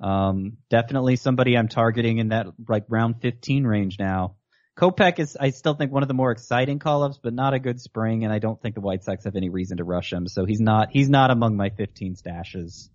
Um, 0.00 0.56
definitely 0.70 1.16
somebody 1.16 1.54
I'm 1.54 1.68
targeting 1.68 2.16
in 2.16 2.28
that 2.30 2.46
like 2.66 2.86
round 2.88 3.20
15 3.20 3.66
range 3.66 3.98
now. 3.98 4.36
Kopech 4.74 5.18
is, 5.18 5.36
I 5.38 5.50
still 5.50 5.74
think 5.74 5.92
one 5.92 6.02
of 6.02 6.08
the 6.08 6.14
more 6.14 6.30
exciting 6.30 6.78
call-ups, 6.78 7.20
but 7.22 7.34
not 7.34 7.52
a 7.52 7.58
good 7.58 7.78
spring, 7.78 8.24
and 8.24 8.32
I 8.32 8.38
don't 8.38 8.58
think 8.58 8.74
the 8.74 8.80
White 8.80 9.04
Sox 9.04 9.24
have 9.24 9.36
any 9.36 9.50
reason 9.50 9.76
to 9.76 9.84
rush 9.84 10.10
him. 10.10 10.26
So 10.28 10.46
he's 10.46 10.60
not, 10.60 10.88
he's 10.90 11.10
not 11.10 11.30
among 11.30 11.58
my 11.58 11.68
15 11.68 12.16
stashes. 12.16 12.88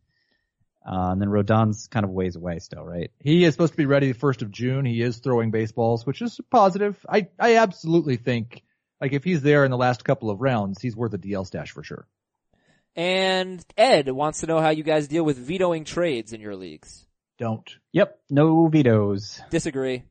Uh, 0.83 1.11
and 1.11 1.21
then 1.21 1.29
Rodon's 1.29 1.85
kind 1.85 2.03
of 2.03 2.09
ways 2.09 2.35
away 2.35 2.57
still, 2.57 2.83
right? 2.83 3.11
He 3.19 3.43
is 3.43 3.53
supposed 3.53 3.73
to 3.73 3.77
be 3.77 3.85
ready 3.85 4.11
the 4.11 4.17
first 4.17 4.41
of 4.41 4.49
June. 4.49 4.85
He 4.85 5.03
is 5.03 5.19
throwing 5.19 5.51
baseballs, 5.51 6.03
which 6.03 6.23
is 6.23 6.41
positive. 6.49 6.97
I, 7.07 7.27
I 7.39 7.57
absolutely 7.57 8.17
think, 8.17 8.63
like, 9.01 9.13
if 9.13 9.23
he's 9.23 9.41
there 9.41 9.65
in 9.65 9.71
the 9.71 9.77
last 9.77 10.03
couple 10.03 10.29
of 10.29 10.41
rounds, 10.41 10.81
he's 10.81 10.95
worth 10.95 11.13
a 11.13 11.17
DL 11.17 11.45
stash 11.45 11.71
for 11.71 11.83
sure. 11.83 12.07
And 12.95 13.63
Ed 13.77 14.09
wants 14.11 14.41
to 14.41 14.47
know 14.47 14.59
how 14.59 14.69
you 14.69 14.83
guys 14.83 15.07
deal 15.07 15.23
with 15.23 15.37
vetoing 15.37 15.85
trades 15.85 16.33
in 16.33 16.41
your 16.41 16.55
leagues. 16.55 17.05
Don't. 17.37 17.69
Yep, 17.93 18.19
no 18.29 18.67
vetoes. 18.67 19.41
Disagree. 19.49 20.03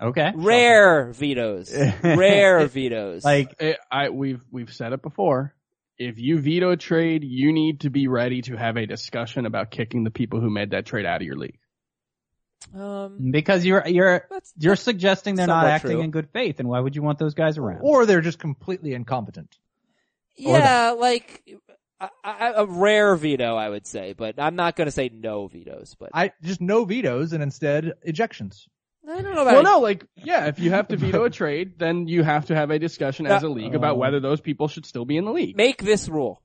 Okay. 0.00 0.32
Rare 0.34 1.12
vetoes. 1.12 1.72
Rare 2.02 2.66
vetoes. 2.66 3.24
Like, 3.24 3.54
Eh, 3.60 3.74
I 3.90 4.10
we've 4.10 4.42
we've 4.50 4.72
said 4.72 4.92
it 4.92 5.02
before. 5.02 5.54
If 5.98 6.18
you 6.18 6.40
veto 6.40 6.70
a 6.72 6.76
trade, 6.76 7.22
you 7.22 7.52
need 7.52 7.80
to 7.80 7.90
be 7.90 8.08
ready 8.08 8.42
to 8.42 8.56
have 8.56 8.76
a 8.76 8.86
discussion 8.86 9.46
about 9.46 9.70
kicking 9.70 10.02
the 10.04 10.10
people 10.10 10.40
who 10.40 10.50
made 10.50 10.70
that 10.70 10.86
trade 10.86 11.06
out 11.06 11.20
of 11.20 11.26
your 11.26 11.36
league. 11.36 11.58
Um, 12.74 13.30
because 13.30 13.64
you're, 13.64 13.86
you're, 13.86 14.26
that's, 14.30 14.52
you're 14.58 14.76
suggesting 14.76 15.34
they're 15.34 15.46
not 15.46 15.66
acting 15.66 15.92
true. 15.92 16.00
in 16.00 16.10
good 16.10 16.30
faith, 16.30 16.60
and 16.60 16.68
why 16.68 16.80
would 16.80 16.96
you 16.96 17.02
want 17.02 17.18
those 17.18 17.34
guys 17.34 17.58
around? 17.58 17.80
Or 17.82 18.06
they're 18.06 18.20
just 18.20 18.38
completely 18.38 18.94
incompetent. 18.94 19.56
yeah, 20.36 20.94
like 20.98 21.44
a, 22.00 22.08
a 22.24 22.52
a 22.58 22.66
rare 22.66 23.14
veto, 23.16 23.54
I 23.56 23.68
would 23.68 23.86
say, 23.86 24.12
but 24.12 24.36
I'm 24.38 24.56
not 24.56 24.76
going 24.76 24.86
to 24.86 24.92
say 24.92 25.10
no 25.12 25.46
vetoes. 25.46 25.96
But 25.98 26.10
I, 26.12 26.24
I 26.24 26.32
just 26.42 26.60
no 26.60 26.84
vetoes 26.84 27.32
and 27.32 27.42
instead 27.42 27.92
ejections. 28.06 28.66
I 29.08 29.20
don't 29.20 29.34
know 29.34 29.42
about 29.42 29.54
Well, 29.54 29.62
no, 29.64 29.80
like 29.80 30.06
yeah, 30.16 30.46
if 30.46 30.58
you 30.58 30.70
have 30.70 30.88
to 30.88 30.96
veto 30.96 31.24
a 31.24 31.30
trade, 31.40 31.78
then 31.78 32.06
you 32.06 32.22
have 32.22 32.46
to 32.46 32.54
have 32.54 32.70
a 32.70 32.78
discussion 32.78 33.26
as 33.26 33.42
a 33.42 33.48
league 33.48 33.74
about 33.74 33.94
Uh, 33.94 33.98
whether 33.98 34.20
those 34.20 34.40
people 34.40 34.68
should 34.68 34.86
still 34.86 35.04
be 35.04 35.16
in 35.16 35.24
the 35.24 35.32
league. 35.32 35.56
make 35.56 35.82
this 35.82 36.08
rule. 36.08 36.42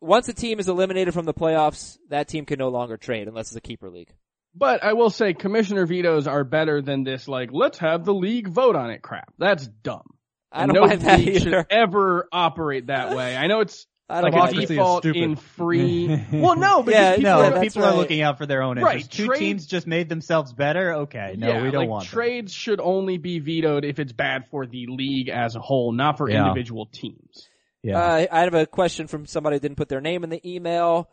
Once 0.00 0.28
a 0.28 0.32
team 0.32 0.60
is 0.60 0.68
eliminated 0.68 1.12
from 1.12 1.24
the 1.24 1.34
playoffs, 1.34 1.98
that 2.08 2.28
team 2.28 2.44
can 2.44 2.58
no 2.58 2.68
longer 2.68 2.96
trade 2.96 3.26
unless 3.26 3.48
it's 3.48 3.56
a 3.56 3.60
keeper 3.60 3.90
league. 3.90 4.12
But 4.54 4.82
I 4.82 4.94
will 4.94 5.10
say 5.10 5.34
commissioner 5.34 5.86
vetoes 5.86 6.26
are 6.26 6.42
better 6.44 6.82
than 6.82 7.04
this 7.04 7.28
like 7.28 7.50
let's 7.52 7.78
have 7.78 8.04
the 8.04 8.14
league 8.14 8.48
vote 8.48 8.76
on 8.76 8.90
it 8.90 9.02
crap. 9.02 9.32
That's 9.38 9.66
dumb. 9.66 10.02
I 10.50 10.62
And 10.64 10.72
don't 10.72 10.82
no 10.82 10.88
mind 10.88 11.00
that 11.02 11.18
league 11.20 11.42
should 11.42 11.66
ever 11.70 12.28
operate 12.32 12.86
that 12.86 13.10
way. 13.16 13.36
I 13.36 13.46
know 13.46 13.60
it's 13.60 13.86
I 14.10 14.20
like 14.20 14.32
don't 14.32 14.40
a 14.40 14.42
mind 14.44 14.50
Democracy 14.54 14.58
it. 14.58 14.62
is 14.64 14.68
default 14.70 15.02
stupid. 15.02 15.22
in 15.22 15.36
free. 15.36 16.24
well, 16.32 16.56
no, 16.56 16.82
because 16.82 16.98
Yeah, 16.98 17.16
people 17.16 17.30
no, 17.30 17.40
are- 17.40 17.50
that's 17.50 17.74
people 17.74 17.88
are 17.88 17.94
looking 17.94 18.22
out 18.22 18.38
for 18.38 18.46
their 18.46 18.62
own 18.62 18.78
interests. 18.78 18.86
Right, 18.86 18.94
interests. 19.02 19.16
Two 19.18 19.26
trade- 19.26 19.38
teams 19.38 19.66
just 19.66 19.86
made 19.86 20.08
themselves 20.08 20.54
better. 20.54 20.94
Okay, 20.94 21.34
no, 21.36 21.48
yeah, 21.48 21.62
we 21.62 21.70
don't 21.70 21.82
like, 21.82 21.88
want 21.90 22.04
them. 22.06 22.12
trades 22.14 22.52
should 22.52 22.80
only 22.80 23.18
be 23.18 23.38
vetoed 23.40 23.84
if 23.84 23.98
it's 23.98 24.12
bad 24.12 24.46
for 24.50 24.66
the 24.66 24.86
league 24.88 25.28
as 25.28 25.56
a 25.56 25.60
whole, 25.60 25.92
not 25.92 26.16
for 26.16 26.30
Yeah. 26.30 26.46
individual 26.48 26.86
teams. 26.86 27.46
Yeah. 27.82 27.98
Uh, 28.00 28.26
I 28.32 28.40
have 28.40 28.54
a 28.54 28.64
question 28.66 29.06
from 29.08 29.26
somebody 29.26 29.56
who 29.56 29.60
didn't 29.60 29.76
put 29.76 29.90
their 29.90 30.00
name 30.00 30.24
in 30.24 30.30
the 30.30 30.40
email. 30.44 31.10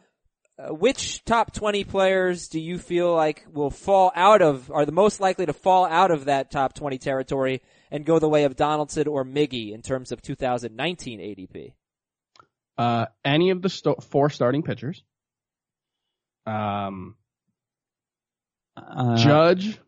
Uh, 0.57 0.73
which 0.73 1.23
top 1.25 1.53
20 1.53 1.83
players 1.83 2.47
do 2.47 2.61
you 2.61 2.77
feel 2.77 3.13
like 3.13 3.45
will 3.51 3.69
fall 3.69 4.11
out 4.15 4.41
of, 4.41 4.71
are 4.71 4.85
the 4.85 4.91
most 4.93 5.19
likely 5.19 5.45
to 5.45 5.51
fall 5.53 5.85
out 5.85 6.11
of 6.11 6.25
that 6.25 6.49
top 6.49 6.73
20 6.73 6.97
territory 6.97 7.61
and 7.91 8.05
go 8.05 8.19
the 8.19 8.29
way 8.29 8.45
of 8.45 8.55
Donaldson 8.55 9.07
or 9.07 9.25
Miggy 9.25 9.73
in 9.73 9.81
terms 9.81 10.13
of 10.13 10.21
2019 10.21 11.19
ADP? 11.19 11.73
Uh, 12.77 13.07
any 13.25 13.49
of 13.49 13.61
the 13.61 13.67
sto- 13.69 13.95
four 13.95 14.29
starting 14.29 14.63
pitchers. 14.63 15.03
Um, 16.45 17.15
Uh, 18.77 19.15
Judge. 19.17 19.79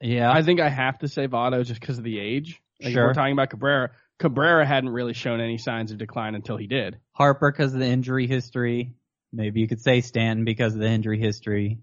yeah. 0.00 0.30
I 0.32 0.42
think 0.42 0.60
I 0.60 0.68
have 0.68 0.98
to 1.00 1.08
say 1.08 1.26
Votto 1.28 1.64
just 1.64 1.80
because 1.80 1.98
of 1.98 2.04
the 2.04 2.18
age. 2.18 2.60
Like 2.82 2.92
Sure. 2.94 3.06
we're 3.06 3.14
talking 3.14 3.32
about 3.32 3.50
Cabrera. 3.50 3.90
Cabrera 4.18 4.64
hadn't 4.66 4.90
really 4.90 5.14
shown 5.14 5.40
any 5.40 5.58
signs 5.58 5.90
of 5.92 5.98
decline 5.98 6.34
until 6.36 6.56
he 6.56 6.66
did. 6.68 6.98
Harper 7.12 7.50
because 7.52 7.74
of 7.74 7.80
the 7.80 7.86
injury 7.86 8.26
history. 8.28 8.94
Maybe 9.32 9.60
you 9.60 9.68
could 9.68 9.80
say 9.80 10.00
Stanton 10.00 10.44
because 10.44 10.74
of 10.74 10.80
the 10.80 10.88
injury 10.88 11.18
history. 11.18 11.78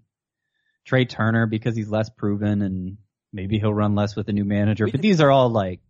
Trea 0.84 1.04
Turner 1.04 1.46
because 1.46 1.76
he's 1.76 1.88
less 1.88 2.08
proven 2.08 2.62
and 2.62 2.96
maybe 3.32 3.58
he'll 3.58 3.74
run 3.74 3.94
less 3.94 4.14
with 4.16 4.28
a 4.28 4.32
new 4.32 4.44
manager. 4.44 4.86
But 4.86 5.02
these 5.02 5.20
are 5.20 5.30
all 5.30 5.48
like, 5.50 5.80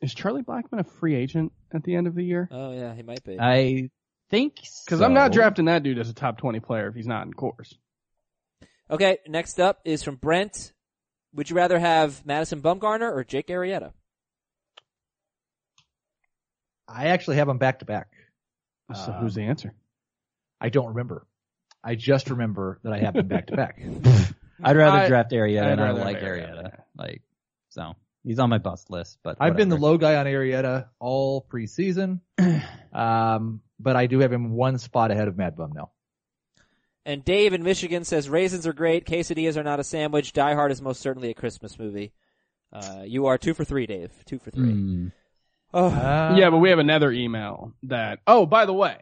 Is 0.00 0.14
Charlie 0.14 0.42
Blackmon 0.42 0.80
a 0.80 0.84
free 0.84 1.14
agent 1.14 1.52
at 1.72 1.82
the 1.82 1.96
end 1.96 2.06
of 2.06 2.14
the 2.14 2.24
year? 2.24 2.48
Oh 2.50 2.72
yeah, 2.72 2.94
he 2.94 3.02
might 3.02 3.22
be. 3.24 3.38
I 3.38 3.90
think 4.30 4.60
Because 4.84 5.00
I'm 5.00 5.14
not 5.14 5.32
drafting 5.32 5.66
that 5.66 5.82
dude 5.82 5.98
as 5.98 6.08
a 6.08 6.14
top 6.14 6.38
20 6.38 6.60
player 6.60 6.88
if 6.88 6.94
he's 6.94 7.06
not 7.06 7.26
in 7.26 7.32
course. 7.32 7.74
Okay, 8.90 9.18
next 9.26 9.58
up 9.58 9.80
is 9.84 10.02
from 10.02 10.16
Brent. 10.16 10.72
Would 11.34 11.48
you 11.50 11.56
rather 11.56 11.78
have 11.78 12.24
Madison 12.26 12.60
Bumgarner 12.60 13.10
or 13.10 13.24
Jake 13.24 13.48
Arrieta? 13.48 13.92
I 16.86 17.06
actually 17.06 17.36
have 17.36 17.48
them 17.48 17.58
back 17.58 17.78
to 17.78 17.84
back. 17.84 18.08
So 18.94 19.12
Um, 19.12 19.20
who's 19.20 19.34
the 19.34 19.42
answer? 19.42 19.72
I 20.62 20.68
don't 20.68 20.86
remember. 20.88 21.26
I 21.84 21.96
just 21.96 22.30
remember 22.30 22.78
that 22.84 22.92
I 22.92 22.98
have 23.00 23.14
them 23.14 23.26
back 23.28 23.48
to 23.48 23.56
back. 23.56 23.82
I'd 24.62 24.76
rather 24.76 24.98
I- 24.98 25.08
draft 25.08 25.32
Arrieta 25.32 25.64
I'd 25.64 25.72
and 25.72 25.80
I 25.80 25.90
like 25.90 26.16
have 26.20 26.24
Arrieta, 26.24 26.54
Arrieta. 26.62 26.82
Like, 26.96 27.22
so 27.70 27.94
he's 28.24 28.38
on 28.38 28.48
my 28.48 28.58
bust 28.58 28.88
list, 28.90 29.18
but 29.24 29.36
I've 29.40 29.56
been 29.56 29.68
the 29.68 29.76
low 29.76 29.98
guy 29.98 30.14
on 30.16 30.26
Arrieta 30.26 30.86
all 31.00 31.44
preseason. 31.52 32.20
Um, 32.92 33.62
but 33.80 33.96
I 33.96 34.06
do 34.06 34.18
have 34.18 34.30
him 34.30 34.50
one 34.52 34.76
spot 34.76 35.10
ahead 35.10 35.26
of 35.26 35.38
Mad 35.38 35.56
Bum 35.56 35.72
now. 35.74 35.92
And 37.06 37.24
Dave 37.24 37.54
in 37.54 37.62
Michigan 37.62 38.04
says 38.04 38.28
raisins 38.28 38.66
are 38.66 38.74
great, 38.74 39.06
quesadillas 39.06 39.56
are 39.56 39.62
not 39.62 39.80
a 39.80 39.84
sandwich, 39.84 40.34
Die 40.34 40.54
Hard 40.54 40.70
is 40.70 40.82
most 40.82 41.00
certainly 41.00 41.30
a 41.30 41.34
Christmas 41.34 41.78
movie. 41.78 42.12
Uh, 42.70 43.02
you 43.06 43.26
are 43.26 43.38
two 43.38 43.54
for 43.54 43.64
three, 43.64 43.86
Dave. 43.86 44.10
Two 44.26 44.38
for 44.38 44.50
three. 44.50 44.70
Hmm. 44.72 45.06
Oh, 45.72 45.86
Uh, 45.86 46.34
yeah, 46.36 46.50
but 46.50 46.58
we 46.58 46.68
have 46.68 46.78
another 46.78 47.10
email 47.10 47.72
that, 47.84 48.18
oh, 48.26 48.44
by 48.44 48.66
the 48.66 48.74
way, 48.74 48.98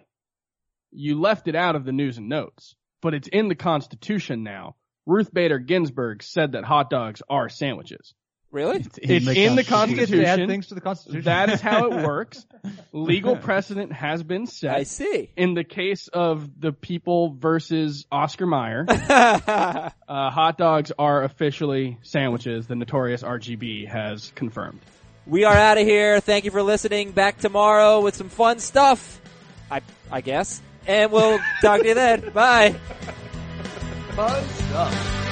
you 0.92 1.20
left 1.20 1.48
it 1.48 1.54
out 1.56 1.76
of 1.76 1.84
the 1.84 1.92
news 1.92 2.18
and 2.18 2.28
notes, 2.28 2.74
but 3.02 3.14
it's 3.14 3.28
in 3.28 3.48
the 3.48 3.54
Constitution 3.54 4.42
now. 4.42 4.76
Ruth 5.06 5.32
Bader 5.32 5.58
Ginsburg 5.58 6.22
said 6.22 6.52
that 6.52 6.64
hot 6.64 6.90
dogs 6.90 7.22
are 7.28 7.48
sandwiches. 7.48 8.14
really? 8.52 8.78
It's 8.78 8.98
in 8.98 9.24
the 9.56 9.62
Did 9.62 9.90
you 9.90 9.96
get 9.96 10.08
to 10.08 10.24
add 10.24 10.38
Constitution. 10.38 10.48
things 10.48 10.66
to 10.68 10.74
the 10.74 10.80
Constitution? 10.80 11.22
That 11.24 11.48
is 11.50 11.60
how 11.60 11.86
it 11.90 12.04
works. 12.06 12.44
Legal 12.92 13.36
precedent 13.36 13.92
has 13.92 14.22
been 14.22 14.46
set. 14.46 14.76
I 14.76 14.82
see. 14.82 15.30
In 15.36 15.54
the 15.54 15.64
case 15.64 16.08
of 16.08 16.60
the 16.60 16.72
people 16.72 17.34
versus 17.38 18.06
Oscar 18.12 18.46
Mayer, 18.46 18.84
uh, 18.88 19.90
hot 20.08 20.58
dogs 20.58 20.92
are 20.98 21.22
officially 21.22 21.98
sandwiches. 22.02 22.66
The 22.66 22.74
notorious 22.76 23.22
RGB 23.22 23.88
has 23.88 24.32
confirmed. 24.34 24.80
we 25.26 25.44
are 25.44 25.54
out 25.54 25.78
of 25.78 25.86
here. 25.86 26.20
Thank 26.20 26.44
you 26.44 26.50
for 26.50 26.62
listening. 26.62 27.12
Back 27.12 27.38
tomorrow 27.38 28.00
with 28.00 28.14
some 28.16 28.28
fun 28.28 28.58
stuff. 28.58 29.20
I, 29.70 29.80
I 30.10 30.20
guess. 30.20 30.60
And 30.86 31.12
we'll 31.12 31.38
talk 31.62 31.80
to 31.82 31.88
you 31.88 31.94
then. 31.94 32.30
Bye. 32.30 32.74
Fun 34.14 34.44
stuff. 34.48 35.29